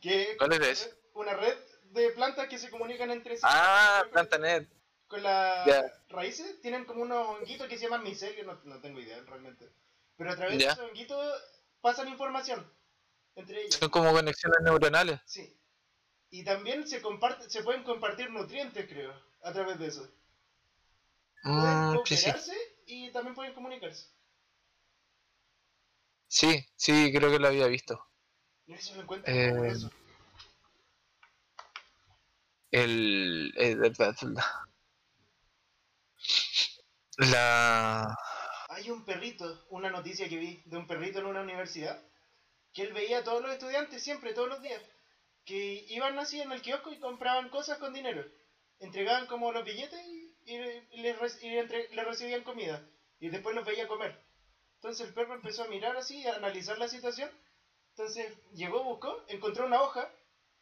que 0.01 0.37
¿Cuál 0.39 0.53
es 0.53 0.61
eso? 0.61 0.91
Una 1.15 1.35
red 1.35 1.57
de 1.91 2.11
plantas 2.11 2.49
que 2.49 2.59
se 2.59 2.71
comunican 2.71 3.11
entre 3.11 3.37
sí. 3.37 3.43
Ah, 3.45 4.05
Plantanet. 4.13 4.69
Con 5.11 5.25
las 5.25 5.67
raíces 6.09 6.61
tienen 6.61 6.85
como 6.85 7.03
unos 7.03 7.27
honguitos 7.27 7.67
que 7.67 7.77
se 7.77 7.87
llaman 7.87 8.05
micelio, 8.05 8.45
no, 8.45 8.61
no 8.63 8.81
tengo 8.81 9.01
idea 9.01 9.21
realmente. 9.23 9.69
Pero 10.17 10.31
a 10.31 10.37
través 10.37 10.57
de 10.57 10.67
esos 10.67 10.79
honguitos 10.79 11.43
pasan 11.81 12.07
información 12.07 12.65
entre 13.35 13.63
ellos. 13.63 13.75
Son 13.75 13.91
como 13.91 14.13
conexiones 14.13 14.61
neuronales. 14.63 15.21
Sí. 15.25 15.59
Y 16.31 16.45
también 16.45 16.87
se 16.87 17.03
comparte, 17.03 17.51
se 17.51 17.65
pueden 17.65 17.83
compartir 17.83 18.31
nutrientes, 18.31 18.87
creo, 18.89 19.13
a 19.43 19.53
través 19.53 19.81
de 19.81 19.89
eso. 19.89 20.09
Pueden 21.43 21.95
mm, 21.95 22.03
y 22.87 23.11
también 23.11 23.35
pueden 23.35 23.53
comunicarse. 23.53 24.07
Sí, 26.29 26.65
sí, 26.77 27.13
creo 27.13 27.33
que 27.33 27.41
lo 27.41 27.49
había 27.49 27.67
visto. 27.67 28.01
Eso 28.69 28.95
lo 28.95 29.03
encuentro 29.03 29.35
eh, 29.35 29.71
eso. 29.71 29.91
El, 32.71 33.53
el, 33.57 33.93
la 37.17 38.15
hay 38.71 38.91
un 38.91 39.05
perrito, 39.05 39.67
una 39.71 39.91
noticia 39.91 40.29
que 40.29 40.37
vi 40.37 40.63
de 40.65 40.77
un 40.77 40.87
perrito 40.87 41.19
en 41.19 41.27
una 41.27 41.43
universidad, 41.43 42.01
que 42.73 42.83
él 42.83 42.93
veía 42.93 43.19
a 43.19 43.25
todos 43.25 43.43
los 43.43 43.51
estudiantes 43.51 44.03
siempre, 44.03 44.33
todos 44.33 44.49
los 44.49 44.63
días, 44.63 44.81
que 45.45 45.85
iban 45.89 46.19
así 46.19 46.41
en 46.41 46.53
el 46.53 46.63
kiosco 46.63 46.93
y 46.93 47.01
compraban 47.01 47.49
cosas 47.49 47.79
con 47.79 47.93
dinero. 47.93 48.25
Entregaban 48.79 49.27
como 49.27 49.51
los 49.51 49.65
billetes 49.65 50.01
y, 50.07 50.35
y, 50.47 51.03
le, 51.03 51.13
recibían 51.15 52.45
comida. 52.45 52.89
Y 53.19 53.29
después 53.29 53.57
los 53.57 53.67
veía 53.67 53.89
comer. 53.89 54.19
Entonces 54.77 55.09
el 55.09 55.15
perro 55.15 55.35
empezó 55.35 55.65
a 55.65 55.69
mirar 55.69 55.97
así, 55.97 56.25
a 56.27 56.37
analizar 56.37 56.79
la 56.79 56.89
situación. 56.89 57.31
Entonces 57.91 58.33
llegó, 58.53 58.85
buscó, 58.85 59.25
encontró 59.27 59.67
una 59.67 59.83
hoja, 59.83 60.09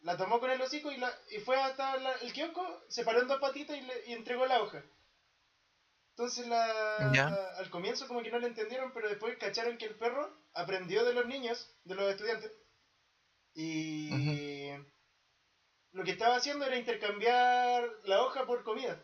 la 0.01 0.17
tomó 0.17 0.41
con 0.41 0.51
el 0.51 0.61
hocico 0.61 0.91
y, 0.91 0.97
la, 0.97 1.13
y 1.31 1.41
fue 1.41 1.61
hasta 1.61 1.95
el 2.23 2.33
kiosco, 2.33 2.85
se 2.89 3.05
paró 3.05 3.21
en 3.21 3.29
dos 3.29 3.39
patitas 3.39 3.77
y, 3.77 3.83
le, 3.83 4.07
y 4.07 4.13
entregó 4.15 4.47
la 4.47 4.63
hoja. 4.63 4.83
Entonces 6.19 6.49
la, 6.49 6.97
al 7.59 7.71
comienzo 7.71 8.09
como 8.09 8.25
que 8.25 8.33
no 8.33 8.41
le 8.41 8.49
entendieron, 8.49 8.93
pero 8.93 9.09
después 9.09 9.39
cacharon 9.39 9.79
que 9.79 9.85
el 9.85 9.95
perro 9.95 10.29
aprendió 10.53 11.05
de 11.05 11.15
los 11.15 11.27
niños, 11.27 11.73
de 11.85 11.95
los 11.95 12.11
estudiantes, 12.11 12.51
y 13.55 14.73
lo 15.93 16.03
que 16.03 16.11
estaba 16.11 16.35
haciendo 16.35 16.65
era 16.65 16.77
intercambiar 16.77 17.89
la 18.03 18.21
hoja 18.23 18.47
por 18.47 18.65
comida. 18.65 19.01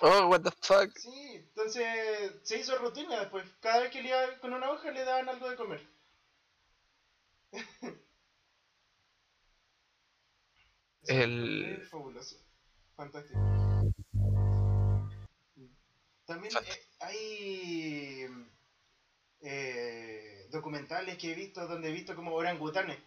Oh, 0.00 0.28
what 0.28 0.42
the 0.42 0.52
fuck. 0.62 0.96
Sí, 0.96 1.34
entonces 1.34 2.32
se 2.44 2.60
hizo 2.60 2.78
rutina 2.78 3.18
después. 3.18 3.44
Cada 3.58 3.80
vez 3.80 3.90
que 3.90 4.02
le 4.02 4.10
iba 4.10 4.38
con 4.38 4.54
una 4.54 4.70
hoja 4.70 4.92
le 4.92 5.04
daban 5.04 5.28
algo 5.28 5.50
de 5.50 5.56
comer. 5.56 5.84
El... 11.08 11.80
Es 11.82 11.90
fabuloso. 11.90 12.36
Fantástico. 12.94 13.40
También 16.26 16.52
eh, 16.56 16.86
hay 16.98 18.26
eh, 19.40 20.48
documentales 20.50 21.16
que 21.18 21.32
he 21.32 21.34
visto 21.34 21.66
donde 21.66 21.88
he 21.88 21.92
visto 21.92 22.16
como 22.16 22.34
orangutanes. 22.34 22.98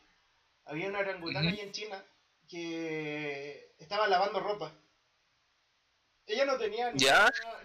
Había 0.65 0.87
una 0.87 0.99
orangutana 0.99 1.49
ahí 1.49 1.59
en 1.59 1.71
China 1.71 2.03
que 2.47 3.75
estaba 3.77 4.07
lavando 4.07 4.39
ropa. 4.39 4.73
Ella 6.25 6.45
no 6.45 6.57
tenía 6.57 6.93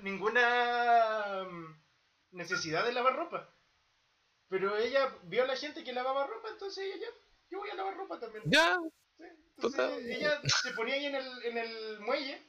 ninguna, 0.01 1.45
mm, 1.49 1.83
necesidad 2.33 2.85
de 2.85 2.93
lavar 2.93 3.15
ropa. 3.15 3.49
Pero 4.49 4.77
ella 4.77 5.17
vio 5.25 5.45
a 5.45 5.47
la 5.47 5.57
gente 5.57 5.85
que 5.85 5.93
lavaba 5.93 6.27
ropa, 6.27 6.49
entonces 6.51 6.85
ella, 6.95 7.09
yo 7.51 7.59
voy 7.59 7.71
a 7.71 7.75
lavar 7.75 7.97
ropa 7.97 8.19
también. 8.19 8.43
Ya. 8.47 8.79
Entonces 9.57 10.05
ella 10.05 10.41
se 10.63 10.73
ponía 10.73 10.95
ahí 10.95 11.07
en 11.07 11.15
el, 11.15 11.43
en 11.45 11.59
el 11.59 12.01
muelle 12.01 12.43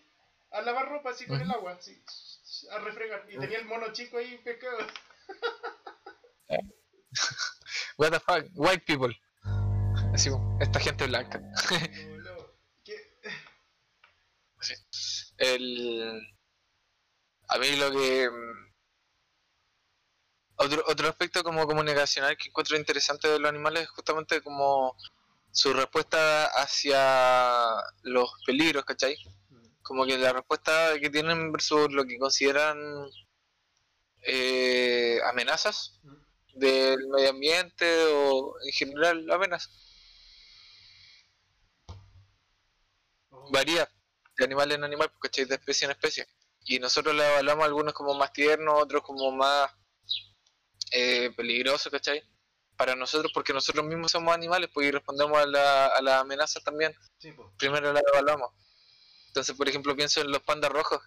a 0.52 0.62
lavar 0.62 0.90
ropa 0.90 1.12
así 1.12 1.28
con 1.28 1.40
el 1.40 1.52
agua, 1.52 1.74
así, 1.74 2.02
a 2.72 2.80
refregar. 2.80 3.26
Y 3.30 3.38
tenía 3.38 3.60
el 3.60 3.66
mono 3.66 3.92
chico 3.94 4.18
ahí 4.18 4.38
pescado. 4.44 4.88
What 7.98 8.12
the 8.12 8.20
fuck, 8.20 8.46
white 8.56 8.86
people. 8.86 9.16
Así, 10.14 10.30
esta 10.60 10.80
gente 10.80 11.08
blanca. 11.08 11.42
El... 15.38 16.22
A 17.50 17.58
mí 17.58 17.76
lo 17.76 17.92
que... 17.92 18.30
Mm, 18.30 18.74
otro, 20.58 20.84
otro 20.88 21.10
aspecto 21.10 21.44
como 21.44 21.68
comunicacional 21.68 22.38
que 22.38 22.48
encuentro 22.48 22.78
interesante 22.78 23.28
de 23.28 23.40
los 23.40 23.50
animales 23.50 23.84
es 23.84 23.90
justamente 23.90 24.42
como 24.42 24.96
su 25.52 25.74
respuesta 25.74 26.46
hacia 26.48 27.76
los 28.04 28.32
peligros, 28.46 28.86
¿cachai? 28.86 29.18
Como 29.86 30.04
que 30.04 30.18
la 30.18 30.34
respuesta 30.34 31.00
que 31.00 31.12
tienen 31.12 31.52
versus 31.52 31.94
lo 31.94 32.06
que 32.06 32.18
consideran 32.18 32.76
eh, 34.24 35.20
amenazas 35.30 36.02
del 36.56 37.08
medio 37.10 37.30
ambiente 37.30 37.86
o 38.16 38.56
en 38.66 38.72
general 38.72 39.30
amenazas. 39.30 39.72
Oh, 43.30 43.52
Varía 43.52 43.88
de 44.40 44.46
animal 44.46 44.72
en 44.72 44.84
animal, 44.84 45.12
¿cachai? 45.22 45.46
De 45.46 45.54
especie 45.54 45.86
en 45.86 45.92
especie. 45.92 46.28
Y 46.66 46.80
nosotros 46.80 47.14
le 47.14 47.24
evaluamos 47.24 47.66
algunos 47.66 47.94
como 47.94 48.16
más 48.16 48.34
tiernos, 48.34 48.82
otros 48.82 49.04
como 49.04 49.32
más 49.34 49.70
eh, 50.94 51.30
peligrosos, 51.38 51.92
¿cachai? 51.92 52.24
Para 52.76 52.96
nosotros, 52.96 53.32
porque 53.32 53.54
nosotros 53.54 53.86
mismos 53.86 54.12
somos 54.12 54.34
animales, 54.34 54.72
pues 54.74 54.88
y 54.88 54.92
respondemos 54.92 55.38
a 55.38 55.46
la, 55.46 55.86
a 55.86 56.02
las 56.02 56.22
amenazas 56.22 56.64
también. 56.64 56.96
sí, 57.20 57.34
po. 57.34 57.54
primero 57.56 57.94
la 57.94 58.02
evaluamos. 58.12 58.65
Entonces, 59.36 59.58
por 59.58 59.68
ejemplo, 59.68 59.94
pienso 59.98 60.22
en 60.22 60.32
los 60.32 60.42
pandas 60.44 60.72
rojos 60.72 61.02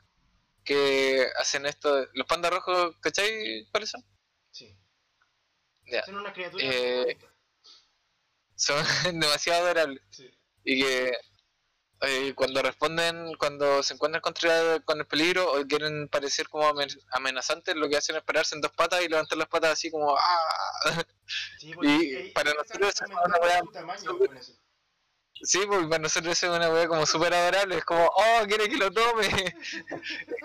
que 0.62 1.26
hacen 1.38 1.64
esto. 1.64 2.06
Los 2.12 2.26
pandas 2.26 2.50
rojos, 2.52 2.94
¿cachai? 3.00 3.66
¿Cuáles 3.70 3.88
son? 3.88 4.04
Sí. 4.50 4.76
Son 6.04 6.16
una 6.16 6.30
criatura. 6.30 6.62
Eh. 6.62 7.16
Son 8.54 8.76
demasiado 9.18 9.64
adorables. 9.64 10.02
Sí. 10.10 10.30
Y 10.62 10.82
que 10.82 11.12
eh, 12.02 12.34
cuando 12.34 12.60
responden, 12.60 13.34
cuando 13.36 13.82
se 13.82 13.94
encuentran 13.94 14.20
contra, 14.20 14.78
con 14.80 14.98
el 15.00 15.06
peligro 15.06 15.50
o 15.50 15.66
quieren 15.66 16.06
parecer 16.08 16.50
como 16.50 16.68
amen- 16.68 17.00
amenazantes, 17.12 17.74
lo 17.76 17.88
que 17.88 17.96
hacen 17.96 18.16
es 18.16 18.22
pararse 18.24 18.54
en 18.54 18.60
dos 18.60 18.72
patas 18.72 19.00
y 19.02 19.08
levantar 19.08 19.38
las 19.38 19.48
patas 19.48 19.72
así 19.72 19.90
como 19.90 20.14
¡ah! 20.18 21.04
Sí, 21.58 21.72
Y 21.82 22.30
para 22.32 22.52
nosotros 22.52 22.94
es 22.94 23.00
una 23.08 23.70
tamaño 23.72 24.02
súper- 24.02 24.28
con 24.28 24.36
eso. 24.36 24.52
Sí, 25.42 25.60
porque 25.66 25.86
para 25.86 26.02
nosotros 26.02 26.32
eso 26.32 26.52
es 26.52 26.56
una 26.58 26.70
wea 26.70 26.88
como 26.88 27.06
súper 27.06 27.32
adorable, 27.32 27.76
es 27.76 27.84
como, 27.84 28.04
oh, 28.04 28.46
quiere 28.46 28.68
que 28.68 28.76
lo 28.76 28.90
tome. 28.90 29.28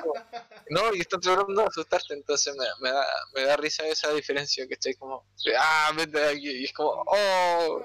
Como, 0.01 0.13
no, 0.69 0.93
y 0.93 1.01
están 1.01 1.19
tratando 1.19 1.61
de 1.61 1.67
asustarte, 1.67 2.13
entonces 2.13 2.55
me, 2.55 2.65
me, 2.81 2.91
da, 2.91 3.05
me 3.33 3.41
da 3.43 3.57
risa 3.57 3.87
esa 3.87 4.11
diferencia, 4.11 4.67
que 4.67 4.75
estoy 4.75 4.95
como, 4.95 5.25
ah, 5.57 5.91
vete 5.95 6.19
de 6.19 6.29
aquí, 6.29 6.49
y 6.49 6.65
es 6.65 6.73
como, 6.73 7.03
oh. 7.07 7.81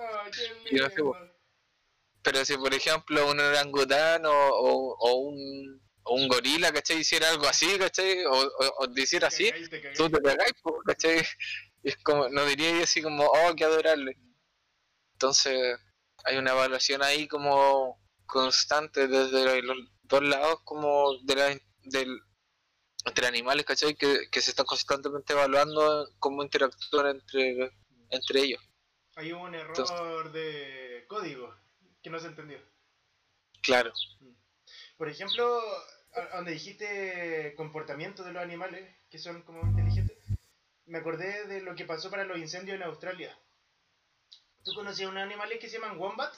Qué 0.68 0.76
Y 0.76 0.78
no 0.78 0.88
sé, 0.90 0.96
lindo. 0.96 1.16
Pero 2.22 2.44
si, 2.44 2.56
por 2.56 2.74
ejemplo, 2.74 3.30
un 3.30 3.40
orangután 3.40 4.26
o, 4.26 4.30
o, 4.32 4.96
o 4.98 5.14
un, 5.14 5.80
o 6.02 6.14
un 6.14 6.28
gorila, 6.28 6.72
¿cachai? 6.72 6.98
Hiciera 6.98 7.30
algo 7.30 7.46
así, 7.46 7.78
¿cachai? 7.78 8.24
O, 8.26 8.32
o, 8.32 8.74
o 8.78 8.92
te 8.92 9.02
hiciera 9.02 9.28
así, 9.28 9.50
te 9.70 9.92
tú 9.94 10.10
te 10.10 10.20
cagáis, 10.20 10.52
po, 10.62 10.78
¿cachai? 10.84 11.24
Y 11.82 11.90
es 11.90 11.96
como, 11.98 12.28
no 12.28 12.44
diría 12.44 12.82
así 12.82 13.00
como, 13.00 13.24
oh, 13.24 13.54
qué 13.56 13.64
adorable. 13.64 14.18
Entonces, 15.14 15.78
hay 16.24 16.36
una 16.36 16.52
evaluación 16.52 17.02
ahí 17.02 17.26
como 17.28 18.00
constante 18.26 19.08
desde 19.08 19.62
los 19.62 19.76
dos 20.02 20.22
lados, 20.22 20.60
como 20.64 21.16
de 21.22 21.34
la, 21.36 21.58
del, 21.84 22.20
entre 23.04 23.26
animales, 23.26 23.64
¿cachai? 23.64 23.94
Que, 23.94 24.28
que 24.30 24.40
se 24.40 24.50
están 24.50 24.66
constantemente 24.66 25.32
evaluando 25.32 26.08
cómo 26.18 26.42
interactúan 26.42 27.06
entre, 27.16 27.72
entre 28.10 28.40
ellos. 28.40 28.62
Hay 29.16 29.32
un 29.32 29.54
error 29.54 29.74
Entonces- 29.76 30.32
de 30.32 31.04
código 31.08 31.54
que 32.02 32.10
no 32.10 32.18
se 32.18 32.28
entendió. 32.28 32.58
Claro. 33.62 33.92
Por 34.96 35.08
ejemplo, 35.08 35.60
donde 36.34 36.52
dijiste 36.52 37.54
comportamiento 37.56 38.22
de 38.22 38.32
los 38.32 38.42
animales, 38.42 38.96
que 39.10 39.18
son 39.18 39.42
como 39.42 39.62
inteligentes, 39.62 40.16
me 40.86 40.98
acordé 40.98 41.46
de 41.46 41.60
lo 41.60 41.74
que 41.74 41.84
pasó 41.84 42.10
para 42.10 42.24
los 42.24 42.38
incendios 42.38 42.76
en 42.76 42.82
Australia. 42.82 43.38
¿Tú 44.64 44.74
conocías 44.74 45.10
unos 45.10 45.22
animales 45.22 45.58
que 45.60 45.68
se 45.68 45.78
llaman 45.78 45.98
wombat? 45.98 46.34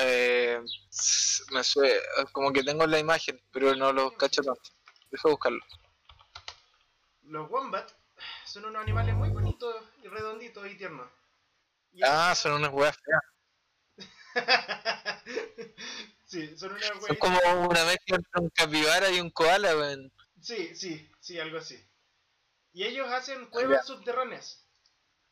Eh, 0.00 0.60
me 1.52 1.62
sue- 1.62 2.00
como 2.32 2.52
que 2.52 2.62
tengo 2.64 2.86
la 2.86 2.98
imagen, 2.98 3.40
pero 3.52 3.74
no 3.74 3.92
los 3.92 4.12
cacho 4.14 4.42
tanto. 4.42 4.62
Deja 5.10 5.28
buscarlo. 5.28 5.60
Los 7.24 7.50
wombat 7.50 7.90
son 8.46 8.66
unos 8.66 8.82
animales 8.82 9.14
muy 9.14 9.28
bonitos 9.30 9.74
y 10.02 10.08
redonditos 10.08 10.66
y 10.68 10.76
tiernos. 10.76 11.08
Y 11.92 12.02
Ah, 12.02 12.34
son 12.34 12.52
unas 12.54 12.72
weas 12.72 12.96
feas. 12.98 13.22
sí, 16.24 16.56
son 16.56 16.72
unas 16.72 16.88
Son 16.90 17.00
huevitas. 17.02 17.18
como 17.18 17.38
una 17.68 17.84
mezcla 17.84 18.16
entre 18.16 18.40
un 18.40 18.48
capibara 18.50 19.10
y 19.10 19.20
un 19.20 19.30
koala, 19.30 19.76
weón. 19.76 20.12
Sí, 20.40 20.74
sí, 20.74 21.08
sí, 21.20 21.38
algo 21.38 21.58
así. 21.58 21.82
Y 22.72 22.84
ellos 22.84 23.08
hacen 23.08 23.46
cuevas 23.46 23.86
subterráneas. 23.86 24.66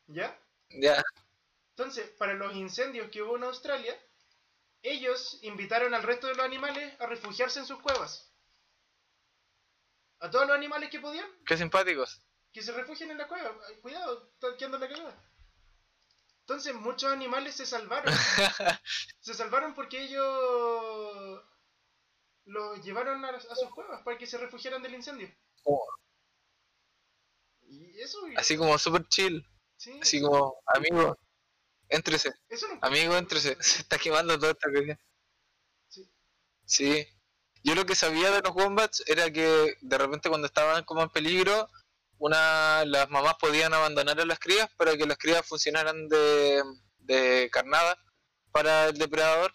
¿Ya? 0.07 0.37
Ya. 0.73 1.03
Entonces, 1.69 2.09
para 2.17 2.33
los 2.33 2.55
incendios 2.55 3.09
que 3.09 3.21
hubo 3.21 3.35
en 3.37 3.43
Australia, 3.43 3.97
ellos 4.81 5.39
invitaron 5.43 5.93
al 5.93 6.03
resto 6.03 6.27
de 6.27 6.35
los 6.35 6.45
animales 6.45 6.93
a 6.99 7.07
refugiarse 7.07 7.59
en 7.59 7.65
sus 7.65 7.81
cuevas. 7.81 8.31
A 10.19 10.29
todos 10.29 10.47
los 10.47 10.55
animales 10.55 10.89
que 10.89 10.99
podían, 10.99 11.27
Qué 11.45 11.57
simpáticos. 11.57 12.21
que 12.51 12.61
se 12.61 12.71
refugien 12.71 13.11
en 13.11 13.17
la 13.17 13.27
cueva. 13.27 13.55
Cuidado, 13.81 14.29
están 14.33 14.55
quedando 14.57 14.77
la 14.77 14.87
cagada. 14.87 15.29
Entonces, 16.41 16.73
muchos 16.75 17.11
animales 17.11 17.55
se 17.55 17.65
salvaron. 17.65 18.13
se 19.19 19.33
salvaron 19.33 19.73
porque 19.73 20.01
ellos 20.03 21.43
los 22.45 22.83
llevaron 22.83 23.23
a, 23.23 23.29
a 23.29 23.55
sus 23.55 23.69
cuevas 23.73 24.01
para 24.03 24.17
que 24.17 24.27
se 24.27 24.37
refugiaran 24.37 24.83
del 24.83 24.93
incendio. 24.95 25.33
Oh. 25.63 25.87
Y 27.61 27.99
eso. 27.99 28.19
Así 28.35 28.57
como 28.57 28.77
super 28.77 29.07
chill. 29.07 29.45
Sí, 29.83 29.99
Así 30.01 30.21
como, 30.21 30.55
amigo, 30.73 31.17
éntrese. 31.89 32.33
eso 32.49 32.67
no 32.67 32.79
Amigo, 32.81 33.17
éntrese. 33.17 33.57
Se 33.59 33.81
está 33.81 33.97
quemando 33.97 34.37
toda 34.39 34.51
esta 34.51 34.71
cosa. 34.71 34.99
Sí. 35.89 36.09
Sí. 36.65 37.07
Yo 37.63 37.75
lo 37.75 37.85
que 37.85 37.95
sabía 37.95 38.31
de 38.31 38.41
los 38.41 38.53
wombats 38.55 39.03
era 39.07 39.31
que 39.31 39.75
de 39.81 39.97
repente 39.97 40.29
cuando 40.29 40.47
estaban 40.47 40.83
como 40.85 41.01
en 41.01 41.09
peligro, 41.09 41.69
una 42.17 42.85
las 42.85 43.09
mamás 43.09 43.35
podían 43.39 43.73
abandonar 43.73 44.19
a 44.19 44.25
las 44.25 44.39
crías 44.39 44.69
para 44.77 44.95
que 44.97 45.05
las 45.05 45.17
crías 45.17 45.45
funcionaran 45.45 46.07
de, 46.07 46.63
de 46.99 47.49
carnada 47.51 47.97
para 48.51 48.87
el 48.87 48.97
depredador 48.97 49.53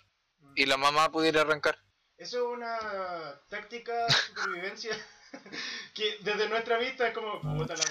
y 0.55 0.67
la 0.67 0.77
mamá 0.77 1.11
pudiera 1.11 1.43
arrancar. 1.43 1.79
Eso 2.17 2.39
es 2.39 2.57
una 2.57 3.41
táctica 3.49 4.07
de 4.07 4.13
supervivencia 4.13 5.07
que 5.95 6.19
desde 6.21 6.49
nuestra 6.49 6.79
vista 6.79 7.09
es 7.09 7.15
como 7.15 7.41
puta 7.41 7.75
la 7.77 7.85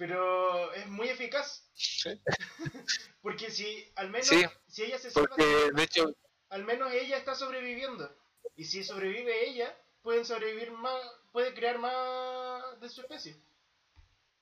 pero 0.00 0.72
es 0.72 0.86
muy 0.86 1.10
eficaz. 1.10 1.68
Porque 3.22 3.50
si 3.50 3.92
al 3.96 4.08
menos 4.08 4.28
Sí, 4.28 4.42
si 4.66 4.84
ella 4.84 4.98
se 4.98 5.10
salva, 5.10 5.36
de 5.36 5.82
hecho, 5.82 6.16
al 6.48 6.64
menos 6.64 6.90
ella 6.90 7.18
está 7.18 7.34
sobreviviendo. 7.34 8.10
Y 8.56 8.64
si 8.64 8.82
sobrevive 8.82 9.46
ella, 9.50 9.76
pueden 10.00 10.24
sobrevivir 10.24 10.72
más, 10.72 10.98
puede 11.32 11.52
crear 11.52 11.78
más 11.78 12.80
de 12.80 12.88
su 12.88 13.02
especie. 13.02 13.36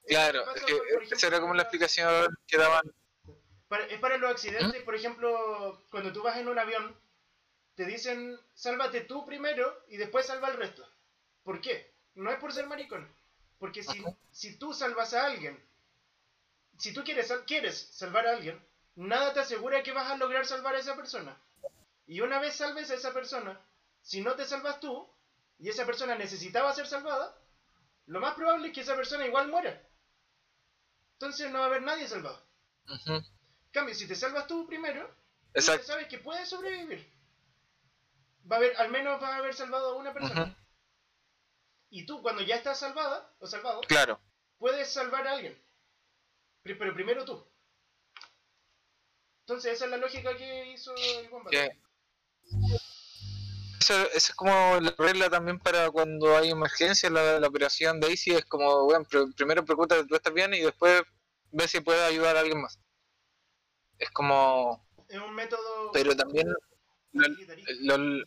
claro, 0.06 0.44
es 0.54 0.62
que 0.62 0.78
esa 1.11 1.26
era 1.26 1.40
como 1.40 1.54
la 1.54 1.62
explicación 1.62 2.38
que 2.46 2.56
daban. 2.56 2.94
Para- 3.66 3.86
es 3.86 3.98
para 3.98 4.16
los 4.16 4.30
accidentes, 4.30 4.80
por 4.84 4.94
ejemplo, 4.94 5.82
cuando 5.90 6.12
tú 6.12 6.22
vas 6.22 6.36
en 6.36 6.46
un 6.46 6.59
avión, 6.61 6.96
te 7.74 7.84
dicen, 7.84 8.38
sálvate 8.54 9.00
tú 9.00 9.26
primero 9.26 9.84
y 9.88 9.96
después 9.96 10.24
salva 10.24 10.46
al 10.46 10.56
resto. 10.56 10.88
¿Por 11.42 11.61
qué? 11.61 11.92
No 12.14 12.30
es 12.30 12.38
por 12.38 12.52
ser 12.52 12.68
maricón. 12.68 13.12
Porque 13.59 13.82
si, 13.82 14.04
si 14.30 14.59
tú 14.59 14.72
salvas 14.72 15.14
a 15.14 15.26
alguien, 15.26 15.62
si 16.78 16.92
tú 16.94 17.04
quieres, 17.04 17.32
quieres 17.46 17.78
salvar 17.92 18.26
a 18.26 18.32
alguien, 18.32 18.64
nada 18.96 19.32
te 19.32 19.40
asegura 19.40 19.82
que 19.82 19.92
vas 19.92 20.11
a 20.11 20.16
lograr 20.16 20.46
salvar 20.46 20.74
a 20.74 20.78
esa 20.78 20.96
persona. 20.96 21.36
Y 22.06 22.20
una 22.20 22.40
vez 22.40 22.56
salves 22.56 22.90
a 22.90 22.94
esa 22.94 23.12
persona, 23.12 23.61
si 24.02 24.20
no 24.22 24.34
te 24.34 24.44
salvas 24.46 24.80
tú, 24.80 25.09
y 25.59 25.68
esa 25.68 25.86
persona 25.86 26.14
necesitaba 26.14 26.74
ser 26.74 26.86
salvada, 26.86 27.36
lo 28.06 28.20
más 28.20 28.34
probable 28.34 28.68
es 28.68 28.74
que 28.74 28.80
esa 28.82 28.96
persona 28.96 29.26
igual 29.26 29.48
muera. 29.48 29.82
Entonces 31.14 31.50
no 31.50 31.59
va 31.59 31.64
a 31.64 31.68
haber 31.68 31.82
nadie 31.82 32.09
salvado. 32.09 32.42
Ujú, 32.88 33.12
En 33.12 33.72
cambio, 33.72 33.94
si 33.94 34.06
te 34.09 34.14
salvas 34.14 34.46
tú 34.46 34.66
primero, 34.66 35.14
tú 35.54 35.61
sabes 35.61 36.09
que 36.09 36.18
puedes 36.18 36.48
sobrevivir. 36.48 37.06
Va 38.50 38.56
a 38.56 38.59
haber, 38.59 38.76
al 38.76 38.90
menos 38.90 39.20
vas 39.20 39.32
a 39.32 39.36
haber 39.36 39.54
salvado 39.54 39.92
a 39.92 39.96
una 39.96 40.12
persona. 40.12 40.56
Y 41.91 42.05
tú, 42.07 42.20
cuando 42.22 42.43
ya 42.43 42.57
estás 42.57 42.78
salvada 42.78 43.34
o 43.39 43.47
salvado, 43.47 43.80
Claro. 43.82 44.20
puedes 44.59 44.89
salvar 44.93 45.26
a 45.26 45.32
alguien. 45.32 45.61
Pero 46.62 46.95
primero 46.95 47.24
tú. 47.24 47.47
Entonces, 49.41 49.72
esa 49.72 49.86
es 49.86 49.91
la 49.91 49.97
lógica 49.97 50.36
que 50.36 50.72
hizo 50.72 50.95
el 50.95 51.30
Eso, 53.80 53.95
eso 54.03 54.14
es 54.14 54.34
como 54.34 54.78
la 54.80 54.95
regla 54.99 55.30
también 55.30 55.59
para 55.59 55.91
cuando 55.91 56.36
hay 56.36 56.51
emergencia, 56.51 57.09
la, 57.09 57.41
la 57.41 57.49
operación 57.49 58.01
Daisy 58.01 58.32
es 58.32 58.45
como, 58.45 58.84
bueno, 58.84 59.07
pr- 59.07 59.34
primero 59.34 59.64
preocúpate 59.64 60.03
que 60.03 60.07
tú 60.09 60.14
estás 60.16 60.34
bien 60.34 60.53
y 60.53 60.61
después 60.61 61.03
ve 61.53 61.66
si 61.66 61.80
puedes 61.80 62.03
ayudar 62.03 62.36
a 62.36 62.41
alguien 62.41 62.61
más. 62.61 62.78
Es 63.99 64.11
como, 64.11 64.86
Es 65.09 65.18
un 65.18 65.34
método. 65.34 65.91
pero 65.93 66.14
también 66.14 66.49
lo- 67.12 68.24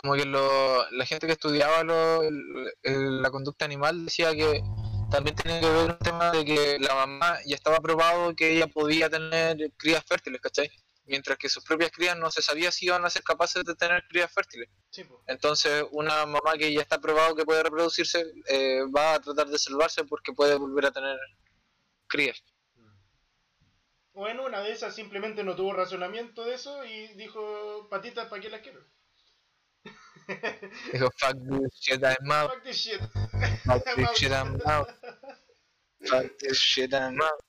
como 0.00 0.14
que 0.14 0.24
lo- 0.24 0.88
la 0.92 1.04
gente 1.06 1.26
que 1.26 1.32
estudiaba 1.32 1.82
lo- 1.82 2.22
el- 2.22 2.72
el- 2.82 3.20
la 3.22 3.30
conducta 3.30 3.64
animal 3.64 4.04
decía 4.04 4.32
que 4.32 4.62
también 5.10 5.34
tiene 5.34 5.60
que 5.60 5.68
ver 5.68 5.90
un 5.90 5.98
tema 5.98 6.30
de 6.30 6.44
que 6.44 6.78
la 6.78 6.94
mamá 6.94 7.38
ya 7.46 7.56
estaba 7.56 7.80
probado 7.80 8.34
que 8.36 8.52
ella 8.56 8.68
podía 8.68 9.10
tener 9.10 9.72
crías 9.76 10.04
fértiles, 10.04 10.40
¿cachai? 10.40 10.70
mientras 11.08 11.38
que 11.38 11.48
sus 11.48 11.64
propias 11.64 11.90
crías 11.90 12.18
no 12.18 12.30
se 12.30 12.42
sabía 12.42 12.70
si 12.70 12.84
iban 12.84 13.02
a 13.02 13.08
ser 13.08 13.22
capaces 13.22 13.64
de 13.64 13.74
tener 13.74 14.06
crías 14.08 14.30
fértiles. 14.30 14.68
Sí. 14.90 15.06
Entonces, 15.26 15.84
una 15.90 16.26
mamá 16.26 16.52
que 16.58 16.70
ya 16.70 16.82
está 16.82 17.00
probado 17.00 17.34
que 17.34 17.46
puede 17.46 17.62
reproducirse 17.62 18.26
eh, 18.46 18.82
va 18.94 19.14
a 19.14 19.18
tratar 19.20 19.48
de 19.48 19.58
salvarse 19.58 20.04
porque 20.04 20.34
puede 20.34 20.54
volver 20.56 20.84
a 20.84 20.92
tener 20.92 21.18
crías. 22.06 22.42
O 24.12 24.28
en 24.28 24.38
una 24.38 24.60
de 24.60 24.72
esas 24.72 24.94
simplemente 24.94 25.44
no 25.44 25.56
tuvo 25.56 25.72
razonamiento 25.72 26.44
de 26.44 26.54
eso 26.54 26.84
y 26.84 27.08
dijo, 27.14 27.88
patitas, 27.88 28.26
¿para 28.28 28.42
qué 28.42 28.50
las 28.50 28.60
quiero? 28.60 28.84
Dijo, 30.92 31.10
fuck 31.16 31.36
this 31.48 31.72
shit 31.80 32.04
I'm 32.04 32.30
out, 32.30 32.50
Fuck 32.52 32.62
this 32.64 32.76
shit. 32.76 33.00
fuck 33.64 33.84
this 33.96 34.10
shit 34.16 34.30
I'm 34.32 34.60
out, 34.66 34.88
fuck 36.06 36.38
this 36.38 36.58
shit 36.58 36.92
I'm 36.94 37.18
out. 37.20 37.40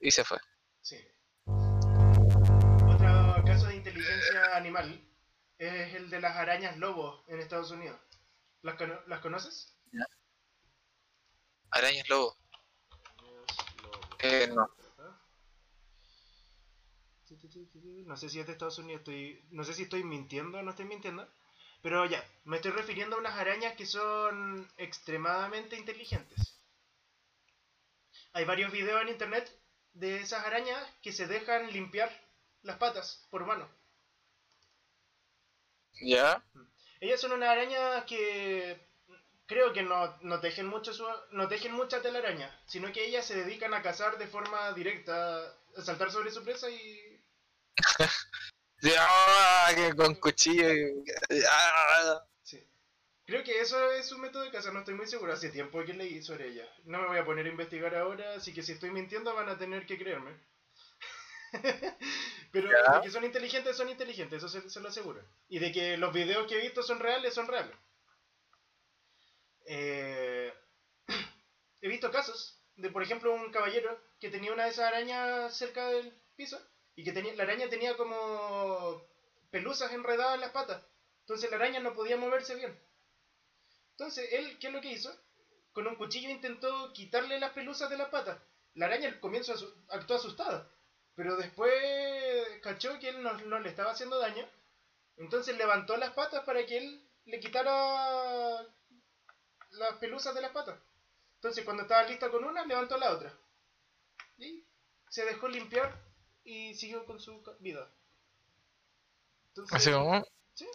Y 0.00 0.10
se 0.10 0.24
fue. 0.24 0.38
Sí. 0.80 0.96
Otro 2.88 3.42
caso 3.44 3.66
de 3.66 3.76
inteligencia 3.76 4.56
animal 4.56 5.06
es 5.58 5.94
el 5.94 6.08
de 6.08 6.20
las 6.20 6.36
arañas 6.36 6.78
lobo 6.78 7.22
en 7.28 7.40
Estados 7.40 7.70
Unidos. 7.70 8.00
¿Las, 8.62 8.76
cono- 8.76 9.00
¿las 9.06 9.20
conoces? 9.20 9.76
Arañas 11.72 12.08
lobo. 12.08 12.36
Eh, 14.20 14.48
no. 14.54 14.66
No 18.06 18.16
sé 18.16 18.28
si 18.28 18.40
es 18.40 18.46
de 18.46 18.52
Estados 18.52 18.78
Unidos, 18.78 19.00
estoy, 19.00 19.46
no 19.50 19.62
sé 19.62 19.72
si 19.74 19.84
estoy 19.84 20.02
mintiendo 20.02 20.58
o 20.58 20.62
no 20.62 20.70
estoy 20.70 20.84
mintiendo, 20.86 21.30
pero 21.82 22.06
ya, 22.06 22.24
me 22.44 22.56
estoy 22.56 22.72
refiriendo 22.72 23.16
a 23.16 23.20
unas 23.20 23.36
arañas 23.36 23.74
que 23.74 23.86
son 23.86 24.68
extremadamente 24.76 25.76
inteligentes. 25.76 26.56
Hay 28.32 28.44
varios 28.44 28.70
videos 28.72 29.02
en 29.02 29.08
internet 29.08 29.50
de 29.92 30.20
esas 30.20 30.44
arañas 30.44 30.78
que 31.02 31.12
se 31.12 31.26
dejan 31.26 31.72
limpiar 31.72 32.10
las 32.62 32.76
patas 32.76 33.26
por 33.30 33.44
mano. 33.44 33.68
¿Ya? 36.00 36.42
Ellas 37.00 37.20
son 37.20 37.32
una 37.32 37.50
araña 37.50 38.04
que 38.06 38.78
creo 39.46 39.72
que 39.72 39.82
no, 39.82 40.16
no 40.20 40.38
tejen 40.40 40.66
mucho 40.66 40.92
su, 40.92 41.04
no 41.32 41.48
tejen 41.48 41.72
mucha 41.72 42.00
telaraña, 42.00 42.56
sino 42.66 42.92
que 42.92 43.04
ellas 43.04 43.26
se 43.26 43.34
dedican 43.34 43.74
a 43.74 43.82
cazar 43.82 44.16
de 44.18 44.28
forma 44.28 44.72
directa, 44.72 45.40
a 45.76 45.82
saltar 45.82 46.10
sobre 46.12 46.30
su 46.30 46.44
presa 46.44 46.70
y 46.70 47.20
que 48.80 49.94
con 49.96 50.14
cuchillo. 50.16 51.02
ah. 51.48 52.24
Sí. 52.42 52.62
Creo 53.26 53.44
que 53.44 53.60
eso 53.60 53.90
es 53.92 54.10
un 54.12 54.22
método 54.22 54.42
de 54.44 54.50
caza, 54.50 54.72
no 54.72 54.80
estoy 54.80 54.94
muy 54.94 55.06
seguro. 55.06 55.32
Hace 55.32 55.50
tiempo 55.50 55.84
que 55.84 55.94
leí 55.94 56.22
sobre 56.22 56.48
ella. 56.48 56.66
No 56.84 57.00
me 57.00 57.08
voy 57.08 57.18
a 57.18 57.24
poner 57.24 57.46
a 57.46 57.50
investigar 57.50 57.94
ahora, 57.94 58.34
así 58.34 58.52
que 58.52 58.62
si 58.62 58.72
estoy 58.72 58.90
mintiendo 58.90 59.34
van 59.34 59.48
a 59.48 59.58
tener 59.58 59.86
que 59.86 59.98
creerme. 59.98 60.32
Pero 62.52 62.68
Ya. 62.70 62.96
de 62.96 63.02
que 63.02 63.10
son 63.10 63.24
inteligentes, 63.24 63.76
son 63.76 63.88
inteligentes, 63.88 64.38
eso 64.38 64.48
se, 64.48 64.68
se 64.68 64.80
lo 64.80 64.88
aseguro. 64.88 65.22
Y 65.48 65.58
de 65.58 65.72
que 65.72 65.96
los 65.96 66.12
videos 66.12 66.46
que 66.48 66.58
he 66.58 66.62
visto 66.62 66.82
son 66.82 66.98
reales, 66.98 67.34
son 67.34 67.46
reales. 67.46 67.76
Eh, 69.66 70.52
he 71.82 71.88
visto 71.88 72.10
casos 72.10 72.60
de, 72.76 72.90
por 72.90 73.02
ejemplo, 73.02 73.32
un 73.32 73.52
caballero 73.52 74.00
que 74.18 74.30
tenía 74.30 74.52
una 74.52 74.64
de 74.64 74.70
esas 74.70 74.86
arañas 74.88 75.56
cerca 75.56 75.86
del 75.88 76.12
piso 76.34 76.58
y 77.00 77.04
que 77.04 77.12
tenía, 77.12 77.34
la 77.34 77.44
araña 77.44 77.66
tenía 77.70 77.96
como 77.96 79.02
pelusas 79.50 79.90
enredadas 79.92 80.34
en 80.34 80.42
las 80.42 80.50
patas. 80.50 80.82
Entonces 81.20 81.50
la 81.50 81.56
araña 81.56 81.80
no 81.80 81.94
podía 81.94 82.18
moverse 82.18 82.54
bien. 82.54 82.78
Entonces 83.92 84.28
él, 84.32 84.58
¿qué 84.58 84.66
es 84.66 84.72
lo 84.74 84.82
que 84.82 84.92
hizo? 84.92 85.10
Con 85.72 85.86
un 85.86 85.94
cuchillo 85.96 86.28
intentó 86.28 86.92
quitarle 86.92 87.38
las 87.38 87.52
pelusas 87.52 87.88
de 87.88 87.96
las 87.96 88.10
patas. 88.10 88.38
La 88.74 88.84
araña 88.84 89.08
al 89.08 89.18
comienzo 89.18 89.54
asu- 89.54 89.72
actuó 89.88 90.16
asustada, 90.16 90.70
pero 91.14 91.36
después 91.36 91.72
cachó 92.62 92.98
que 92.98 93.08
él 93.08 93.22
no, 93.22 93.32
no 93.32 93.58
le 93.60 93.70
estaba 93.70 93.92
haciendo 93.92 94.18
daño. 94.18 94.46
Entonces 95.16 95.56
levantó 95.56 95.96
las 95.96 96.10
patas 96.10 96.44
para 96.44 96.66
que 96.66 96.76
él 96.76 97.08
le 97.24 97.40
quitara 97.40 98.66
las 99.70 99.94
pelusas 100.00 100.34
de 100.34 100.42
las 100.42 100.50
patas. 100.52 100.78
Entonces 101.36 101.64
cuando 101.64 101.84
estaba 101.84 102.02
lista 102.02 102.30
con 102.30 102.44
una, 102.44 102.66
levantó 102.66 102.98
la 102.98 103.12
otra. 103.12 103.32
Y 104.36 104.66
se 105.08 105.24
dejó 105.24 105.48
limpiar 105.48 106.09
y 106.44 106.74
siguió 106.74 107.06
con 107.06 107.20
su 107.20 107.42
vida. 107.60 107.90
Entonces, 109.48 109.74
Así 109.76 109.92
como, 109.92 110.22
Sí. 110.54 110.66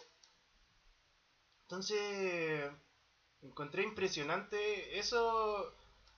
Entonces, 1.62 2.70
encontré 3.42 3.82
impresionante 3.82 4.98
eso 4.98 5.74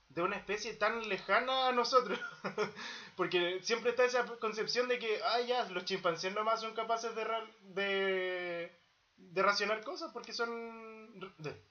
de 0.09 0.21
una 0.23 0.37
especie 0.37 0.73
tan 0.75 1.07
lejana 1.09 1.69
a 1.69 1.71
nosotros. 1.73 2.19
Porque 3.17 3.59
siempre 3.63 3.91
está 3.91 4.05
esa 4.05 4.25
concepción 4.39 4.87
de 4.87 4.99
que, 4.99 5.21
ah, 5.23 5.41
ya, 5.41 5.65
los 5.69 5.85
chimpancés 5.85 6.33
nomás 6.33 6.61
son 6.61 6.73
capaces 6.75 7.15
de, 7.15 7.23
ra- 7.23 7.51
de, 7.61 8.71
de 9.17 9.43
racionar 9.43 9.83
cosas 9.83 10.11
porque 10.13 10.33
son... 10.33 11.19
de- 11.39 11.63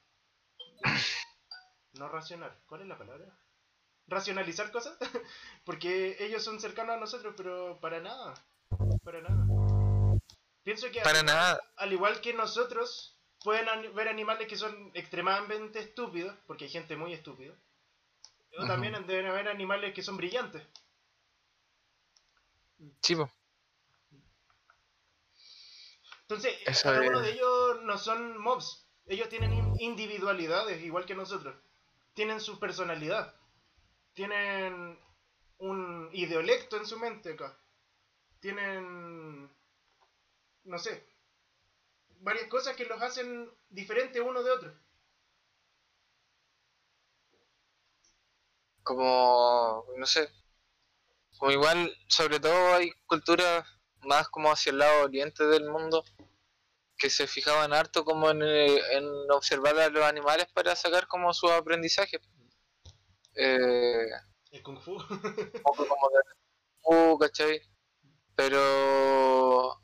no 1.99 2.09
racionar, 2.09 2.63
¿cuál 2.67 2.81
es 2.81 2.87
la 2.89 2.97
palabra? 2.97 3.27
Racionalizar 4.09 4.73
cosas. 4.73 4.97
porque 5.65 6.17
ellos 6.21 6.43
son 6.43 6.61
cercanos 6.61 6.97
a 6.97 7.01
nosotros, 7.01 7.35
pero 7.37 7.79
para 7.81 8.01
nada. 8.01 8.35
Para 9.05 9.21
nada. 9.21 10.19
Pienso 10.65 10.91
que 10.91 11.01
para 11.01 11.21
al- 11.21 11.27
nada. 11.27 11.61
al 11.77 11.93
igual 11.93 12.21
que 12.21 12.35
nosotros, 12.35 13.17
pueden 13.45 13.95
ver 13.95 14.09
animales 14.09 14.49
que 14.49 14.57
son 14.57 14.91
extremadamente 14.95 15.79
estúpidos, 15.79 16.35
porque 16.47 16.65
hay 16.65 16.71
gente 16.71 16.97
muy 16.97 17.13
estúpida. 17.15 17.55
O 18.59 18.67
también 18.67 18.95
deben 19.07 19.27
haber 19.27 19.47
animales 19.49 19.95
que 19.95 20.03
son 20.03 20.17
brillantes. 20.17 20.63
Chivo. 23.03 23.31
Entonces, 26.23 26.55
Eso 26.67 26.83
cada 26.85 27.01
uno 27.03 27.21
es. 27.21 27.27
de 27.27 27.33
ellos 27.33 27.83
no 27.83 27.97
son 27.99 28.39
mobs. 28.39 28.87
Ellos 29.07 29.29
tienen 29.29 29.53
in- 29.53 29.81
individualidades, 29.81 30.83
igual 30.83 31.07
que 31.07 31.15
nosotros. 31.15 31.55
Tienen 32.15 32.41
su 32.41 32.59
personalidad. 32.59 33.35
Tienen 34.19 34.99
un 35.59 36.11
ideolecto 36.13 36.77
en 36.77 36.87
su 36.87 36.99
mente 36.99 37.35
acá. 37.35 37.57
Tienen, 38.41 39.49
no 40.65 40.79
sé, 40.81 41.07
varias 42.19 42.49
cosas 42.49 42.75
que 42.75 42.85
los 42.85 43.01
hacen 43.01 43.49
diferentes 43.69 44.21
uno 44.21 44.43
de 44.43 44.51
otro. 44.51 44.75
Como, 48.83 49.85
no 49.97 50.07
sé. 50.07 50.29
Como 51.39 51.53
igual, 51.53 51.97
sobre 52.09 52.41
todo 52.41 52.75
hay 52.75 52.91
culturas 53.07 53.65
más 54.01 54.29
como 54.31 54.51
hacia 54.51 54.71
el 54.71 54.79
lado 54.79 55.05
oriente 55.05 55.45
del 55.45 55.71
mundo 55.71 56.03
que 56.97 57.09
se 57.09 57.29
fijaban 57.29 57.73
harto 57.73 58.05
como 58.05 58.31
en, 58.31 58.43
eh, 58.43 58.81
en 58.97 59.31
observar 59.31 59.79
a 59.79 59.91
los 59.91 60.03
animales 60.03 60.49
para 60.53 60.75
sacar 60.75 61.07
como 61.07 61.33
su 61.33 61.49
aprendizaje. 61.49 62.21
Eh, 63.41 64.11
El 64.51 64.63
kung 64.65 64.81
fu. 64.81 64.95
un 64.97 65.63
poco 65.63 65.87
como 65.87 66.09
de 66.11 66.21
uh, 66.83 67.19
¿cachai? 67.19 67.63
Pero 68.35 69.81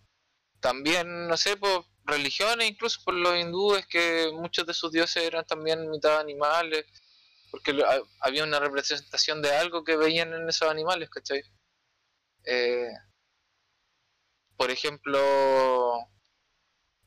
también, 0.61 1.29
no 1.29 1.37
sé, 1.37 1.57
por 1.57 1.85
religiones, 2.05 2.69
incluso 2.69 3.01
por 3.05 3.15
los 3.15 3.37
hindúes, 3.39 3.87
que 3.87 4.31
muchos 4.33 4.67
de 4.67 4.75
sus 4.75 4.91
dioses 4.91 5.23
eran 5.23 5.47
también 5.47 5.89
mitad 5.89 6.19
animales, 6.19 6.85
porque 7.51 7.81
había 8.21 8.43
una 8.43 8.59
representación 8.59 9.41
de 9.41 9.55
algo 9.55 9.85
que 9.85 9.97
veían 9.97 10.33
en 10.35 10.49
esos 10.49 10.69
animales, 10.69 11.09
¿cachai? 11.11 11.43
Eh, 12.45 12.93
por 14.57 14.71
ejemplo, 14.71 15.21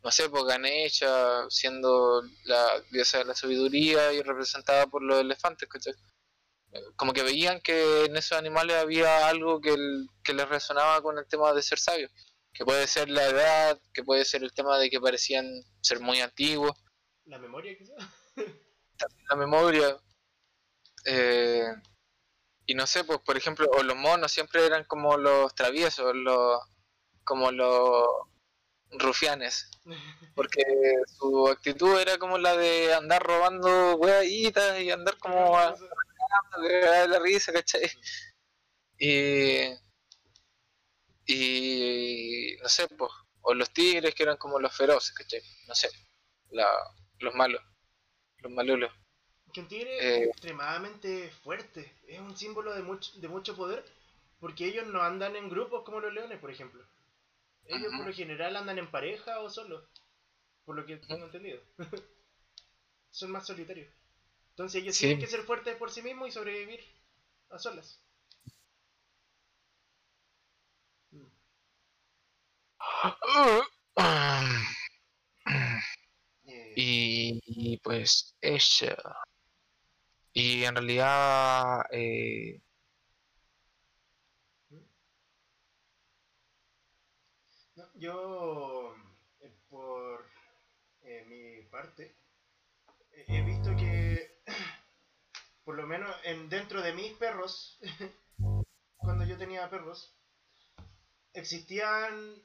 no 0.03 0.11
sé, 0.11 0.29
pues 0.29 0.45
Ganesha 0.45 1.49
siendo 1.49 2.21
la 2.45 2.81
diosa 2.91 3.17
de 3.19 3.25
la 3.25 3.35
sabiduría 3.35 4.13
y 4.13 4.21
representada 4.21 4.87
por 4.87 5.03
los 5.03 5.19
elefantes, 5.19 5.67
¿cachai? 5.67 5.93
Como 6.95 7.13
que 7.13 7.23
veían 7.23 7.59
que 7.61 8.05
en 8.05 8.15
esos 8.17 8.37
animales 8.37 8.75
había 8.77 9.27
algo 9.27 9.59
que, 9.61 9.73
el- 9.73 10.07
que 10.23 10.33
les 10.33 10.47
resonaba 10.49 11.01
con 11.01 11.17
el 11.17 11.27
tema 11.27 11.53
de 11.53 11.61
ser 11.61 11.79
sabios, 11.79 12.11
que 12.53 12.65
puede 12.65 12.87
ser 12.87 13.09
la 13.09 13.25
edad, 13.25 13.79
que 13.93 14.03
puede 14.03 14.25
ser 14.25 14.43
el 14.43 14.51
tema 14.53 14.77
de 14.77 14.89
que 14.89 14.99
parecían 14.99 15.45
ser 15.81 15.99
muy 15.99 16.19
antiguos, 16.21 16.73
La 17.25 17.39
memoria, 17.39 17.77
quizás. 17.77 17.95
la 19.29 19.35
memoria. 19.35 19.97
eh, 21.05 21.67
y 22.65 22.75
no 22.75 22.85
sé, 22.85 23.03
pues 23.05 23.19
por 23.19 23.37
ejemplo, 23.37 23.69
o 23.77 23.81
los 23.83 23.95
monos 23.95 24.31
siempre 24.31 24.65
eran 24.65 24.83
como 24.85 25.17
los 25.17 25.55
traviesos, 25.55 26.13
los 26.15 26.59
como 27.23 27.51
los 27.51 28.07
rufianes, 28.91 29.69
porque 30.35 30.63
su 31.17 31.47
actitud 31.49 31.97
era 31.99 32.17
como 32.17 32.37
la 32.37 32.55
de 32.57 32.93
andar 32.93 33.21
robando 33.23 33.95
huevitas 33.95 34.79
y 34.81 34.91
andar 34.91 35.17
como 35.17 35.57
a, 35.57 35.75
da 36.81 37.07
la 37.07 37.19
risa, 37.19 37.51
¿cachai? 37.53 37.89
Y, 38.99 39.77
y 41.25 42.55
no 42.61 42.69
sé, 42.69 42.87
pues, 42.87 43.11
o 43.41 43.53
los 43.53 43.71
tigres 43.73 44.15
que 44.15 44.23
eran 44.23 44.37
como 44.37 44.59
los 44.59 44.75
feroces, 44.75 45.13
¿cachai? 45.13 45.41
No 45.67 45.75
sé, 45.75 45.89
la, 46.49 46.67
los 47.19 47.33
malos, 47.35 47.61
los 48.39 48.51
malulos. 48.51 48.91
Que 49.53 49.61
un 49.61 49.67
tigre 49.67 49.93
Eh. 49.99 50.23
es 50.23 50.27
extremadamente 50.29 51.29
fuerte. 51.43 51.91
Es 52.07 52.19
un 52.19 52.35
símbolo 52.37 52.73
de 52.73 52.81
mucho, 52.83 53.11
de 53.19 53.27
mucho 53.27 53.55
poder. 53.55 53.83
Porque 54.39 54.65
ellos 54.65 54.87
no 54.87 55.01
andan 55.01 55.35
en 55.35 55.49
grupos 55.49 55.83
como 55.83 55.99
los 55.99 56.13
leones, 56.13 56.39
por 56.39 56.51
ejemplo. 56.51 56.83
Ellos 57.65 57.93
por 57.97 58.07
lo 58.07 58.13
general 58.13 58.55
andan 58.55 58.79
en 58.79 58.91
pareja 58.91 59.39
o 59.41 59.49
solos. 59.49 59.83
Por 60.65 60.75
lo 60.77 60.85
que 60.85 60.97
tengo 60.97 61.25
entendido. 61.25 61.61
Son 63.11 63.31
más 63.31 63.45
solitarios. 63.45 63.93
Entonces 64.57 64.81
ellos 64.81 64.97
tienen 64.97 65.19
que 65.19 65.27
ser 65.27 65.41
fuertes 65.43 65.75
por 65.75 65.91
sí 65.91 66.01
mismos 66.01 66.29
y 66.29 66.31
sobrevivir 66.31 66.79
a 67.51 67.59
solas. 67.59 68.01
Y, 76.75 77.77
pues 77.83 78.35
ella. 78.41 78.97
Y 80.33 80.63
en 80.63 80.75
realidad 80.75 81.85
eh, 81.91 82.59
yo, 87.95 88.95
eh, 89.39 89.51
por 89.69 90.27
eh, 91.01 91.25
mi 91.27 91.61
parte, 91.69 92.15
he 93.27 93.41
visto 93.41 93.75
que, 93.75 94.26
por 95.67 95.75
lo 95.75 95.85
menos 95.85 96.15
en, 96.23 96.47
dentro 96.47 96.81
de 96.81 96.93
mis 96.93 97.11
perros, 97.17 97.77
cuando 98.95 99.25
yo 99.25 99.37
tenía 99.37 99.69
perros, 99.69 100.15
existían 101.33 102.41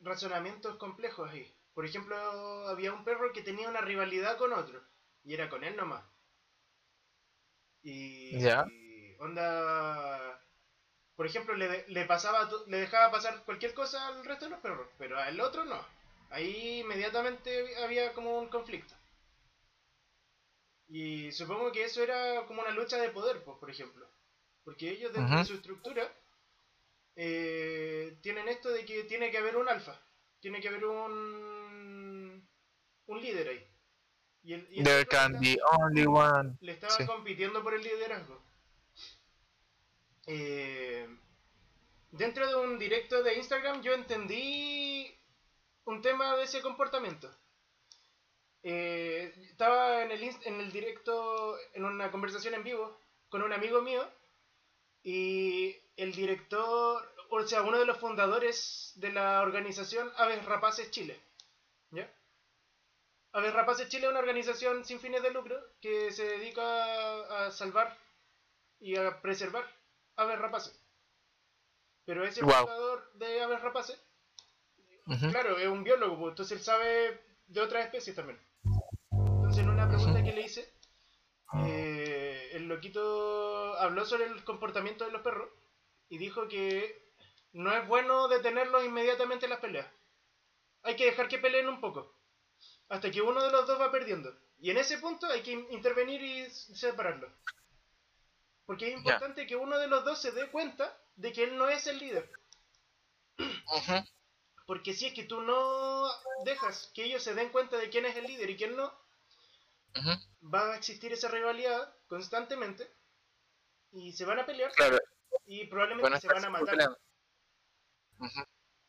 razonamientos 0.00 0.78
complejos 0.78 1.30
ahí. 1.30 1.54
Por 1.74 1.84
ejemplo, 1.84 2.16
había 2.66 2.94
un 2.94 3.04
perro 3.04 3.30
que 3.34 3.42
tenía 3.42 3.68
una 3.68 3.82
rivalidad 3.82 4.38
con 4.38 4.54
otro, 4.54 4.82
y 5.22 5.34
era 5.34 5.50
con 5.50 5.64
él 5.64 5.76
nomás. 5.76 6.02
Y, 7.82 8.38
y 8.38 9.16
onda 9.18 10.40
por 11.16 11.26
ejemplo, 11.26 11.54
le, 11.54 11.86
le, 11.88 12.06
pasaba, 12.06 12.48
le 12.68 12.78
dejaba 12.78 13.10
pasar 13.10 13.44
cualquier 13.44 13.74
cosa 13.74 14.08
al 14.08 14.24
resto 14.24 14.46
de 14.46 14.52
los 14.52 14.60
perros, 14.60 14.88
pero 14.96 15.18
al 15.18 15.38
otro 15.42 15.66
no. 15.66 15.86
Ahí 16.30 16.80
inmediatamente 16.80 17.76
había 17.84 18.14
como 18.14 18.38
un 18.38 18.48
conflicto. 18.48 18.94
Y 20.88 21.32
supongo 21.32 21.72
que 21.72 21.84
eso 21.84 22.02
era 22.02 22.46
como 22.46 22.62
una 22.62 22.70
lucha 22.70 22.98
de 22.98 23.10
poder, 23.10 23.42
pues, 23.44 23.58
por 23.58 23.70
ejemplo. 23.70 24.06
Porque 24.64 24.90
ellos 24.90 25.12
dentro 25.12 25.38
de 25.38 25.44
su 25.44 25.54
estructura 25.54 26.10
eh, 27.16 28.16
tienen 28.22 28.48
esto 28.48 28.70
de 28.70 28.84
que 28.84 29.04
tiene 29.04 29.30
que 29.30 29.38
haber 29.38 29.56
un 29.56 29.68
alfa, 29.68 30.00
tiene 30.40 30.60
que 30.60 30.68
haber 30.68 30.84
un, 30.84 32.48
un 33.06 33.20
líder 33.20 33.48
ahí. 33.48 33.66
Y 34.42 34.52
el, 34.54 34.84
There 34.84 35.06
can 35.06 35.40
be 35.40 35.58
only 35.78 36.06
one. 36.06 36.56
Le 36.60 36.72
estaba 36.72 37.06
compitiendo 37.06 37.62
por 37.62 37.74
el 37.74 37.82
liderazgo. 37.82 38.42
Eh, 40.26 41.06
dentro 42.10 42.46
de 42.46 42.56
un 42.56 42.78
directo 42.78 43.22
de 43.22 43.34
Instagram 43.34 43.82
yo 43.82 43.92
entendí 43.92 45.14
un 45.84 46.00
tema 46.02 46.36
de 46.36 46.44
ese 46.44 46.62
comportamiento. 46.62 47.30
Eh, 48.66 49.30
estaba 49.50 50.02
en 50.02 50.10
el, 50.10 50.22
en 50.22 50.60
el 50.60 50.72
directo, 50.72 51.54
en 51.74 51.84
una 51.84 52.10
conversación 52.10 52.54
en 52.54 52.64
vivo 52.64 52.98
con 53.28 53.42
un 53.42 53.52
amigo 53.52 53.82
mío 53.82 54.02
y 55.02 55.76
el 55.98 56.12
director, 56.12 57.14
o 57.28 57.46
sea, 57.46 57.60
uno 57.60 57.78
de 57.78 57.84
los 57.84 57.98
fundadores 57.98 58.92
de 58.96 59.12
la 59.12 59.42
organización 59.42 60.10
Aves 60.16 60.42
Rapaces 60.46 60.90
Chile. 60.90 61.20
¿Ya? 61.90 62.10
Aves 63.32 63.52
Rapaces 63.52 63.88
Chile 63.90 64.06
es 64.06 64.10
una 64.10 64.20
organización 64.20 64.82
sin 64.82 64.98
fines 64.98 65.22
de 65.22 65.30
lucro 65.30 65.60
que 65.82 66.10
se 66.10 66.24
dedica 66.24 67.44
a 67.46 67.50
salvar 67.50 67.98
y 68.80 68.96
a 68.96 69.20
preservar 69.20 69.64
aves 70.16 70.38
rapaces. 70.38 70.78
Pero 72.06 72.24
ese 72.24 72.40
fundador 72.40 73.12
de 73.14 73.42
aves 73.42 73.60
rapaces, 73.60 73.98
claro, 75.30 75.58
es 75.58 75.68
un 75.68 75.84
biólogo, 75.84 76.18
pues, 76.18 76.32
entonces 76.32 76.58
él 76.58 76.64
sabe 76.64 77.20
de 77.46 77.60
otras 77.60 77.84
especies 77.84 78.16
también. 78.16 78.38
Pregunta 79.94 80.24
que 80.24 80.32
le 80.32 80.40
hice, 80.42 80.74
eh, 81.66 82.50
el 82.54 82.66
loquito 82.66 83.78
habló 83.78 84.04
sobre 84.04 84.24
el 84.24 84.42
comportamiento 84.42 85.04
de 85.04 85.12
los 85.12 85.22
perros 85.22 85.48
y 86.08 86.18
dijo 86.18 86.48
que 86.48 87.12
no 87.52 87.72
es 87.72 87.86
bueno 87.86 88.26
detenerlos 88.26 88.84
inmediatamente 88.84 89.46
en 89.46 89.50
las 89.50 89.60
peleas. 89.60 89.86
Hay 90.82 90.96
que 90.96 91.06
dejar 91.06 91.28
que 91.28 91.38
peleen 91.38 91.68
un 91.68 91.80
poco, 91.80 92.12
hasta 92.88 93.08
que 93.12 93.22
uno 93.22 93.40
de 93.40 93.52
los 93.52 93.68
dos 93.68 93.80
va 93.80 93.92
perdiendo. 93.92 94.36
Y 94.58 94.70
en 94.70 94.78
ese 94.78 94.98
punto 94.98 95.26
hay 95.28 95.42
que 95.42 95.52
intervenir 95.52 96.20
y 96.22 96.50
separarlos. 96.50 97.30
Porque 98.66 98.88
es 98.88 98.96
importante 98.96 99.46
que 99.46 99.54
uno 99.54 99.78
de 99.78 99.86
los 99.86 100.04
dos 100.04 100.20
se 100.20 100.32
dé 100.32 100.50
cuenta 100.50 100.98
de 101.14 101.32
que 101.32 101.44
él 101.44 101.56
no 101.56 101.68
es 101.68 101.86
el 101.86 101.98
líder. 101.98 102.28
Porque 104.66 104.92
si 104.92 105.06
es 105.06 105.14
que 105.14 105.24
tú 105.24 105.40
no 105.40 106.08
dejas 106.44 106.90
que 106.94 107.04
ellos 107.04 107.22
se 107.22 107.34
den 107.34 107.50
cuenta 107.50 107.76
de 107.76 107.90
quién 107.90 108.06
es 108.06 108.16
el 108.16 108.24
líder 108.24 108.50
y 108.50 108.56
quién 108.56 108.74
no, 108.74 109.03
va 110.42 110.72
a 110.72 110.76
existir 110.76 111.12
esa 111.12 111.28
rivalidad 111.28 111.96
constantemente 112.06 112.90
y 113.92 114.12
se 114.12 114.24
van 114.24 114.40
a 114.40 114.46
pelear 114.46 114.72
y 115.46 115.66
probablemente 115.66 116.20
se 116.20 116.28
van 116.28 116.44
a 116.44 116.50
matar. 116.50 116.98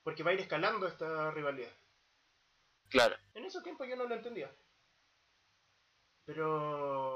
Porque 0.04 0.24
va 0.24 0.32
a 0.32 0.34
ir 0.34 0.40
escalando 0.42 0.88
esta 0.88 1.32
rivalidad. 1.32 1.72
Claro. 2.90 3.16
En 3.34 3.46
esos 3.46 3.64
tiempos 3.64 3.88
yo 3.88 3.96
no 3.96 4.06
lo 4.06 4.16
entendía. 4.16 4.56
Pero 6.26 7.14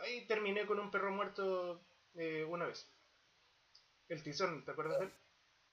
ahí 0.00 0.26
terminé 0.26 0.66
con 0.66 0.78
un 0.78 0.90
perro 0.90 1.10
muerto 1.10 1.84
eh, 2.14 2.44
una 2.44 2.66
vez. 2.66 2.90
El 4.08 4.22
tizón, 4.22 4.64
¿te 4.64 4.72
acuerdas 4.72 4.98
de 4.98 5.06
él? 5.06 5.12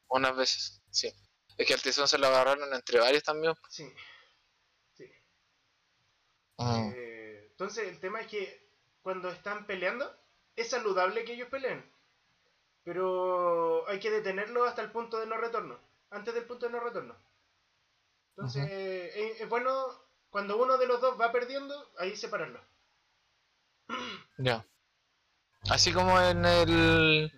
Unas 0.08 0.36
veces, 0.36 0.82
sí. 0.90 1.14
Es 1.58 1.68
que 1.68 1.74
el 1.74 1.82
tizón 1.82 2.08
se 2.08 2.18
lo 2.18 2.28
agarraron 2.28 2.74
entre 2.74 3.00
varios 3.00 3.24
también. 3.24 3.54
Sí. 3.70 3.92
Ah. 6.60 6.92
Eh, 6.94 7.48
entonces, 7.52 7.88
el 7.88 8.00
tema 8.00 8.22
es 8.22 8.28
que 8.28 8.70
cuando 9.02 9.30
están 9.30 9.66
peleando, 9.66 10.14
es 10.56 10.70
saludable 10.70 11.24
que 11.26 11.34
ellos 11.34 11.50
peleen. 11.50 11.84
Pero 12.84 13.88
hay 13.88 14.00
que 14.00 14.12
detenerlo 14.12 14.66
hasta 14.66 14.82
el 14.82 14.92
punto 14.92 15.20
de 15.20 15.26
no 15.26 15.38
retorno. 15.38 15.80
Antes 16.12 16.34
del 16.34 16.46
punto 16.46 16.66
de 16.66 16.72
no 16.72 16.80
retorno. 16.80 17.16
Entonces, 18.36 18.70
es 18.72 19.50
bueno 19.50 19.72
cuando 20.30 20.62
uno 20.62 20.78
de 20.78 20.88
los 20.88 21.02
dos 21.02 21.20
va 21.20 21.32
perdiendo, 21.32 21.92
ahí 21.98 22.16
separarlo. 22.16 22.62
Ya. 24.38 24.66
Así 25.70 25.92
como 25.92 26.20
en 26.22 26.46
el. 26.46 27.32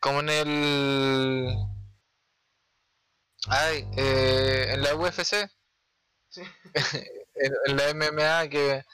Como 0.00 0.20
en 0.20 0.28
el. 0.28 1.56
Ay, 3.46 3.88
eh, 3.96 4.72
en 4.72 4.82
la 4.82 4.94
UFC. 4.96 5.50
Sí. 6.28 6.42
en, 7.40 7.76
la 7.76 7.94
MMA 7.94 8.48
que 8.48 8.84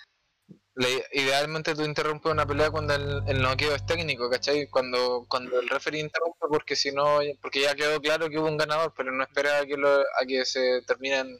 idealmente 1.12 1.74
tú 1.74 1.82
interrumpes 1.82 2.30
una 2.30 2.46
pelea 2.46 2.70
cuando 2.70 2.94
el, 2.94 3.22
el 3.26 3.40
noqueo 3.40 3.74
es 3.74 3.86
técnico, 3.86 4.28
¿cachai? 4.28 4.68
Cuando, 4.68 5.24
cuando 5.28 5.58
el 5.58 5.68
referee 5.68 6.00
interrumpe 6.00 6.46
porque 6.48 6.76
si 6.76 6.92
no, 6.92 7.20
porque 7.40 7.62
ya 7.62 7.74
quedó 7.74 8.00
claro 8.00 8.28
que 8.28 8.38
hubo 8.38 8.48
un 8.48 8.58
ganador, 8.58 8.92
pero 8.94 9.10
no 9.10 9.22
espera 9.22 9.60
a 9.60 9.66
que, 9.66 9.76
lo, 9.76 9.88
a 9.88 10.26
que 10.26 10.44
se 10.44 10.82
terminen 10.86 11.38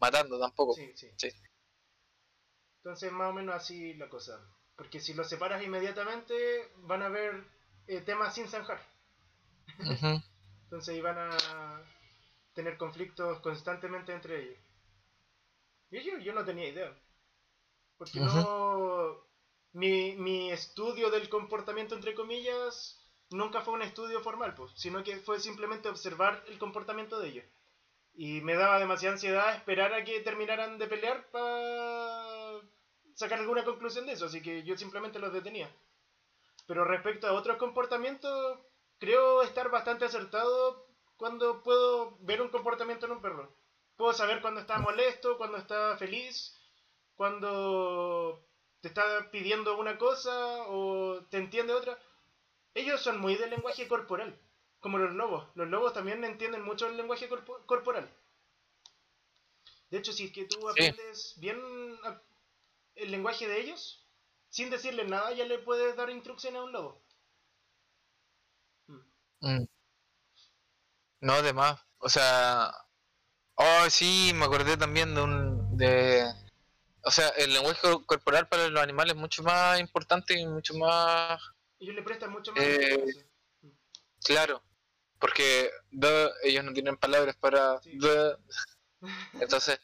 matando 0.00 0.38
tampoco. 0.38 0.74
Sí, 0.74 0.92
sí. 0.96 1.10
sí. 1.16 1.30
Entonces, 2.82 3.12
más 3.12 3.30
o 3.30 3.32
menos 3.34 3.54
así 3.54 3.94
la 3.94 4.08
cosa. 4.08 4.40
Porque 4.74 5.00
si 5.00 5.12
los 5.12 5.28
separas 5.28 5.62
inmediatamente, 5.62 6.72
van 6.78 7.02
a 7.02 7.06
haber 7.06 7.44
eh, 7.86 8.00
temas 8.00 8.34
sin 8.34 8.48
zanjar. 8.48 8.80
Entonces, 10.64 11.02
van 11.02 11.18
a 11.18 11.82
tener 12.54 12.78
conflictos 12.78 13.40
constantemente 13.40 14.12
entre 14.12 14.42
ellos. 14.42 14.58
Yo 15.90 16.32
no 16.32 16.44
tenía 16.44 16.68
idea. 16.68 16.96
Porque 17.96 18.20
no. 18.20 19.28
Mi, 19.72 20.16
mi 20.16 20.50
estudio 20.50 21.10
del 21.10 21.28
comportamiento, 21.28 21.94
entre 21.94 22.14
comillas, 22.14 23.00
nunca 23.30 23.60
fue 23.60 23.74
un 23.74 23.82
estudio 23.82 24.20
formal, 24.20 24.54
pues, 24.54 24.72
sino 24.74 25.04
que 25.04 25.18
fue 25.18 25.38
simplemente 25.38 25.88
observar 25.88 26.42
el 26.48 26.58
comportamiento 26.58 27.20
de 27.20 27.28
ellos. 27.28 27.44
Y 28.14 28.40
me 28.40 28.54
daba 28.54 28.78
demasiada 28.78 29.14
ansiedad 29.14 29.54
esperar 29.54 29.94
a 29.94 30.04
que 30.04 30.20
terminaran 30.20 30.78
de 30.78 30.88
pelear 30.88 31.30
para 31.30 32.60
sacar 33.14 33.38
alguna 33.38 33.64
conclusión 33.64 34.06
de 34.06 34.12
eso, 34.12 34.26
así 34.26 34.42
que 34.42 34.64
yo 34.64 34.76
simplemente 34.76 35.18
los 35.18 35.32
detenía. 35.32 35.70
Pero 36.66 36.84
respecto 36.84 37.26
a 37.26 37.32
otros 37.32 37.56
comportamientos, 37.56 38.58
creo 38.98 39.42
estar 39.42 39.70
bastante 39.70 40.04
acertado 40.04 40.86
cuando 41.16 41.62
puedo 41.62 42.16
ver 42.20 42.42
un 42.42 42.48
comportamiento 42.48 43.06
en 43.06 43.12
un 43.12 43.22
perro. 43.22 43.52
Puedo 44.00 44.14
saber 44.14 44.40
cuando 44.40 44.60
está 44.60 44.78
molesto, 44.78 45.36
cuando 45.36 45.58
está 45.58 45.94
feliz, 45.98 46.58
cuando 47.16 48.42
te 48.80 48.88
está 48.88 49.30
pidiendo 49.30 49.76
una 49.76 49.98
cosa 49.98 50.62
o 50.68 51.22
te 51.28 51.36
entiende 51.36 51.74
otra. 51.74 51.98
Ellos 52.72 53.02
son 53.02 53.20
muy 53.20 53.34
del 53.34 53.50
lenguaje 53.50 53.86
corporal. 53.88 54.40
Como 54.78 54.96
los 54.96 55.12
lobos. 55.12 55.46
Los 55.54 55.68
lobos 55.68 55.92
también 55.92 56.24
entienden 56.24 56.62
mucho 56.62 56.86
el 56.86 56.96
lenguaje 56.96 57.28
corporal. 57.66 58.10
De 59.90 59.98
hecho, 59.98 60.14
si 60.14 60.24
es 60.24 60.32
que 60.32 60.46
tú 60.46 60.66
aprendes 60.66 61.34
bien 61.36 61.60
el 62.94 63.10
lenguaje 63.10 63.46
de 63.48 63.60
ellos, 63.60 64.08
sin 64.48 64.70
decirle 64.70 65.04
nada, 65.04 65.30
ya 65.32 65.44
le 65.44 65.58
puedes 65.58 65.94
dar 65.94 66.08
instrucciones 66.08 66.58
a 66.58 66.64
un 66.64 66.72
lobo. 66.72 67.02
Mm. 69.40 69.64
No, 71.20 71.32
además. 71.34 71.78
O 71.98 72.08
sea. 72.08 72.72
Oh, 73.62 73.90
sí, 73.90 74.32
me 74.34 74.46
acordé 74.46 74.78
también 74.78 75.14
de 75.14 75.20
un. 75.20 75.76
de. 75.76 76.24
O 77.04 77.10
sea, 77.10 77.28
el 77.36 77.52
lenguaje 77.52 77.86
corporal 78.06 78.48
para 78.48 78.68
los 78.68 78.82
animales 78.82 79.14
es 79.14 79.20
mucho 79.20 79.42
más 79.42 79.78
importante 79.78 80.38
y 80.38 80.46
mucho 80.46 80.72
más. 80.78 81.38
Ellos 81.78 81.94
le 81.94 82.02
prestan 82.02 82.30
mucho 82.30 82.52
más. 82.52 82.64
Eh. 82.64 83.04
Claro. 84.24 84.62
Porque 85.18 85.70
ellos 86.42 86.64
no 86.64 86.72
tienen 86.72 86.96
palabras 86.96 87.36
para 87.36 87.78
Sí. 87.82 87.98
Entonces, 89.40 89.78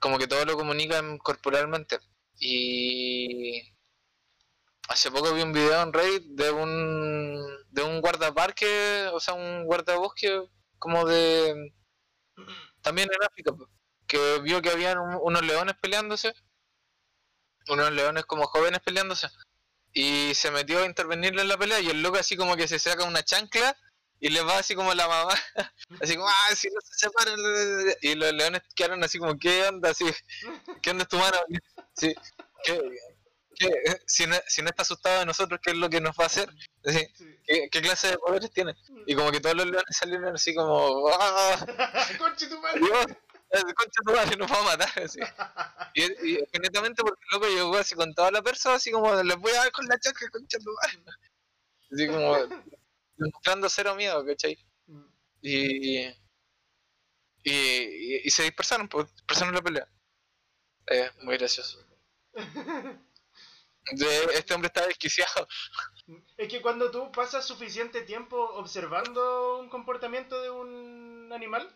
como 0.00 0.18
que 0.18 0.26
todo 0.26 0.44
lo 0.44 0.56
comunican 0.56 1.18
corporalmente. 1.18 2.00
Y 2.40 3.62
hace 4.88 5.12
poco 5.12 5.32
vi 5.34 5.42
un 5.42 5.52
video 5.52 5.82
en 5.82 5.92
Reddit 5.92 6.24
de 6.30 6.50
un 6.50 7.46
de 7.70 7.82
un 7.82 8.00
guardaparque, 8.00 9.08
o 9.12 9.20
sea, 9.20 9.34
un 9.34 9.66
guardabosque 9.66 10.48
como 10.80 11.04
de 11.06 11.72
también 12.82 13.08
en 13.12 13.26
África, 13.26 13.52
que 14.06 14.40
vio 14.40 14.62
que 14.62 14.70
habían 14.70 14.98
un- 14.98 15.18
unos 15.22 15.42
leones 15.42 15.76
peleándose, 15.80 16.34
unos 17.68 17.92
leones 17.92 18.24
como 18.24 18.46
jóvenes 18.46 18.80
peleándose, 18.80 19.28
y 19.92 20.34
se 20.34 20.50
metió 20.50 20.80
a 20.80 20.86
intervenirle 20.86 21.42
en 21.42 21.48
la 21.48 21.58
pelea 21.58 21.80
y 21.80 21.88
el 21.90 22.02
loco 22.02 22.18
así 22.18 22.36
como 22.36 22.56
que 22.56 22.68
se 22.68 22.78
saca 22.78 23.04
una 23.04 23.22
chancla 23.24 23.76
y 24.20 24.30
le 24.30 24.42
va 24.42 24.58
así 24.58 24.74
como 24.74 24.94
la 24.94 25.08
mamá, 25.08 25.34
así 26.02 26.16
como, 26.16 26.28
ah, 26.28 26.54
si 26.56 26.68
no 26.70 26.80
se 26.80 26.94
separan, 27.08 27.38
y 28.02 28.14
los 28.14 28.32
leones 28.32 28.62
quedaron 28.74 29.04
así 29.04 29.18
como, 29.18 29.38
¿qué 29.38 29.64
onda? 29.68 29.90
Así, 29.90 30.06
¿qué 30.82 30.90
onda 30.90 31.04
es 31.04 31.08
tu 31.08 31.18
mano? 31.18 31.38
Sí, 31.94 32.14
¿qué, 32.64 32.80
qué- 33.58 34.00
si, 34.06 34.26
no, 34.26 34.36
si 34.46 34.62
no 34.62 34.68
está 34.68 34.82
asustado 34.82 35.20
de 35.20 35.26
nosotros, 35.26 35.60
¿qué 35.62 35.70
es 35.72 35.76
lo 35.76 35.88
que 35.90 36.00
nos 36.00 36.16
va 36.16 36.24
a 36.24 36.26
hacer? 36.26 36.48
Así. 36.84 37.06
¿qué, 37.46 37.68
qué 37.70 37.82
clase 37.82 38.08
de 38.08 38.18
poderes 38.18 38.50
tiene? 38.50 38.74
Y 39.06 39.14
como 39.14 39.30
que 39.30 39.40
todos 39.40 39.56
los 39.56 39.66
leones 39.66 39.96
salieron 39.96 40.34
así 40.34 40.54
como, 40.54 41.08
¡ah! 41.08 41.66
Conche 42.18 42.46
tu 42.48 42.60
madre. 42.60 42.80
Dios, 42.80 43.06
eh, 43.50 43.74
concha 43.74 44.00
tu 44.04 44.12
madre, 44.12 44.36
nos 44.36 44.50
va 44.52 44.60
a 44.60 44.62
matar. 44.76 45.02
Así. 45.02 45.20
Y, 45.94 46.02
y 46.32 46.38
porque 46.38 46.68
el 46.68 46.94
loco 47.32 47.46
llegó 47.48 47.76
así 47.76 47.94
con 47.94 48.14
toda 48.14 48.30
la 48.30 48.42
persona, 48.42 48.76
así 48.76 48.90
como, 48.90 49.22
les 49.22 49.36
voy 49.38 49.52
a 49.52 49.56
dar 49.64 49.72
con 49.72 49.86
la 49.86 49.98
chaca, 49.98 50.28
concha 50.30 50.58
tu 50.58 50.70
madre. 50.72 51.04
Así 51.90 52.06
como, 52.06 52.36
mostrando 53.16 53.66
cero 53.70 53.94
miedo, 53.94 54.22
¿cachai? 54.26 54.58
Y, 55.40 56.02
y, 56.04 56.14
y, 57.44 58.20
y 58.26 58.30
se 58.30 58.42
dispersaron, 58.42 58.88
pues, 58.88 59.10
dispersaron 59.14 59.54
la 59.54 59.62
pelea. 59.62 59.88
Eh, 60.88 61.10
muy 61.22 61.38
gracioso. 61.38 61.82
Este 64.34 64.54
hombre 64.54 64.68
está 64.68 64.86
desquiciado. 64.86 65.46
Es 66.36 66.48
que 66.48 66.62
cuando 66.62 66.90
tú 66.90 67.10
pasas 67.12 67.46
suficiente 67.46 68.02
tiempo 68.02 68.36
observando 68.36 69.58
un 69.58 69.68
comportamiento 69.68 70.40
de 70.40 70.50
un 70.50 71.30
animal, 71.32 71.68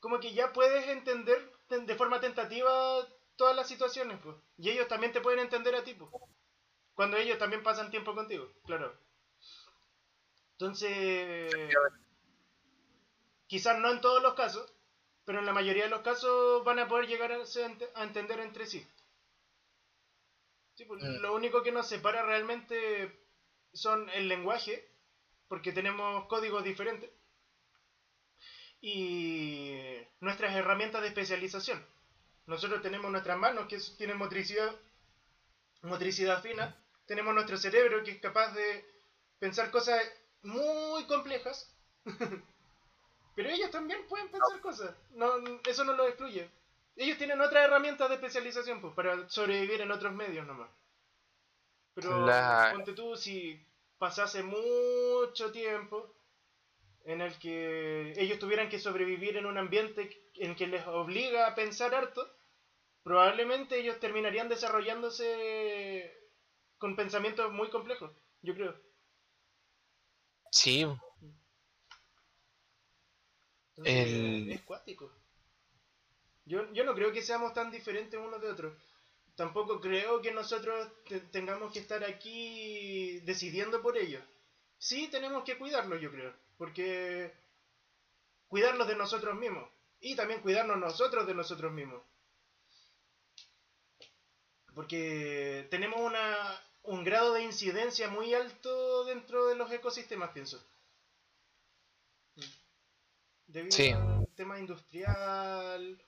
como 0.00 0.20
que 0.20 0.32
ya 0.32 0.52
puedes 0.52 0.88
entender 0.88 1.52
de 1.68 1.94
forma 1.94 2.20
tentativa 2.20 3.06
todas 3.36 3.54
las 3.54 3.68
situaciones, 3.68 4.18
pues. 4.22 4.36
Y 4.58 4.70
ellos 4.70 4.88
también 4.88 5.12
te 5.12 5.20
pueden 5.20 5.40
entender 5.40 5.74
a 5.74 5.84
ti, 5.84 5.94
pues. 5.94 6.10
Cuando 6.94 7.16
ellos 7.16 7.38
también 7.38 7.62
pasan 7.62 7.90
tiempo 7.90 8.14
contigo, 8.14 8.48
claro. 8.64 8.98
Entonces, 10.52 11.52
quizás 13.46 13.78
no 13.78 13.90
en 13.90 14.00
todos 14.00 14.22
los 14.22 14.34
casos, 14.34 14.72
pero 15.24 15.40
en 15.40 15.46
la 15.46 15.52
mayoría 15.52 15.84
de 15.84 15.90
los 15.90 16.02
casos 16.02 16.64
van 16.64 16.78
a 16.78 16.88
poder 16.88 17.06
llegar 17.06 17.32
a, 17.32 17.38
a 17.94 18.02
entender 18.04 18.40
entre 18.40 18.66
sí. 18.66 18.86
Sí, 20.76 20.84
pues, 20.84 21.02
Mm. 21.02 21.22
Lo 21.22 21.34
único 21.34 21.62
que 21.62 21.72
nos 21.72 21.88
separa 21.88 22.22
realmente 22.22 23.10
son 23.72 24.08
el 24.10 24.28
lenguaje, 24.28 24.86
porque 25.48 25.72
tenemos 25.72 26.26
códigos 26.26 26.62
diferentes, 26.64 27.10
y 28.80 29.74
nuestras 30.20 30.54
herramientas 30.54 31.00
de 31.02 31.08
especialización. 31.08 31.84
Nosotros 32.46 32.82
tenemos 32.82 33.10
nuestras 33.10 33.38
manos 33.38 33.66
que 33.68 33.78
tienen 33.96 34.18
motricidad, 34.18 34.70
motricidad 35.82 36.42
fina, 36.42 36.76
tenemos 37.06 37.34
nuestro 37.34 37.56
cerebro 37.56 38.04
que 38.04 38.12
es 38.12 38.20
capaz 38.20 38.52
de 38.52 38.84
pensar 39.38 39.70
cosas 39.70 40.00
muy 40.42 41.04
complejas, 41.06 41.74
pero 43.34 43.48
ellos 43.48 43.70
también 43.70 44.06
pueden 44.08 44.28
pensar 44.28 44.60
cosas, 44.60 44.94
no, 45.10 45.32
eso 45.66 45.84
no 45.84 45.94
lo 45.94 46.06
excluye. 46.06 46.50
Ellos 46.96 47.18
tienen 47.18 47.40
otras 47.40 47.64
herramientas 47.64 48.08
de 48.08 48.16
especialización 48.16 48.80
pues, 48.80 48.94
para 48.94 49.28
sobrevivir 49.28 49.80
en 49.82 49.90
otros 49.90 50.12
medios 50.12 50.46
nomás. 50.46 50.70
Pero 51.94 52.10
Claro. 52.24 52.74
ponte 52.74 52.92
tú, 52.92 53.16
si 53.16 53.58
pasase 53.98 54.42
mucho 54.42 55.50
tiempo 55.52 56.14
en 57.04 57.20
el 57.20 57.38
que 57.38 58.14
ellos 58.20 58.38
tuvieran 58.38 58.68
que 58.68 58.78
sobrevivir 58.78 59.36
en 59.36 59.46
un 59.46 59.58
ambiente 59.58 60.10
en 60.34 60.54
que 60.56 60.66
les 60.66 60.86
obliga 60.86 61.46
a 61.46 61.54
pensar 61.54 61.94
harto, 61.94 62.28
probablemente 63.02 63.78
ellos 63.78 64.00
terminarían 64.00 64.48
desarrollándose 64.48 66.12
con 66.78 66.96
pensamientos 66.96 67.52
muy 67.52 67.68
complejos, 67.70 68.12
yo 68.42 68.54
creo. 68.54 68.74
Sí, 70.50 70.84
Entonces, 73.76 74.08
El- 74.08 74.50
Es 74.50 74.62
cuático. 74.62 75.10
Yo, 76.46 76.72
yo 76.72 76.84
no 76.84 76.94
creo 76.94 77.12
que 77.12 77.22
seamos 77.22 77.52
tan 77.52 77.70
diferentes 77.70 78.18
unos 78.18 78.40
de 78.40 78.48
otros. 78.50 78.74
Tampoco 79.34 79.80
creo 79.80 80.22
que 80.22 80.32
nosotros 80.32 80.88
te- 81.08 81.20
tengamos 81.20 81.72
que 81.72 81.80
estar 81.80 82.02
aquí 82.04 83.20
decidiendo 83.20 83.82
por 83.82 83.98
ellos. 83.98 84.22
Sí 84.78 85.08
tenemos 85.08 85.44
que 85.44 85.58
cuidarlos, 85.58 86.00
yo 86.00 86.10
creo. 86.10 86.32
Porque 86.56 87.32
cuidarlos 88.48 88.88
de 88.88 88.96
nosotros 88.96 89.34
mismos. 89.36 89.68
Y 90.00 90.14
también 90.14 90.40
cuidarnos 90.40 90.78
nosotros 90.78 91.26
de 91.26 91.34
nosotros 91.34 91.72
mismos. 91.72 92.02
Porque 94.74 95.66
tenemos 95.70 96.00
una, 96.00 96.60
un 96.84 97.02
grado 97.02 97.32
de 97.32 97.42
incidencia 97.42 98.08
muy 98.08 98.34
alto 98.34 99.04
dentro 99.04 99.46
de 99.46 99.56
los 99.56 99.70
ecosistemas, 99.72 100.30
pienso. 100.30 100.62
Debido 103.46 103.76
Sí. 103.76 103.90
al 103.90 104.26
tema 104.34 104.58
industrial 104.58 105.98